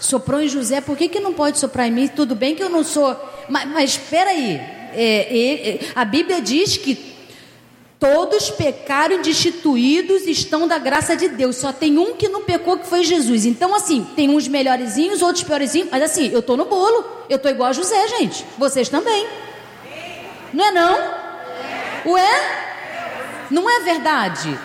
Soprou 0.00 0.40
em 0.40 0.48
José, 0.48 0.80
por 0.80 0.96
que, 0.96 1.08
que 1.08 1.20
não 1.20 1.32
pode 1.32 1.58
soprar 1.58 1.86
em 1.86 1.90
mim? 1.90 2.08
Tudo 2.08 2.34
bem 2.34 2.54
que 2.54 2.62
eu 2.62 2.68
não 2.68 2.84
sou. 2.84 3.16
Mas, 3.48 3.68
mas 3.68 3.90
espera 3.90 4.30
aí. 4.30 4.75
É, 4.94 5.78
é, 5.78 5.80
a 5.94 6.04
Bíblia 6.04 6.40
diz 6.40 6.76
que 6.76 7.16
todos 7.98 8.50
pecaram 8.50 9.20
destituídos 9.22 10.26
estão 10.26 10.68
da 10.68 10.78
graça 10.78 11.16
de 11.16 11.28
Deus. 11.28 11.56
Só 11.56 11.72
tem 11.72 11.98
um 11.98 12.14
que 12.14 12.28
não 12.28 12.42
pecou, 12.42 12.78
que 12.78 12.86
foi 12.86 13.02
Jesus. 13.02 13.44
Então, 13.46 13.74
assim, 13.74 14.06
tem 14.14 14.28
uns 14.28 14.46
melhorzinhos, 14.48 15.22
outros 15.22 15.44
piorzinhos. 15.44 15.88
Mas 15.90 16.02
assim, 16.02 16.30
eu 16.32 16.40
estou 16.40 16.56
no 16.56 16.66
bolo. 16.66 17.04
Eu 17.28 17.36
estou 17.36 17.50
igual 17.50 17.70
a 17.70 17.72
José, 17.72 18.08
gente. 18.08 18.44
Vocês 18.58 18.88
também. 18.88 19.26
Não 20.52 20.64
é 20.64 20.70
não? 20.70 21.26
Ué? 22.12 22.66
Não 23.50 23.68
é 23.68 23.80
verdade? 23.80 24.58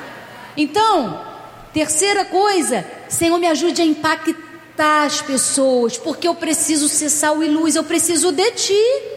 Então, 0.56 1.26
terceira 1.74 2.26
coisa, 2.26 2.86
Senhor, 3.08 3.38
me 3.38 3.48
ajude 3.48 3.82
a 3.82 3.86
impactar 3.86 5.06
as 5.06 5.22
pessoas, 5.22 5.98
porque 5.98 6.28
eu 6.28 6.36
preciso 6.36 6.88
ser 6.88 7.10
sal 7.10 7.44
e 7.44 7.48
luz, 7.48 7.76
eu 7.76 7.84
preciso 7.84 8.32
de 8.32 8.52
Ti. 8.52 9.11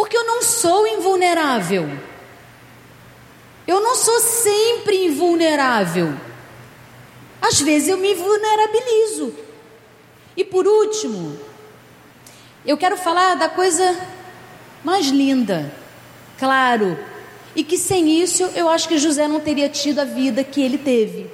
Porque 0.00 0.16
eu 0.16 0.24
não 0.24 0.40
sou 0.40 0.86
invulnerável. 0.86 1.86
Eu 3.66 3.82
não 3.82 3.94
sou 3.94 4.18
sempre 4.18 5.04
invulnerável. 5.04 6.14
Às 7.38 7.60
vezes 7.60 7.90
eu 7.90 7.98
me 7.98 8.14
vulnerabilizo. 8.14 9.34
E 10.34 10.42
por 10.42 10.66
último, 10.66 11.38
eu 12.64 12.78
quero 12.78 12.96
falar 12.96 13.34
da 13.34 13.50
coisa 13.50 13.94
mais 14.82 15.08
linda. 15.08 15.70
Claro, 16.38 16.98
e 17.54 17.62
que 17.62 17.76
sem 17.76 18.22
isso 18.22 18.44
eu 18.54 18.70
acho 18.70 18.88
que 18.88 18.96
José 18.96 19.28
não 19.28 19.38
teria 19.38 19.68
tido 19.68 19.98
a 19.98 20.04
vida 20.04 20.42
que 20.42 20.62
ele 20.62 20.78
teve. 20.78 21.30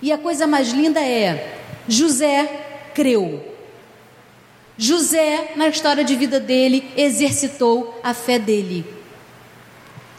E 0.00 0.10
a 0.10 0.16
coisa 0.16 0.46
mais 0.46 0.70
linda 0.70 0.98
é: 0.98 1.58
José 1.86 2.90
creu. 2.94 3.51
José, 4.82 5.52
na 5.54 5.68
história 5.68 6.02
de 6.02 6.16
vida 6.16 6.40
dele, 6.40 6.92
exercitou 6.96 8.00
a 8.02 8.12
fé 8.12 8.36
dele. 8.36 8.84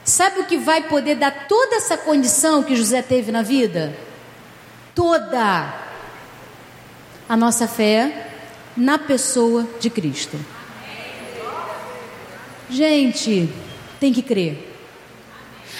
Sabe 0.05 0.39
o 0.39 0.45
que 0.45 0.57
vai 0.57 0.87
poder 0.87 1.15
dar 1.15 1.49
toda 1.49 1.75
essa 1.75 1.97
condição 1.97 2.63
que 2.63 2.73
José 2.73 3.01
teve 3.01 3.29
na 3.29 3.41
vida? 3.41 3.93
Toda 4.95 5.81
a 7.27 7.35
nossa 7.35 7.67
fé 7.67 8.29
na 8.77 8.97
pessoa 8.97 9.67
de 9.81 9.89
Cristo. 9.89 10.39
Gente, 12.69 13.49
tem 13.99 14.13
que 14.13 14.21
crer. 14.21 14.71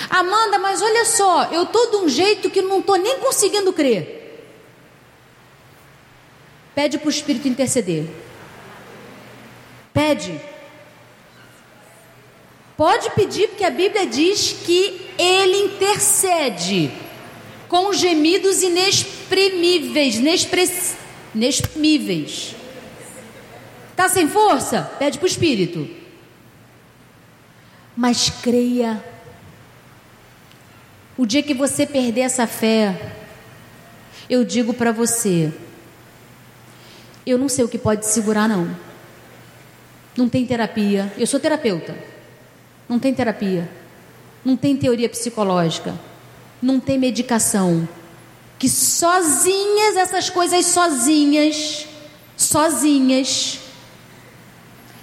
Amanda, 0.09 0.59
mas 0.59 0.81
olha 0.81 1.05
só, 1.05 1.45
eu 1.53 1.63
estou 1.63 1.89
de 1.89 1.95
um 1.97 2.09
jeito 2.09 2.49
que 2.49 2.61
não 2.61 2.79
estou 2.79 2.97
nem 2.97 3.17
conseguindo 3.19 3.71
crer. 3.71 4.45
Pede 6.75 6.97
para 6.97 7.07
o 7.07 7.11
Espírito 7.11 7.47
interceder. 7.47 8.22
Pede. 9.93 10.39
Pode 12.75 13.11
pedir, 13.11 13.49
porque 13.49 13.63
a 13.63 13.69
Bíblia 13.69 14.07
diz 14.07 14.55
que 14.65 15.09
ele 15.17 15.57
intercede 15.65 16.91
com 17.69 17.93
gemidos 17.93 18.63
inexprimíveis, 18.63 20.15
inexprimíveis. 21.35 22.55
Está 23.91 24.09
sem 24.09 24.27
força? 24.27 24.81
Pede 24.97 25.19
para 25.19 25.25
o 25.25 25.29
Espírito. 25.29 25.87
Mas 27.95 28.29
creia 28.41 29.03
o 31.15 31.27
dia 31.27 31.43
que 31.43 31.53
você 31.53 31.85
perder 31.85 32.21
essa 32.21 32.47
fé, 32.47 33.13
eu 34.27 34.43
digo 34.43 34.73
para 34.73 34.91
você, 34.91 35.53
eu 37.25 37.37
não 37.37 37.47
sei 37.47 37.63
o 37.63 37.69
que 37.69 37.77
pode 37.77 38.07
segurar 38.07 38.49
não. 38.49 38.75
Não 40.15 40.29
tem 40.29 40.45
terapia. 40.45 41.11
Eu 41.17 41.25
sou 41.25 41.39
terapeuta. 41.39 41.95
Não 42.87 42.99
tem 42.99 43.13
terapia. 43.13 43.69
Não 44.45 44.55
tem 44.55 44.75
teoria 44.75 45.09
psicológica. 45.09 45.93
Não 46.61 46.79
tem 46.79 46.97
medicação. 46.97 47.87
Que 48.59 48.69
sozinhas 48.69 49.97
essas 49.97 50.29
coisas 50.29 50.65
sozinhas, 50.67 51.87
sozinhas, 52.37 53.59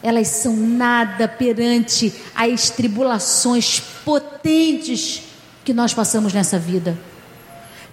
elas 0.02 0.28
são 0.28 0.56
nada 0.56 1.28
perante 1.28 2.12
as 2.34 2.70
tribulações 2.70 3.80
potentes 4.04 5.22
que 5.64 5.74
nós 5.74 5.92
passamos 5.92 6.32
nessa 6.32 6.58
vida. 6.58 6.98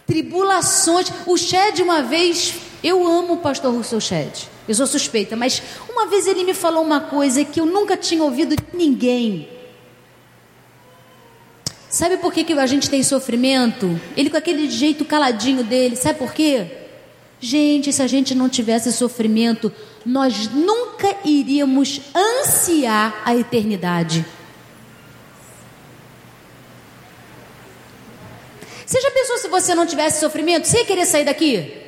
Tribulações. 0.05 1.11
O 1.25 1.35
Shed, 1.37 1.81
uma 1.81 2.01
vez, 2.01 2.55
eu 2.81 3.05
amo 3.05 3.33
o 3.33 3.37
pastor 3.37 3.73
Russell 3.73 3.99
Shed. 3.99 4.49
Eu 4.67 4.75
sou 4.75 4.85
suspeita, 4.85 5.35
mas 5.35 5.61
uma 5.89 6.07
vez 6.07 6.27
ele 6.27 6.43
me 6.43 6.53
falou 6.53 6.83
uma 6.83 6.99
coisa 6.99 7.45
que 7.45 7.59
eu 7.59 7.65
nunca 7.65 7.95
tinha 7.95 8.23
ouvido 8.23 8.55
de 8.55 8.63
ninguém. 8.77 9.47
Sabe 11.89 12.17
por 12.17 12.33
que, 12.33 12.43
que 12.43 12.53
a 12.53 12.65
gente 12.65 12.89
tem 12.89 13.01
sofrimento? 13.01 13.99
Ele 14.15 14.29
com 14.29 14.37
aquele 14.37 14.69
jeito 14.69 15.05
caladinho 15.05 15.63
dele, 15.63 15.95
sabe 15.95 16.19
por 16.19 16.33
quê? 16.33 16.67
Gente, 17.39 17.93
se 17.93 18.01
a 18.01 18.07
gente 18.07 18.35
não 18.35 18.49
tivesse 18.49 18.91
sofrimento, 18.91 19.71
nós 20.05 20.49
nunca 20.49 21.15
iríamos 21.23 22.01
ansiar 22.13 23.21
a 23.23 23.35
eternidade. 23.35 24.25
Você 28.85 28.99
já 29.01 29.11
pensou 29.11 29.37
se 29.37 29.47
você 29.47 29.75
não 29.75 29.85
tivesse 29.85 30.19
sofrimento? 30.19 30.67
Você 30.67 30.79
ia 30.79 30.85
querer 30.85 31.05
sair 31.05 31.25
daqui? 31.25 31.86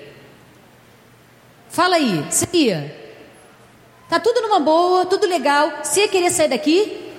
Fala 1.70 1.98
aí, 1.98 2.26
você 2.30 2.48
ia? 2.52 2.96
Tá 4.10 4.20
tudo 4.20 4.42
numa 4.42 4.60
boa, 4.60 5.06
tudo 5.06 5.28
legal. 5.28 5.72
Você 5.84 6.02
ia 6.02 6.08
querer 6.08 6.32
sair 6.32 6.50
daqui? 6.50 7.12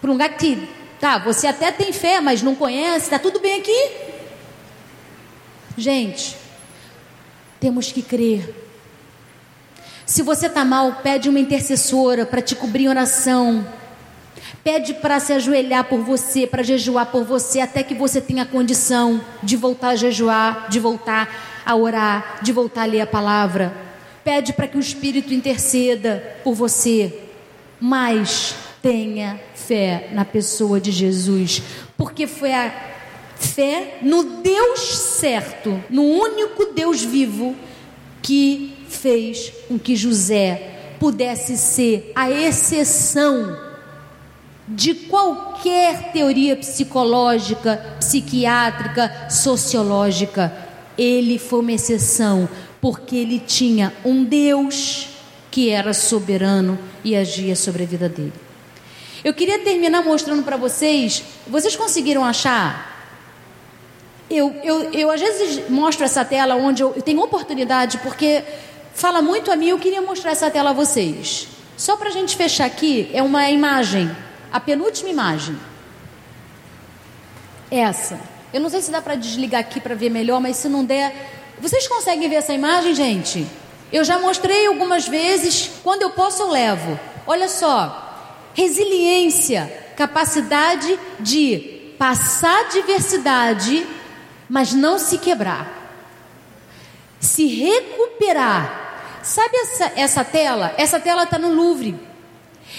Para 0.00 0.10
um 0.10 0.12
lugar 0.12 0.28
que, 0.30 0.68
tá, 1.00 1.18
você 1.18 1.48
até 1.48 1.72
tem 1.72 1.92
fé, 1.92 2.20
mas 2.20 2.42
não 2.42 2.54
conhece, 2.54 3.10
tá 3.10 3.18
tudo 3.18 3.40
bem 3.40 3.58
aqui? 3.58 3.90
Gente, 5.76 6.36
temos 7.58 7.90
que 7.90 8.02
crer. 8.02 8.54
Se 10.06 10.22
você 10.22 10.46
está 10.46 10.64
mal, 10.64 11.00
pede 11.02 11.28
uma 11.28 11.40
intercessora 11.40 12.24
para 12.24 12.40
te 12.40 12.54
cobrir 12.54 12.84
em 12.84 12.88
oração. 12.88 13.66
Pede 14.62 14.94
para 14.94 15.18
se 15.18 15.32
ajoelhar 15.32 15.84
por 15.84 16.00
você, 16.00 16.46
para 16.46 16.62
jejuar 16.62 17.06
por 17.06 17.24
você, 17.24 17.60
até 17.60 17.82
que 17.82 17.94
você 17.94 18.20
tenha 18.20 18.46
condição 18.46 19.20
de 19.42 19.56
voltar 19.56 19.88
a 19.88 19.96
jejuar, 19.96 20.68
de 20.68 20.78
voltar 20.78 21.55
a 21.66 21.74
orar, 21.74 22.38
de 22.42 22.52
voltar 22.52 22.82
a 22.82 22.86
ler 22.86 23.00
a 23.00 23.06
palavra. 23.06 23.74
Pede 24.22 24.52
para 24.52 24.68
que 24.68 24.78
o 24.78 24.80
Espírito 24.80 25.34
interceda 25.34 26.38
por 26.42 26.54
você. 26.54 27.22
Mas 27.80 28.54
tenha 28.80 29.40
fé 29.54 30.10
na 30.12 30.24
pessoa 30.24 30.80
de 30.80 30.92
Jesus, 30.92 31.60
porque 31.96 32.26
foi 32.26 32.52
a 32.52 32.72
fé 33.36 33.98
no 34.00 34.40
Deus 34.40 34.80
certo, 35.18 35.82
no 35.90 36.02
único 36.02 36.66
Deus 36.66 37.02
vivo, 37.02 37.54
que 38.22 38.76
fez 38.88 39.52
com 39.68 39.78
que 39.78 39.96
José 39.96 40.94
pudesse 40.98 41.56
ser 41.56 42.12
a 42.14 42.30
exceção 42.30 43.66
de 44.68 44.94
qualquer 44.94 46.12
teoria 46.12 46.56
psicológica, 46.56 47.96
psiquiátrica, 48.00 49.30
sociológica. 49.30 50.65
Ele 50.96 51.38
foi 51.38 51.60
uma 51.60 51.72
exceção, 51.72 52.48
porque 52.80 53.16
ele 53.16 53.38
tinha 53.38 53.92
um 54.04 54.24
Deus 54.24 55.08
que 55.50 55.70
era 55.70 55.92
soberano 55.92 56.78
e 57.04 57.16
agia 57.16 57.56
sobre 57.56 57.82
a 57.82 57.86
vida 57.86 58.08
dele. 58.08 58.32
Eu 59.24 59.34
queria 59.34 59.58
terminar 59.58 60.02
mostrando 60.02 60.42
para 60.42 60.56
vocês. 60.56 61.22
Vocês 61.46 61.74
conseguiram 61.74 62.24
achar? 62.24 62.94
Eu, 64.28 64.54
eu, 64.62 64.92
eu 64.92 65.10
às 65.10 65.20
vezes 65.20 65.68
mostro 65.68 66.04
essa 66.04 66.24
tela 66.24 66.54
onde 66.56 66.82
eu, 66.82 66.92
eu 66.94 67.02
tenho 67.02 67.20
oportunidade, 67.22 67.98
porque 67.98 68.42
fala 68.94 69.22
muito 69.22 69.50
a 69.50 69.56
mim. 69.56 69.68
Eu 69.68 69.78
queria 69.78 70.02
mostrar 70.02 70.32
essa 70.32 70.50
tela 70.50 70.70
a 70.70 70.72
vocês. 70.72 71.48
Só 71.76 71.96
para 71.96 72.08
a 72.08 72.12
gente 72.12 72.36
fechar 72.36 72.66
aqui, 72.66 73.10
é 73.12 73.22
uma 73.22 73.50
imagem 73.50 74.10
a 74.56 74.60
penúltima 74.60 75.10
imagem. 75.10 75.56
Essa. 77.70 78.18
Eu 78.56 78.60
não 78.62 78.70
sei 78.70 78.80
se 78.80 78.90
dá 78.90 79.02
para 79.02 79.16
desligar 79.16 79.60
aqui 79.60 79.78
para 79.78 79.94
ver 79.94 80.08
melhor, 80.08 80.40
mas 80.40 80.56
se 80.56 80.66
não 80.66 80.82
der. 80.82 81.14
Vocês 81.60 81.86
conseguem 81.86 82.26
ver 82.26 82.36
essa 82.36 82.54
imagem, 82.54 82.94
gente? 82.94 83.46
Eu 83.92 84.02
já 84.02 84.18
mostrei 84.18 84.66
algumas 84.66 85.06
vezes. 85.06 85.72
Quando 85.84 86.00
eu 86.00 86.08
posso, 86.08 86.42
eu 86.42 86.48
levo. 86.48 86.98
Olha 87.26 87.50
só. 87.50 88.50
Resiliência, 88.54 89.70
capacidade 89.94 90.98
de 91.20 91.92
passar 91.98 92.70
diversidade, 92.70 93.86
mas 94.48 94.72
não 94.72 94.98
se 94.98 95.18
quebrar. 95.18 95.70
Se 97.20 97.44
recuperar. 97.44 99.20
Sabe 99.22 99.54
essa, 99.54 99.92
essa 99.96 100.24
tela? 100.24 100.74
Essa 100.78 100.98
tela 100.98 101.24
está 101.24 101.38
no 101.38 101.52
Louvre. 101.52 101.94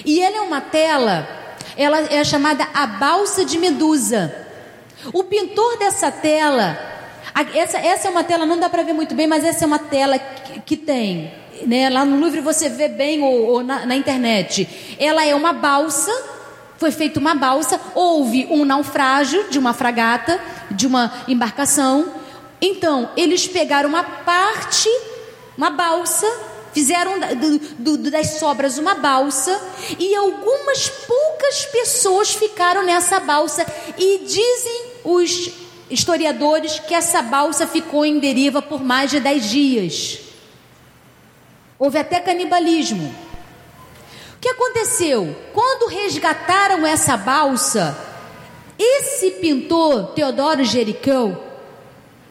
E 0.04 0.22
ela 0.22 0.38
é 0.38 0.42
uma 0.42 0.60
tela 0.60 1.38
ela 1.78 2.00
é 2.12 2.24
chamada 2.24 2.68
a 2.74 2.88
balsa 2.88 3.46
de 3.46 3.60
Medusa. 3.60 4.47
O 5.14 5.24
pintor 5.24 5.78
dessa 5.78 6.12
tela 6.12 6.78
Essa, 7.54 7.78
essa 7.78 8.08
é 8.08 8.12
uma 8.12 8.24
tela, 8.24 8.46
não 8.46 8.60
dá 8.60 8.68
para 8.70 8.84
ver 8.84 8.94
muito 8.94 9.14
bem, 9.14 9.28
mas 9.28 9.44
essa 9.44 9.64
é 9.64 9.68
uma 9.68 9.80
tela 9.80 10.18
que, 10.18 10.60
que 10.62 10.78
tem. 10.78 11.32
Né? 11.66 11.90
Lá 11.90 12.04
no 12.04 12.20
Louvre 12.20 12.42
você 12.42 12.70
vê 12.70 12.88
bem, 12.88 13.22
ou, 13.22 13.46
ou 13.46 13.64
na, 13.64 13.86
na 13.86 13.96
internet. 13.96 14.68
Ela 15.00 15.24
é 15.26 15.36
uma 15.36 15.54
balsa, 15.54 16.12
foi 16.78 16.92
feita 16.92 17.20
uma 17.20 17.36
balsa, 17.36 17.80
houve 17.94 18.48
um 18.50 18.66
naufrágio 18.66 19.50
de 19.50 19.60
uma 19.60 19.74
fragata, 19.74 20.40
de 20.72 20.88
uma 20.88 21.12
embarcação. 21.28 22.12
Então, 22.60 23.10
eles 23.16 23.48
pegaram 23.48 23.90
uma 23.90 24.04
parte, 24.04 24.90
uma 25.56 25.70
balsa, 25.70 26.28
fizeram 26.74 27.20
do, 27.20 27.98
do, 27.98 28.12
das 28.12 28.40
sobras 28.40 28.78
uma 28.78 28.96
balsa, 28.96 29.60
e 30.00 30.16
algumas 30.16 30.90
poucas 30.90 31.66
pessoas 31.66 32.34
ficaram 32.34 32.84
nessa 32.84 33.20
balsa, 33.20 33.66
e 33.98 34.20
dizem 34.20 34.87
os 35.10 35.52
historiadores 35.90 36.80
que 36.80 36.94
essa 36.94 37.22
balsa 37.22 37.66
ficou 37.66 38.06
em 38.06 38.20
deriva 38.20 38.62
por 38.62 38.84
mais 38.84 39.10
de 39.10 39.22
dez 39.22 39.50
dias. 39.50 40.20
Houve 41.80 41.98
até 41.98 42.20
canibalismo. 42.20 43.16
O 44.36 44.40
que 44.42 44.50
aconteceu? 44.50 45.34
Quando 45.54 45.88
resgataram 45.88 46.86
essa 46.86 47.16
balsa, 47.16 47.98
esse 48.78 49.32
pintor, 49.32 50.08
Teodoro 50.08 50.66
Jericão, 50.66 51.42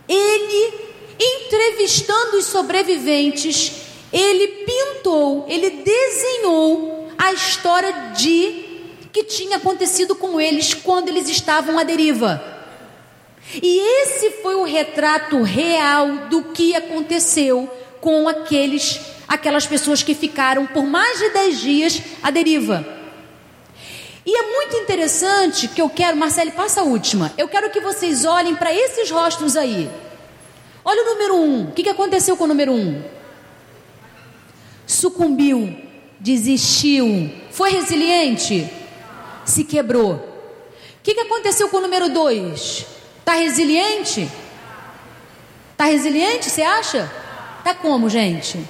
ele, 0.07 0.75
entrevistando 1.19 2.37
os 2.37 2.45
sobreviventes, 2.45 3.73
ele 4.13 4.49
pintou, 4.49 5.47
ele 5.49 5.71
desenhou 5.71 7.09
a 7.17 7.33
história 7.33 8.13
de 8.15 8.65
que 9.11 9.25
tinha 9.25 9.57
acontecido 9.57 10.15
com 10.15 10.39
eles 10.39 10.75
quando 10.75 11.09
eles 11.09 11.27
estavam 11.27 11.79
à 11.79 11.83
deriva. 11.83 12.56
E 13.55 14.03
esse 14.03 14.31
foi 14.43 14.55
o 14.57 14.65
retrato 14.65 15.41
real 15.43 16.29
do 16.29 16.43
que 16.45 16.75
aconteceu 16.75 17.71
com 18.01 18.29
aqueles, 18.29 19.01
aquelas 19.27 19.67
pessoas 19.67 20.03
que 20.03 20.15
ficaram 20.15 20.67
por 20.67 20.85
mais 20.85 21.19
de 21.19 21.31
10 21.31 21.61
dias 21.61 22.03
à 22.23 22.31
deriva. 22.31 22.85
E 24.25 24.37
é 24.37 24.43
muito 24.43 24.77
interessante 24.77 25.69
que 25.69 25.81
eu 25.81 25.89
quero, 25.89 26.17
Marcele, 26.17 26.51
passa 26.51 26.81
a 26.81 26.85
última. 26.85 27.33
Eu 27.39 27.47
quero 27.49 27.71
que 27.71 27.81
vocês 27.81 28.25
olhem 28.25 28.57
para 28.57 28.75
esses 28.75 29.09
rostos 29.09 29.57
aí. 29.57 29.89
Olha 30.85 31.03
o 31.03 31.07
número 31.07 31.37
um. 31.37 31.69
O 31.69 31.73
que, 31.73 31.85
que 31.85 31.89
aconteceu 31.89 32.37
com 32.37 32.45
o 32.45 32.49
número 32.49 32.73
um? 32.73 33.03
Sucumbiu, 34.85 35.77
desistiu, 36.19 37.31
foi 37.51 37.71
resiliente, 37.71 38.69
se 39.45 39.63
quebrou. 39.65 40.15
O 40.15 40.23
que, 41.03 41.15
que 41.15 41.21
aconteceu 41.21 41.69
com 41.69 41.77
o 41.77 41.81
número 41.81 42.09
dois? 42.09 42.96
Está 43.27 43.41
resiliente? 43.41 44.31
Está 45.73 45.87
resiliente, 45.87 46.49
você 46.49 46.63
acha? 46.63 47.11
Está 47.59 47.75
como, 47.75 48.09
gente? 48.09 48.65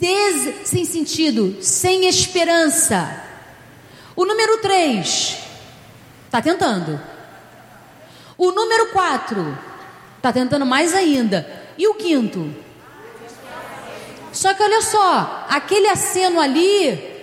Des... 0.00 0.66
Sem 0.66 0.86
sentido, 0.86 1.58
sem 1.60 2.06
esperança. 2.06 3.22
O 4.16 4.24
número 4.24 4.56
3 4.56 5.36
está 6.24 6.40
tentando. 6.40 6.98
O 8.38 8.52
número 8.52 8.86
4 8.86 9.58
está 10.16 10.32
tentando 10.32 10.64
mais 10.64 10.94
ainda. 10.94 11.46
E 11.76 11.86
o 11.86 11.94
quinto? 11.94 12.54
Só 14.32 14.54
que 14.54 14.62
olha 14.62 14.80
só, 14.80 15.44
aquele 15.50 15.88
aceno 15.88 16.40
ali 16.40 17.13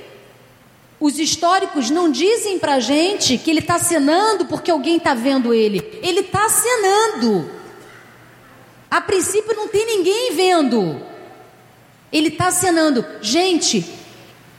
os 1.01 1.17
históricos 1.17 1.89
não 1.89 2.11
dizem 2.11 2.59
para 2.59 2.79
gente 2.79 3.35
que 3.35 3.49
ele 3.49 3.59
está 3.59 3.73
acenando 3.73 4.45
porque 4.45 4.69
alguém 4.69 4.97
está 4.97 5.15
vendo 5.15 5.51
ele. 5.51 5.99
Ele 6.03 6.19
está 6.19 6.45
acenando. 6.45 7.49
A 8.89 9.01
princípio 9.01 9.55
não 9.55 9.67
tem 9.67 9.83
ninguém 9.83 10.35
vendo. 10.35 11.01
Ele 12.13 12.27
está 12.27 12.49
acenando. 12.49 13.03
Gente, 13.19 13.83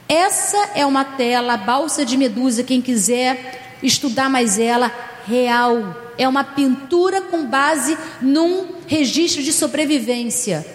essa 0.09 0.71
é 0.75 0.85
uma 0.85 1.05
tela, 1.05 1.57
balsa 1.57 2.05
de 2.05 2.17
medusa. 2.17 2.65
Quem 2.65 2.83
quiser 2.83 3.79
estudar 3.81 4.29
mais 4.29 4.59
ela, 4.59 4.93
real. 5.25 5.97
É 6.19 6.27
uma 6.27 6.43
pintura 6.43 7.21
com 7.21 7.47
base 7.47 7.97
num 8.21 8.67
registro 8.89 9.45
de 9.45 9.53
sobrevivência. 9.53 10.67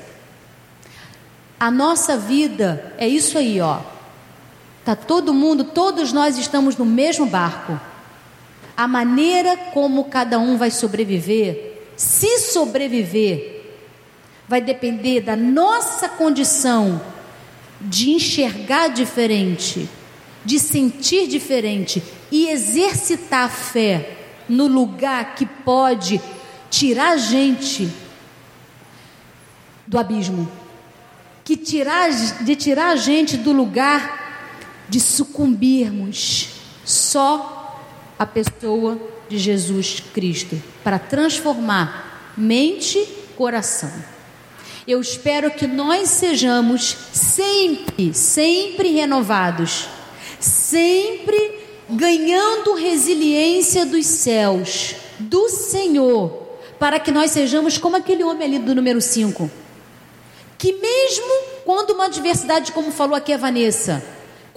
A 1.59 1.69
nossa 1.69 2.15
vida 2.15 2.95
é 2.97 3.05
isso 3.05 3.37
aí, 3.37 3.59
ó. 3.59 3.96
Está 4.87 4.95
todo 4.95 5.33
mundo, 5.33 5.65
todos 5.65 6.13
nós 6.13 6.37
estamos 6.37 6.77
no 6.77 6.85
mesmo 6.85 7.25
barco. 7.25 7.77
A 8.77 8.87
maneira 8.87 9.57
como 9.73 10.05
cada 10.05 10.39
um 10.39 10.55
vai 10.55 10.71
sobreviver, 10.71 11.89
se 11.97 12.39
sobreviver, 12.39 13.65
vai 14.47 14.61
depender 14.61 15.19
da 15.19 15.35
nossa 15.35 16.07
condição 16.07 17.01
de 17.81 18.11
enxergar 18.11 18.87
diferente, 18.87 19.89
de 20.45 20.57
sentir 20.57 21.27
diferente 21.27 22.01
e 22.31 22.47
exercitar 22.47 23.43
a 23.43 23.49
fé 23.49 24.15
no 24.47 24.67
lugar 24.67 25.35
que 25.35 25.45
pode 25.45 26.21
tirar 26.69 27.09
a 27.09 27.17
gente 27.17 27.91
do 29.85 29.99
abismo, 29.99 30.49
que 31.43 31.57
tirar, 31.57 32.09
de 32.09 32.55
tirar 32.55 32.91
a 32.91 32.95
gente 32.95 33.35
do 33.35 33.51
lugar 33.51 34.26
de 34.89 34.99
sucumbirmos 34.99 36.49
só 36.85 37.83
a 38.17 38.25
pessoa 38.25 38.99
de 39.29 39.37
Jesus 39.37 40.01
Cristo 40.13 40.61
para 40.83 40.97
transformar 40.97 42.33
mente, 42.37 43.07
coração. 43.35 43.91
Eu 44.87 45.01
espero 45.01 45.51
que 45.51 45.67
nós 45.67 46.07
sejamos 46.09 46.95
sempre, 47.11 48.13
sempre 48.13 48.93
renovados, 48.93 49.89
sempre 50.39 51.59
ganhando 51.89 52.73
resiliência 52.73 53.85
dos 53.85 54.05
céus, 54.05 54.95
do 55.19 55.49
Senhor, 55.49 56.47
para 56.79 56.99
que 56.99 57.11
nós 57.11 57.31
sejamos 57.31 57.77
como 57.77 57.97
aquele 57.97 58.23
homem 58.23 58.47
ali 58.47 58.59
do 58.59 58.73
número 58.73 59.01
5, 59.01 59.49
que 60.57 60.73
mesmo 60.73 61.47
quando 61.65 61.91
uma 61.91 62.05
adversidade, 62.05 62.71
como 62.71 62.91
falou 62.91 63.15
aqui 63.15 63.33
a 63.33 63.37
Vanessa, 63.37 64.03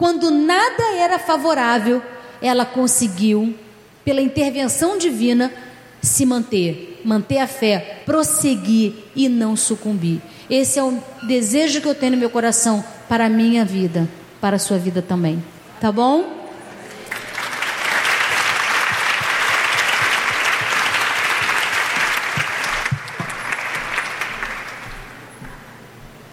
quando 0.01 0.31
nada 0.31 0.97
era 0.97 1.19
favorável, 1.19 2.03
ela 2.41 2.65
conseguiu, 2.65 3.55
pela 4.03 4.23
intervenção 4.23 4.97
divina, 4.97 5.53
se 6.01 6.25
manter, 6.25 7.03
manter 7.05 7.37
a 7.37 7.47
fé, 7.47 8.01
prosseguir 8.07 8.95
e 9.15 9.29
não 9.29 9.55
sucumbir. 9.55 10.23
Esse 10.49 10.79
é 10.79 10.83
o 10.83 10.99
desejo 11.25 11.83
que 11.83 11.87
eu 11.87 11.95
tenho 11.95 12.13
no 12.13 12.19
meu 12.19 12.31
coração 12.31 12.83
para 13.11 13.27
a 13.27 13.29
minha 13.29 13.63
vida, 13.63 14.09
para 14.41 14.57
a 14.57 14.59
sua 14.59 14.79
vida 14.79 15.03
também. 15.03 15.45
Tá 15.79 15.93
bom? 15.93 16.40